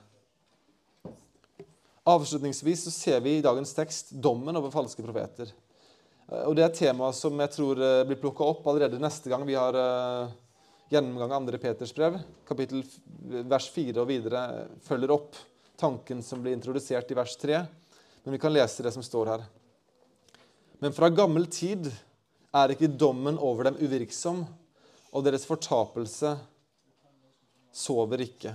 Avslutningsvis 2.08 2.86
så 2.86 2.94
ser 2.94 3.22
vi 3.24 3.40
i 3.40 3.44
dagens 3.44 3.74
tekst 3.74 4.14
dommen 4.14 4.56
over 4.56 4.70
falske 4.70 5.02
profeter. 5.02 5.50
Og 6.46 6.54
Det 6.54 6.62
er 6.62 6.70
et 6.70 6.84
tema 6.86 7.10
som 7.16 7.34
jeg 7.42 7.50
tror 7.56 7.80
eh, 7.82 8.04
blir 8.06 8.20
plukka 8.22 8.46
opp 8.46 8.66
allerede 8.70 9.02
neste 9.02 9.32
gang 9.32 9.42
vi 9.48 9.58
har 9.58 9.74
uh, 9.74 10.30
gjennomgang 10.88 11.32
av 11.32 11.46
2. 11.50 11.58
Peters 11.58 11.94
brev, 11.94 12.18
kapittel 12.48 12.82
vers 13.48 13.68
4 13.74 14.00
og 14.00 14.08
videre, 14.08 14.42
følger 14.84 15.12
opp 15.12 15.36
tanken 15.78 16.22
som 16.24 16.42
blir 16.42 16.56
introdusert 16.56 17.10
i 17.10 17.16
vers 17.18 17.36
3. 17.36 17.60
Men 18.24 18.36
vi 18.36 18.40
kan 18.42 18.52
lese 18.52 18.82
det 18.82 18.92
som 18.94 19.04
står 19.04 19.32
her. 19.34 19.44
Men 20.78 20.94
fra 20.94 21.10
gammel 21.10 21.46
tid 21.50 21.90
er 22.54 22.72
ikke 22.72 22.90
dommen 22.90 23.38
over 23.38 23.68
dem 23.68 23.78
uvirksom, 23.82 24.44
og 25.12 25.24
deres 25.24 25.46
fortapelse 25.48 26.36
sover 27.74 28.24
ikke. 28.24 28.54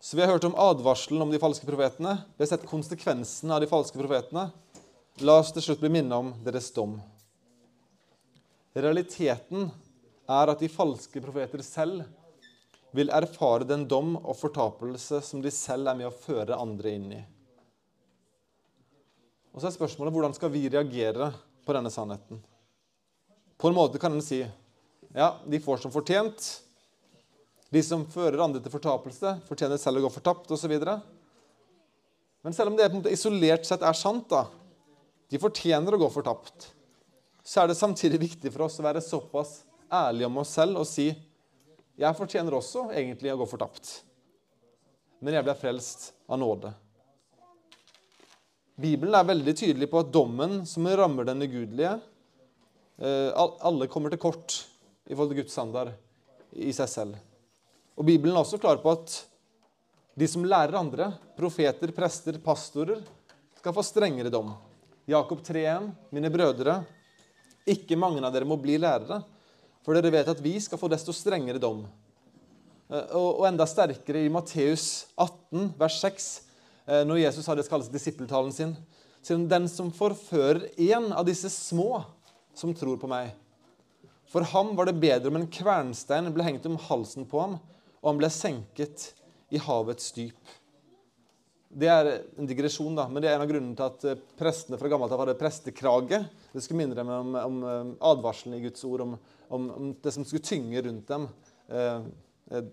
Så 0.00 0.16
Vi 0.16 0.22
har 0.22 0.30
hørt 0.30 0.44
om 0.44 0.54
advarselen 0.54 1.22
om 1.22 1.30
de 1.30 1.38
falske 1.42 1.66
profetene. 1.66 2.12
Vi 2.36 2.44
har 2.44 2.52
sett 2.52 2.68
konsekvensene 2.68 3.54
av 3.54 3.60
de 3.60 3.66
falske 3.66 3.98
profetene. 3.98 4.50
La 5.26 5.38
oss 5.40 5.50
til 5.50 5.64
slutt 5.64 5.80
bli 5.80 5.90
minnet 5.90 6.14
om 6.14 6.30
deres 6.44 6.68
dom. 6.70 6.98
Realiteten 8.76 9.70
er 10.26 10.52
at 10.52 10.62
de 10.62 10.70
falske 10.70 11.22
profeter 11.22 11.62
selv 11.64 12.04
vil 12.96 13.12
erfare 13.14 13.66
den 13.68 13.84
dom 13.88 14.16
og 14.18 14.36
fortapelse 14.38 15.20
som 15.24 15.42
de 15.44 15.52
selv 15.54 15.90
er 15.90 15.98
med 15.98 16.08
å 16.08 16.14
føre 16.14 16.58
andre 16.58 16.92
inn 16.96 17.08
i. 17.18 17.22
Og 19.54 19.62
så 19.62 19.70
er 19.70 19.76
spørsmålet 19.76 20.14
hvordan 20.14 20.36
skal 20.36 20.52
vi 20.52 20.66
reagere 20.68 21.30
på 21.64 21.74
denne 21.76 21.92
sannheten? 21.92 22.40
På 23.56 23.70
en 23.70 23.76
måte 23.76 24.00
kan 24.00 24.12
en 24.12 24.24
si 24.24 24.42
ja, 25.16 25.30
de 25.48 25.60
får 25.62 25.80
som 25.80 25.92
fortjent. 25.92 26.44
De 27.72 27.82
som 27.82 28.04
fører 28.10 28.42
andre 28.42 28.60
til 28.62 28.72
fortapelse, 28.72 29.38
fortjener 29.48 29.80
selv 29.80 30.00
å 30.00 30.06
gå 30.06 30.12
fortapt 30.12 30.52
osv. 30.54 30.74
Men 32.44 32.54
selv 32.54 32.70
om 32.70 32.76
det 32.78 32.88
på 32.90 32.94
en 32.94 33.00
måte 33.00 33.14
isolert 33.14 33.66
sett 33.66 33.82
er 33.82 33.96
sant, 33.96 34.28
da, 34.30 34.44
de 35.32 35.40
fortjener 35.40 35.96
å 35.96 36.00
gå 36.00 36.10
fortapt, 36.12 36.68
så 37.46 37.62
er 37.62 37.70
det 37.70 37.78
samtidig 37.78 38.20
viktig 38.22 38.52
for 38.52 38.66
oss 38.66 38.78
å 38.80 38.86
være 38.86 39.02
såpass 39.02 39.60
ærlige 39.92 40.28
om 40.28 40.42
oss 40.42 40.54
selv 40.56 40.82
og 40.82 40.88
si 40.88 41.10
jeg 41.96 42.16
fortjener 42.18 42.52
også 42.52 42.90
egentlig 42.92 43.30
å 43.32 43.38
gå 43.40 43.46
fortapt. 43.48 43.88
Men 45.24 45.38
jeg 45.38 45.46
ble 45.46 45.54
frelst 45.56 46.10
av 46.28 46.40
nåde. 46.42 46.72
Bibelen 48.76 49.16
er 49.16 49.30
veldig 49.30 49.54
tydelig 49.56 49.88
på 49.88 50.02
at 50.02 50.10
dommen 50.12 50.58
som 50.68 50.84
rammer 50.84 51.24
den 51.24 51.40
ugudelige 51.46 51.94
eh, 53.00 53.30
Alle 53.32 53.88
kommer 53.88 54.12
til 54.12 54.20
kort 54.20 54.58
i 55.08 55.14
forhold 55.14 55.32
til 55.32 55.40
Guds 55.40 55.56
standard 55.56 55.94
i 56.52 56.74
seg 56.76 56.90
selv. 56.92 57.16
Og 57.96 58.04
Bibelen 58.04 58.36
er 58.36 58.42
også 58.42 58.60
klar 58.60 58.82
på 58.82 58.92
at 58.92 59.16
de 60.16 60.28
som 60.28 60.44
lærer 60.44 60.76
andre, 60.76 61.08
profeter, 61.36 61.92
prester, 61.96 62.36
pastorer, 62.44 63.00
skal 63.56 63.72
få 63.76 63.84
strengere 63.84 64.32
dom. 64.32 64.52
Jakob 65.08 65.40
3,1.: 65.44 65.88
Mine 66.12 66.32
brødre, 66.32 66.82
ikke 67.68 67.96
mange 68.00 68.20
av 68.24 68.32
dere 68.34 68.48
må 68.48 68.56
bli 68.60 68.76
lærere, 68.80 69.22
for 69.86 69.94
dere 69.94 70.10
vet 70.10 70.28
at 70.32 70.42
vi 70.42 70.56
skal 70.58 70.80
få 70.80 70.90
desto 70.90 71.14
strengere 71.14 71.62
dom. 71.62 71.84
Eh, 72.90 73.14
og 73.14 73.46
enda 73.46 73.66
sterkere 73.70 74.24
i 74.26 74.32
Matteus 74.32 75.06
18, 75.14 75.70
vers 75.78 76.00
6, 76.02 76.28
eh, 76.86 77.02
når 77.06 77.22
Jesus 77.22 77.46
har 77.46 77.54
det 77.54 77.68
som 77.68 77.76
kalles 77.76 77.92
disippeltalen 77.94 78.50
sin. 78.54 78.74
Siden 79.22 79.46
den 79.50 79.70
som 79.70 79.92
forfører 79.94 80.68
en 80.88 81.12
av 81.14 81.26
disse 81.26 81.50
små 81.54 82.02
som 82.54 82.74
tror 82.74 82.98
på 82.98 83.10
meg. 83.10 83.30
For 84.30 84.42
ham 84.50 84.74
var 84.74 84.90
det 84.90 84.98
bedre 84.98 85.30
om 85.30 85.38
en 85.38 85.50
kvernstein 85.50 86.32
ble 86.34 86.46
hengt 86.46 86.66
om 86.66 86.78
halsen 86.88 87.26
på 87.30 87.44
ham, 87.44 87.58
og 88.02 88.10
han 88.10 88.18
ble 88.18 88.30
senket 88.34 89.12
i 89.54 89.62
havets 89.62 90.10
dyp. 90.18 90.54
Det 91.76 91.86
er 91.90 92.08
en 92.38 92.48
digresjon, 92.48 92.94
da, 92.96 93.04
men 93.10 93.22
det 93.22 93.28
er 93.30 93.36
en 93.36 93.44
av 93.44 93.50
grunnene 93.50 93.78
til 93.78 93.86
at 93.86 94.10
eh, 94.10 94.20
prestene 94.38 94.82
fra 94.82 94.90
gammelt 94.90 95.14
av 95.14 95.22
hadde 95.22 95.38
prestekrage. 95.38 96.24
Det 96.50 96.62
skulle 96.64 96.82
minne 96.82 96.98
dem 96.98 97.10
om, 97.12 97.34
om 97.38 97.64
advarselen 98.14 98.58
i 98.58 98.62
Guds 98.66 98.82
ord 98.88 99.06
om 99.06 99.16
om, 99.48 99.70
om, 99.70 99.92
det 100.02 100.12
som 100.14 100.24
skulle 100.24 100.44
tynge 100.44 100.82
rundt 100.82 101.08
dem. 101.08 101.28
Eh, 101.68 102.00
eh, 102.50 102.66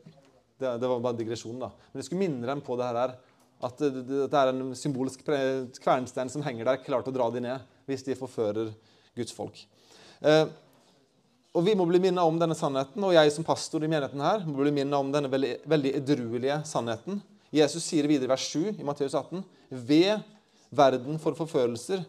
det, 0.60 0.72
det, 0.80 0.88
var 0.88 1.04
bare 1.04 1.18
digresjon, 1.20 1.60
da. 1.62 1.72
Men 1.92 2.02
jeg 2.02 2.10
skulle 2.10 2.24
minne 2.24 2.50
dem 2.50 2.64
på 2.66 2.78
det 2.80 2.90
her. 2.90 3.16
At 3.64 3.80
det, 3.80 4.04
det 4.08 4.40
er 4.40 4.52
en 4.52 4.74
symbolsk 4.76 5.24
kvernstein 5.24 6.32
som 6.32 6.44
henger 6.44 6.68
der, 6.68 6.82
klar 6.84 7.04
til 7.04 7.14
å 7.14 7.18
dra 7.18 7.30
dem 7.34 7.48
ned 7.48 7.70
hvis 7.88 8.06
de 8.08 8.16
forfører 8.18 8.72
Guds 9.18 9.36
folk. 9.36 9.60
Eh, 10.24 10.46
og 11.54 11.66
Vi 11.68 11.76
må 11.78 11.86
bli 11.86 12.02
minnet 12.02 12.26
om 12.26 12.40
denne 12.42 12.58
sannheten, 12.58 13.04
og 13.06 13.14
jeg 13.14 13.32
som 13.36 13.46
pastor 13.46 13.84
i 13.86 13.90
menigheten 13.92 14.24
her 14.24 14.42
må 14.48 14.58
bli 14.64 14.74
minnet 14.74 14.98
om 14.98 15.12
denne 15.14 15.30
veldig, 15.30 15.60
veldig 15.70 15.92
edruelige 16.00 16.58
sannheten. 16.66 17.20
Jesus 17.54 17.86
sier 17.86 18.08
videre 18.10 18.26
i 18.26 18.34
vers 18.34 18.48
7 18.50 18.80
i 18.82 18.88
Matteus 18.88 19.14
18.: 19.14 19.44
Ved 19.70 20.24
verden 20.74 21.20
for 21.22 21.38
forførelser, 21.38 22.02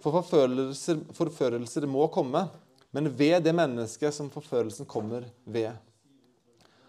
for 0.00 0.16
forførelser, 0.16 1.02
forførelser 1.12 1.86
må 1.90 2.06
komme, 2.14 2.46
men 2.94 3.10
ved 3.16 3.42
det 3.44 3.52
mennesket 3.56 4.14
som 4.14 4.30
forførelsen 4.32 4.88
kommer 4.88 5.26
ved. 5.44 5.72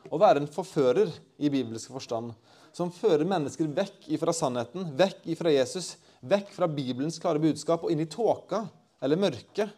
Å 0.09 0.17
være 0.19 0.41
en 0.41 0.51
forfører 0.51 1.11
i 1.37 1.51
bibelsk 1.51 1.91
forstand 1.91 2.31
som 2.75 2.91
fører 2.93 3.27
mennesker 3.27 3.67
vekk 3.75 4.07
fra 4.21 4.33
sannheten, 4.35 4.91
vekk 4.97 5.25
fra 5.39 5.51
Jesus, 5.53 5.95
vekk 6.21 6.51
fra 6.55 6.69
Bibelens 6.69 7.19
klare 7.21 7.41
budskap 7.41 7.83
og 7.83 7.93
inn 7.93 8.03
i 8.03 8.09
tåka 8.09 8.63
eller 9.03 9.19
mørket, 9.19 9.71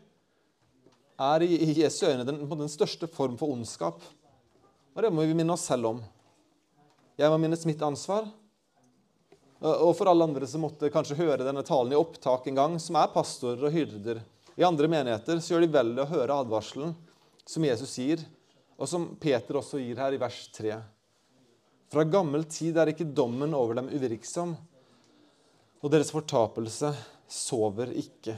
er 1.22 1.46
i 1.46 1.74
Jesu 1.78 2.08
øyne 2.10 2.26
den, 2.26 2.42
den 2.50 2.72
største 2.72 3.08
form 3.10 3.38
for 3.38 3.54
ondskap. 3.54 4.02
Og 4.92 5.04
det 5.04 5.12
må 5.14 5.26
vi 5.28 5.36
minne 5.38 5.54
oss 5.54 5.68
selv 5.70 5.92
om. 5.92 6.00
Jeg 7.20 7.30
må 7.30 7.38
minnes 7.42 7.66
mitt 7.70 7.82
ansvar. 7.86 8.26
Og 9.62 9.92
for 9.94 10.10
alle 10.10 10.26
andre 10.26 10.48
som 10.50 10.64
måtte 10.66 10.90
kanskje 10.90 11.20
høre 11.20 11.46
denne 11.46 11.62
talen 11.66 11.94
i 11.94 12.00
opptak 12.00 12.48
en 12.50 12.58
gang, 12.58 12.78
som 12.82 12.98
er 12.98 13.12
pastorer 13.14 13.68
og 13.68 13.76
hyrder 13.76 14.24
i 14.62 14.66
andre 14.68 14.88
menigheter, 14.88 15.40
så 15.42 15.56
gjør 15.56 15.66
de 15.66 15.74
vel 15.74 15.96
å 15.98 16.06
høre 16.06 16.36
advarselen 16.44 16.94
som 17.50 17.66
Jesus 17.66 17.96
gir, 17.98 18.22
og 18.78 18.90
som 18.90 19.08
Peter 19.22 19.58
også 19.58 19.80
gir 19.82 19.98
her 19.98 20.14
i 20.14 20.20
vers 20.22 20.44
3. 20.54 20.76
Fra 21.92 22.06
gammel 22.06 22.46
tid 22.46 22.78
er 22.78 22.92
ikke 22.92 23.10
dommen 23.10 23.56
over 23.58 23.80
dem 23.80 23.90
uvirksom, 23.90 24.54
og 25.82 25.90
deres 25.90 26.14
fortapelse 26.14 26.92
sover 27.26 27.90
ikke. 27.98 28.38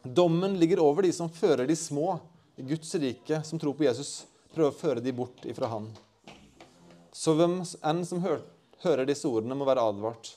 Dommen 0.00 0.56
ligger 0.56 0.80
over 0.80 1.04
de 1.04 1.12
som 1.12 1.28
fører 1.28 1.68
de 1.68 1.76
små 1.76 2.14
i 2.56 2.64
Guds 2.64 2.94
rike, 2.96 3.42
som 3.44 3.60
tror 3.60 3.76
på 3.76 3.84
Jesus, 3.84 4.22
prøver 4.54 4.72
å 4.72 4.78
føre 4.80 5.04
de 5.04 5.12
bort 5.14 5.44
ifra 5.44 5.68
Han. 5.74 5.90
Så 7.12 7.36
hvem 7.36 7.60
enn 7.60 8.02
som 8.08 8.24
hører 8.24 9.04
disse 9.04 9.28
ordene, 9.28 9.58
må 9.58 9.68
være 9.68 9.84
advart. 9.92 10.32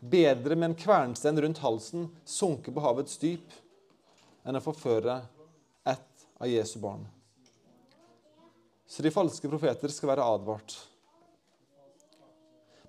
Bedre 0.00 0.56
med 0.56 0.70
en 0.70 0.78
kvernstein 0.78 1.40
rundt 1.40 1.64
halsen, 1.64 2.10
sunke 2.28 2.72
på 2.72 2.84
havets 2.84 3.16
dyp, 3.20 3.48
enn 4.44 4.58
å 4.58 4.62
forføre 4.64 5.20
ett 5.88 6.26
av 6.40 6.48
Jesu 6.48 6.78
barn. 6.82 7.04
Så 8.90 9.04
de 9.04 9.12
falske 9.14 9.48
profeter 9.48 9.92
skal 9.92 10.10
være 10.12 10.26
advart. 10.26 10.74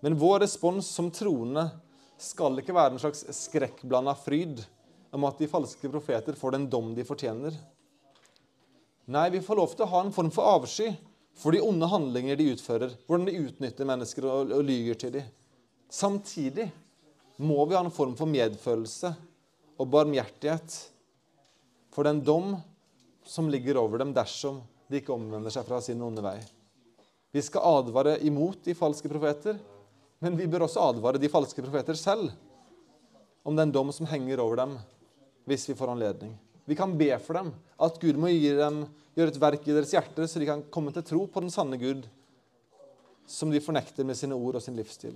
Men 0.01 0.17
vår 0.17 0.39
respons 0.47 0.87
som 0.89 1.11
troende 1.13 1.67
skal 2.21 2.57
ikke 2.57 2.73
være 2.73 2.95
en 2.95 3.01
slags 3.03 3.21
skrekkblanda 3.37 4.15
fryd 4.17 4.63
om 5.13 5.27
at 5.27 5.37
de 5.41 5.49
falske 5.51 5.91
profeter 5.91 6.37
får 6.37 6.55
den 6.55 6.65
dom 6.71 6.93
de 6.97 7.05
fortjener. 7.05 7.53
Nei, 9.11 9.27
vi 9.33 9.43
får 9.43 9.59
lov 9.59 9.75
til 9.75 9.85
å 9.85 9.91
ha 9.91 10.03
en 10.05 10.13
form 10.15 10.31
for 10.33 10.47
avsky 10.55 10.89
for 11.37 11.53
de 11.53 11.61
onde 11.63 11.89
handlinger 11.89 12.37
de 12.39 12.49
utfører, 12.53 12.95
hvordan 13.05 13.27
de 13.27 13.39
utnytter 13.45 13.87
mennesker 13.87 14.27
og, 14.27 14.53
og 14.55 14.65
lyger 14.65 14.97
til 15.01 15.13
dem. 15.17 15.27
Samtidig 15.91 16.69
må 17.41 17.65
vi 17.65 17.75
ha 17.75 17.83
en 17.83 17.93
form 17.93 18.15
for 18.17 18.29
medfølelse 18.29 19.11
og 19.81 19.89
barmhjertighet 19.91 20.77
for 21.91 22.07
den 22.07 22.23
dom 22.23 22.55
som 23.27 23.49
ligger 23.49 23.77
over 23.77 24.01
dem 24.01 24.13
dersom 24.15 24.61
de 24.89 24.99
ikke 24.99 25.13
omvender 25.13 25.53
seg 25.53 25.67
fra 25.67 25.79
sin 25.83 26.01
onde 26.03 26.23
vei. 26.23 26.37
Vi 27.31 27.43
skal 27.43 27.63
advare 27.79 28.17
imot 28.27 28.63
de 28.65 28.75
falske 28.75 29.09
profeter, 29.11 29.59
men 30.19 30.35
vi 30.37 30.49
bør 30.51 30.65
også 30.67 30.83
advare 30.91 31.21
de 31.21 31.31
falske 31.31 31.63
profeter 31.63 31.97
selv 31.99 32.31
om 33.47 33.55
den 33.57 33.71
dom 33.73 33.91
som 33.95 34.09
henger 34.09 34.41
over 34.43 34.59
dem, 34.59 34.73
hvis 35.47 35.67
vi 35.69 35.77
får 35.77 35.93
anledning. 35.93 36.33
Vi 36.67 36.77
kan 36.77 36.93
be 36.97 37.09
for 37.23 37.39
dem 37.39 37.53
at 37.81 37.99
Gud 38.01 38.19
må 38.19 38.29
dem, 38.29 38.83
gjøre 39.15 39.33
et 39.33 39.41
verk 39.41 39.65
i 39.67 39.75
deres 39.75 39.91
hjerter, 39.95 40.27
så 40.27 40.39
de 40.39 40.47
kan 40.47 40.65
komme 40.71 40.93
til 40.95 41.03
tro 41.07 41.25
på 41.27 41.43
den 41.43 41.51
sanne 41.51 41.79
Gud, 41.79 42.05
som 43.27 43.51
de 43.51 43.63
fornekter 43.63 44.05
med 44.07 44.19
sine 44.19 44.35
ord 44.35 44.59
og 44.59 44.63
sin 44.63 44.77
livsstil. 44.77 45.15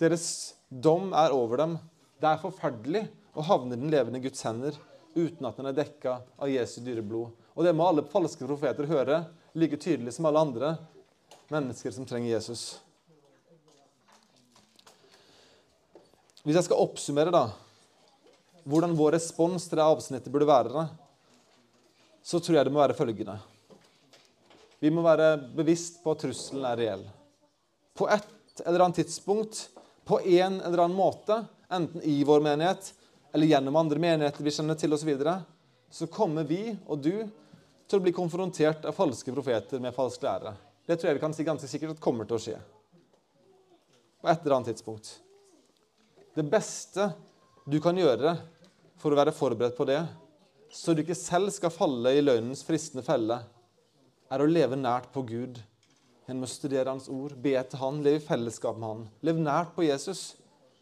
Deres 0.00 0.54
dom 0.70 1.12
er 1.12 1.34
over 1.34 1.60
dem. 1.60 1.76
Det 2.20 2.30
er 2.30 2.40
forferdelig 2.40 3.04
å 3.36 3.44
havne 3.44 3.76
i 3.76 3.80
den 3.80 3.92
levende 3.92 4.22
Guds 4.22 4.42
hender 4.46 4.78
uten 5.14 5.46
at 5.48 5.58
den 5.58 5.68
er 5.70 5.76
dekka 5.76 6.20
av 6.38 6.50
Jesu 6.50 6.80
dyreblod. 6.84 7.32
Og 7.56 7.66
det 7.66 7.74
må 7.76 7.88
alle 7.88 8.06
falske 8.08 8.46
profeter 8.46 8.88
høre 8.90 9.24
like 9.58 9.78
tydelig 9.80 10.14
som 10.16 10.28
alle 10.28 10.42
andre 10.42 10.74
mennesker 11.50 11.92
som 11.94 12.06
trenger 12.06 12.30
Jesus. 12.30 12.78
Hvis 16.40 16.56
jeg 16.56 16.70
skal 16.70 16.80
oppsummere 16.80 17.34
da, 17.34 17.44
hvordan 18.64 18.96
vår 18.96 19.16
respons 19.18 19.66
til 19.68 19.80
det 19.80 19.84
avsnittet 19.84 20.32
burde 20.32 20.48
være, 20.48 20.86
så 22.22 22.40
tror 22.40 22.56
jeg 22.56 22.68
det 22.68 22.72
må 22.72 22.80
være 22.80 22.96
følgende. 22.96 23.36
Vi 24.80 24.92
må 24.92 25.04
være 25.04 25.34
bevisst 25.56 25.98
på 26.04 26.14
at 26.14 26.22
trusselen 26.24 26.64
er 26.64 26.78
reell. 26.80 27.02
På 27.92 28.08
et 28.08 28.62
eller 28.64 28.86
annet 28.86 29.02
tidspunkt, 29.02 29.66
på 30.08 30.20
en 30.20 30.60
eller 30.64 30.84
annen 30.86 30.96
måte, 30.96 31.42
enten 31.70 32.00
i 32.08 32.22
vår 32.24 32.40
menighet 32.44 32.92
eller 33.32 33.46
gjennom 33.46 33.76
andre 33.76 34.02
menigheter 34.02 34.44
vi 34.44 34.52
kjenner 34.54 34.78
til 34.78 34.92
osv., 34.94 35.04
så, 35.04 35.10
videre, 35.10 35.36
så 35.90 36.06
kommer 36.10 36.46
vi 36.46 36.76
og 36.86 37.02
du 37.02 37.14
til 37.90 37.98
å 37.98 38.02
bli 38.04 38.12
konfrontert 38.14 38.84
av 38.86 38.94
falske 38.94 39.32
profeter 39.34 39.82
med 39.82 39.94
falske 39.94 40.26
lærere. 40.26 40.54
Det 40.86 40.96
tror 40.98 41.10
jeg 41.10 41.18
vi 41.18 41.22
kan 41.22 41.34
si 41.34 41.46
ganske 41.46 41.70
sikkert 41.70 41.96
at 41.96 42.02
kommer 42.02 42.26
til 42.26 42.38
å 42.38 42.42
skje. 42.42 42.58
På 44.20 44.30
et 44.30 44.42
eller 44.42 44.56
annet 44.56 44.72
tidspunkt. 44.72 45.12
Det 46.34 46.46
beste 46.46 47.10
du 47.66 47.78
kan 47.82 47.98
gjøre 47.98 48.36
for 49.00 49.12
å 49.12 49.18
være 49.18 49.34
forberedt 49.34 49.78
på 49.78 49.86
det, 49.88 50.02
så 50.70 50.94
du 50.94 51.02
ikke 51.02 51.18
selv 51.18 51.50
skal 51.54 51.72
falle 51.74 52.12
i 52.14 52.22
løgnens 52.22 52.62
fristende 52.66 53.02
felle, 53.06 53.40
er 54.30 54.42
å 54.42 54.46
leve 54.46 54.78
nært 54.78 55.10
på 55.14 55.24
Gud 55.26 55.58
gjennom 56.26 56.46
å 56.46 56.50
studere 56.50 56.92
Hans 56.92 57.08
ord, 57.10 57.34
be 57.34 57.56
til 57.66 57.80
Han, 57.80 58.04
leve 58.04 58.20
i 58.20 58.22
fellesskap 58.22 58.78
med 58.78 58.86
Han. 58.86 59.02
Lev 59.26 59.40
nært 59.42 59.74
på 59.74 59.82
Jesus, 59.82 60.36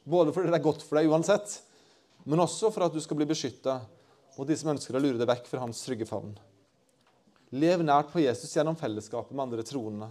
både 0.05 0.35
fordi 0.37 0.53
det 0.53 0.59
er 0.59 0.67
godt 0.67 0.85
for 0.85 1.01
deg 1.01 1.09
uansett, 1.09 1.55
men 2.29 2.45
også 2.45 2.69
for 2.75 2.85
at 2.85 2.93
du 2.93 3.01
skal 3.01 3.17
bli 3.17 3.27
beskytta 3.29 3.79
mot 4.37 4.49
de 4.49 4.57
som 4.59 4.71
ønsker 4.75 4.97
å 4.97 5.01
lure 5.01 5.19
deg 5.19 5.29
vekk 5.31 5.49
fra 5.49 5.63
hans 5.63 5.81
trygge 5.87 6.07
favn. 6.09 6.35
Lev 7.57 7.81
nært 7.81 8.13
på 8.13 8.21
Jesus 8.21 8.53
gjennom 8.53 8.77
fellesskapet 8.77 9.33
med 9.33 9.47
andre 9.47 9.65
troende. 9.65 10.11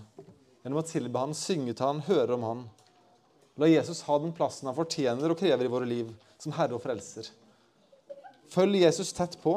Gjennom 0.63 0.82
å 0.82 0.88
tilbe 0.88 1.22
han, 1.22 1.36
synge 1.38 1.76
til 1.78 1.86
han, 1.86 2.01
høre 2.07 2.34
om 2.34 2.47
han. 2.47 2.63
La 3.61 3.70
Jesus 3.70 4.01
ha 4.09 4.18
den 4.22 4.34
plassen 4.38 4.70
han 4.70 4.78
fortjener 4.78 5.34
og 5.34 5.38
krever 5.38 5.70
i 5.70 5.72
våre 5.72 5.89
liv, 5.89 6.09
som 6.41 6.55
Herre 6.57 6.78
og 6.78 6.84
Frelser. 6.84 7.30
Følg 8.49 8.82
Jesus 8.82 9.13
tett 9.13 9.38
på, 9.43 9.53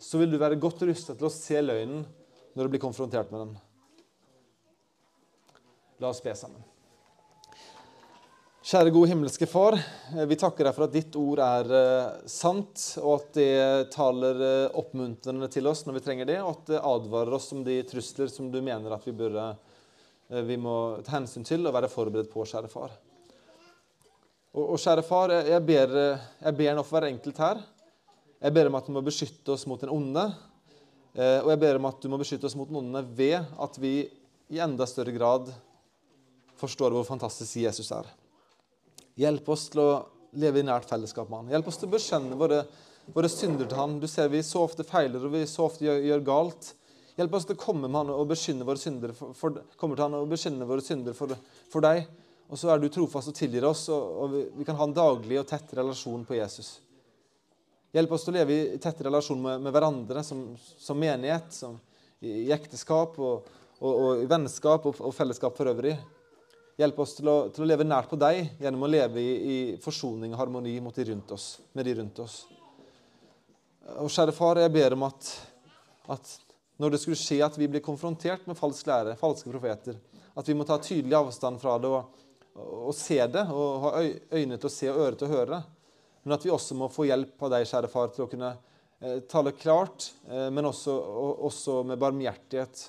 så 0.00 0.18
vil 0.20 0.32
du 0.32 0.40
være 0.40 0.60
godt 0.60 0.82
rustet 0.88 1.20
til 1.20 1.28
å 1.28 1.32
se 1.32 1.60
løgnen 1.60 2.06
når 2.56 2.64
du 2.64 2.74
blir 2.74 2.82
konfrontert 2.82 3.30
med 3.32 3.44
den. 3.44 3.56
La 6.00 6.10
oss 6.10 6.24
be 6.24 6.34
sammen. 6.36 6.71
Kjære 8.62 8.92
gode 8.94 9.08
himmelske 9.10 9.46
Far. 9.50 9.74
Eh, 9.74 10.22
vi 10.30 10.36
takker 10.38 10.68
deg 10.68 10.74
for 10.76 10.86
at 10.86 10.92
ditt 10.94 11.16
ord 11.18 11.40
er 11.42 11.70
uh, 11.74 12.26
sant, 12.30 12.78
og 13.02 13.16
at 13.16 13.32
det 13.34 13.88
taler 13.90 14.38
uh, 14.38 14.76
oppmuntrende 14.78 15.48
til 15.50 15.66
oss 15.66 15.82
når 15.82 15.96
vi 15.96 16.02
trenger 16.04 16.28
det, 16.30 16.36
og 16.38 16.52
at 16.52 16.70
det 16.70 16.82
advarer 16.92 17.34
oss 17.34 17.50
om 17.56 17.64
de 17.66 17.80
trusler 17.90 18.30
som 18.30 18.52
du 18.54 18.60
mener 18.62 18.94
at 18.94 19.08
vi, 19.08 19.16
uh, 19.18 19.50
vi 20.46 20.60
må 20.62 20.76
ta 21.02 21.16
hensyn 21.16 21.48
til 21.50 21.66
og 21.66 21.74
være 21.74 21.90
forberedt 21.90 22.30
på, 22.30 22.46
kjære 22.46 22.70
far. 22.70 22.94
Og, 24.54 24.62
og 24.62 24.78
kjære 24.78 25.06
far, 25.10 25.34
jeg, 25.40 25.50
jeg, 25.56 25.66
ber, 25.72 25.98
jeg 26.46 26.60
ber 26.62 26.78
nå 26.78 26.86
for 26.86 27.00
hver 27.00 27.10
enkelt 27.10 27.42
her. 27.42 27.66
Jeg 28.46 28.58
ber 28.60 28.70
om 28.70 28.78
at 28.78 28.86
du 28.86 28.94
må 28.94 29.02
beskytte 29.10 29.58
oss 29.58 29.66
mot 29.66 29.82
den 29.82 29.90
onde, 29.90 30.28
og 31.18 31.50
jeg 31.50 31.64
ber 31.66 31.82
om 31.82 31.90
at 31.90 31.98
du 31.98 32.12
må 32.14 32.22
beskytte 32.22 32.46
oss 32.46 32.54
mot 32.56 32.70
den 32.70 32.78
onde 32.78 33.02
ved 33.18 33.40
at 33.42 33.82
vi 33.82 33.96
i 34.54 34.62
enda 34.62 34.86
større 34.86 35.18
grad 35.18 35.50
forstår 36.62 36.94
hvor 36.94 37.10
fantastisk 37.10 37.64
Jesus 37.66 37.90
er. 37.90 38.06
Hjelp 39.20 39.48
oss 39.52 39.66
til 39.72 39.82
å 39.82 39.90
leve 40.40 40.62
i 40.62 40.66
nært 40.66 40.88
fellesskap 40.88 41.28
med 41.28 41.42
han. 41.42 41.52
Hjelp 41.52 41.68
oss 41.68 41.80
til 41.80 41.90
å 41.90 41.92
bekjenne 41.92 42.38
våre, 42.40 42.62
våre 43.12 43.28
synder 43.28 43.68
til 43.68 43.80
han. 43.80 43.98
Du 44.00 44.08
ser 44.08 44.30
vi 44.32 44.40
så 44.46 44.64
ofte 44.64 44.86
feiler 44.88 45.26
og 45.26 45.34
vi 45.34 45.44
så 45.50 45.66
ofte 45.66 45.84
gjør, 45.84 46.00
gjør 46.08 46.24
galt. 46.26 46.72
Hjelp 47.18 47.34
oss 47.36 47.44
til 47.48 47.58
å 47.58 47.60
komme 47.60 47.90
med 47.90 47.98
han 48.00 48.12
og 48.14 48.30
bekynne 48.30 48.64
våre 48.64 48.80
synder 48.80 49.12
for, 49.16 49.34
for, 49.36 49.60
til 49.60 50.04
han 50.04 50.16
og 50.16 50.32
våre 50.32 50.84
synder 50.84 51.16
for, 51.16 51.34
for 51.72 51.84
deg. 51.84 52.06
Og 52.52 52.60
så 52.60 52.72
er 52.72 52.80
du 52.80 52.88
trofast 52.92 53.30
og 53.30 53.36
tilgir 53.36 53.64
oss, 53.64 53.86
og, 53.92 54.08
og 54.22 54.32
vi, 54.32 54.40
vi, 54.58 54.64
kan 54.68 54.76
ha 54.76 54.84
en 54.88 54.96
daglig 54.96 55.38
og 55.40 55.46
tett 55.48 55.70
relasjon 55.76 56.24
på 56.28 56.36
Jesus. 56.36 56.74
Hjelp 57.92 58.12
oss 58.12 58.26
til 58.26 58.32
å 58.32 58.38
leve 58.38 58.56
i 58.56 58.80
tett 58.80 59.00
relasjon 59.04 59.40
med, 59.40 59.60
med 59.64 59.72
hverandre 59.72 60.24
som, 60.24 60.42
som, 60.58 61.00
menighet, 61.00 61.52
som, 61.52 61.78
i, 62.20 62.46
i 62.46 62.52
ekteskap 62.52 63.16
og, 63.20 63.48
og, 63.78 63.92
og, 63.92 64.10
i 64.24 64.28
vennskap 64.28 64.88
og 64.92 65.12
fellesskap 65.16 65.56
for 65.56 65.72
øvrig. 65.72 65.94
Hjelp 66.82 66.98
oss 67.04 67.14
til 67.14 67.28
å, 67.30 67.36
til 67.54 67.62
å, 67.62 67.66
leve 67.68 67.86
nært 67.86 68.10
på 68.10 68.18
deg 68.18 68.56
gjennom 68.58 68.82
å 68.82 68.90
leve 68.90 69.22
i, 69.22 69.32
i 69.32 69.58
forsoning 69.82 70.32
og 70.34 70.40
harmoni 70.40 70.72
de 70.80 71.18
oss, 71.30 71.60
med 71.72 71.86
de 71.86 71.94
rundt 72.00 72.18
oss. 72.24 72.40
Og 74.02 74.10
kjære 74.10 74.34
far, 74.34 74.58
jeg 74.58 74.72
ber 74.74 74.96
om 74.96 75.04
at, 75.06 75.28
at 76.10 76.32
når 76.82 76.94
det 76.94 77.00
skulle 77.02 77.20
skje 77.20 77.38
at 77.46 77.58
vi 77.58 77.68
blir 77.70 77.84
konfrontert 77.84 78.48
med 78.50 78.58
falsk 78.58 78.88
lære, 78.90 79.14
falske 79.20 79.50
profeter, 79.50 80.00
at 80.34 80.48
vi 80.48 80.56
må 80.58 80.66
ta 80.66 80.80
tydelig 80.82 81.14
avstand 81.18 81.60
fra 81.62 81.76
det 81.78 81.92
og, 81.92 82.18
og 82.58 82.94
se 82.96 83.20
det, 83.30 83.44
og 83.52 83.86
ha 83.86 83.92
øyne 84.02 84.58
til 84.58 84.70
å 84.70 84.72
se 84.72 84.90
og 84.90 85.00
øre 85.06 85.20
til 85.20 85.28
å 85.28 85.36
høre. 85.36 85.62
Men 86.22 86.36
at 86.36 86.46
vi 86.46 86.52
også 86.54 86.76
må 86.78 86.90
få 86.92 87.06
hjelp 87.08 87.46
av 87.46 87.54
deg, 87.54 87.68
kjære 87.68 87.90
far, 87.92 88.10
til 88.14 88.26
å 88.26 88.30
kunne 88.30 88.50
eh, 89.02 89.20
tale 89.30 89.54
klart, 89.58 90.10
eh, 90.30 90.48
men 90.54 90.70
også, 90.70 90.94
og, 90.94 91.46
også 91.50 91.80
med 91.92 92.00
barmhjertighet 92.02 92.84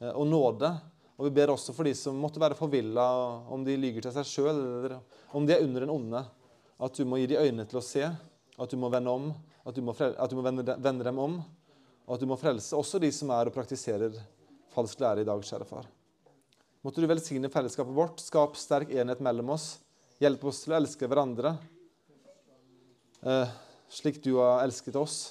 eh, 0.00 0.12
og 0.12 0.26
nåde 0.30 0.72
og 1.22 1.28
vi 1.28 1.36
ber 1.36 1.52
også 1.52 1.70
for 1.70 1.86
de 1.86 1.92
som 1.94 2.16
måtte 2.18 2.40
være 2.42 2.56
forvilla, 2.58 3.04
om 3.54 3.62
de 3.62 3.76
lyger 3.78 4.02
til 4.02 4.10
seg 4.10 4.26
sjøl, 4.26 4.56
eller 4.58 4.94
om 5.30 5.44
de 5.46 5.54
er 5.54 5.62
under 5.62 5.84
en 5.86 5.92
onde, 5.94 6.22
at 6.82 6.98
du 6.98 7.06
må 7.06 7.20
gi 7.20 7.28
de 7.30 7.38
øynene 7.38 7.62
til 7.70 7.78
å 7.78 7.82
se, 7.86 8.08
at 8.58 8.72
du 8.72 8.74
må 8.82 8.90
vende 8.90 9.12
om, 9.14 9.28
at 9.62 9.76
du 9.76 9.84
må, 9.86 9.94
at 9.94 10.32
du 10.32 10.34
må 10.34 10.42
vende, 10.42 10.64
vende, 10.82 11.06
dem 11.06 11.20
om, 11.22 11.36
og 12.08 12.16
at 12.16 12.24
du 12.24 12.26
må 12.26 12.40
frelse 12.40 12.74
også 12.74 12.98
de 12.98 13.12
som 13.14 13.30
er 13.30 13.46
og 13.46 13.54
praktiserer 13.54 14.18
falsk 14.74 14.98
lære 15.04 15.22
i 15.22 15.28
dag, 15.30 15.46
kjære 15.46 15.68
far. 15.70 15.86
Måtte 16.82 16.98
du 16.98 17.06
velsigne 17.06 17.52
fellesskapet 17.54 17.94
vårt, 17.94 18.18
skap 18.18 18.58
sterk 18.58 18.90
enhet 18.90 19.22
mellom 19.22 19.54
oss. 19.54 19.76
Hjelp 20.18 20.42
oss 20.50 20.64
til 20.64 20.74
å 20.74 20.80
elske 20.80 21.06
hverandre 21.06 21.54
eh, 23.22 23.56
slik 23.94 24.18
du 24.26 24.32
har 24.40 24.66
elsket 24.66 24.98
oss. 24.98 25.22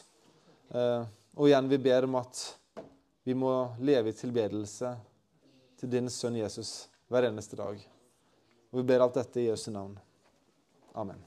Eh, 0.72 1.04
og 1.36 1.52
igjen, 1.52 1.68
vi 1.68 1.84
ber 1.84 2.08
om 2.08 2.16
at 2.24 2.48
vi 3.28 3.36
må 3.36 3.52
leve 3.84 4.16
i 4.16 4.16
tilbedelse 4.16 4.96
til 5.82 5.90
din 5.90 6.10
sønn 6.14 6.36
Jesus 6.38 6.90
hver 7.10 7.26
eneste 7.26 7.58
dag. 7.58 7.80
Og 8.72 8.80
vi 8.80 8.84
ber 8.86 9.02
alt 9.02 9.16
dette 9.18 9.42
i 9.42 9.48
Jesu 9.48 9.72
navn. 9.74 9.96
Amen. 10.94 11.18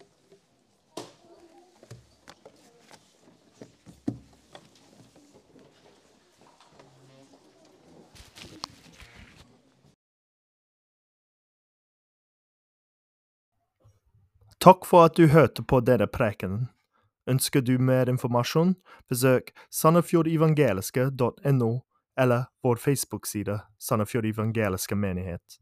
Takk 14.62 14.86
for 14.88 15.04
at 15.04 15.18
du 15.18 15.26
hørte 15.28 15.64
på 15.66 15.82
denne 15.84 16.06
prekenen. 16.06 16.68
Ønsker 17.28 17.60
du 17.60 17.74
mer 17.80 18.08
informasjon, 18.08 18.76
besøk 19.10 19.50
sandefjordevangeliske.no 19.72 21.72
eller 22.20 22.44
vår 22.62 22.76
Facebook-side 22.76 23.60
Sandefjord 23.78 24.26
evangeliske 24.26 24.94
menighet. 24.94 25.58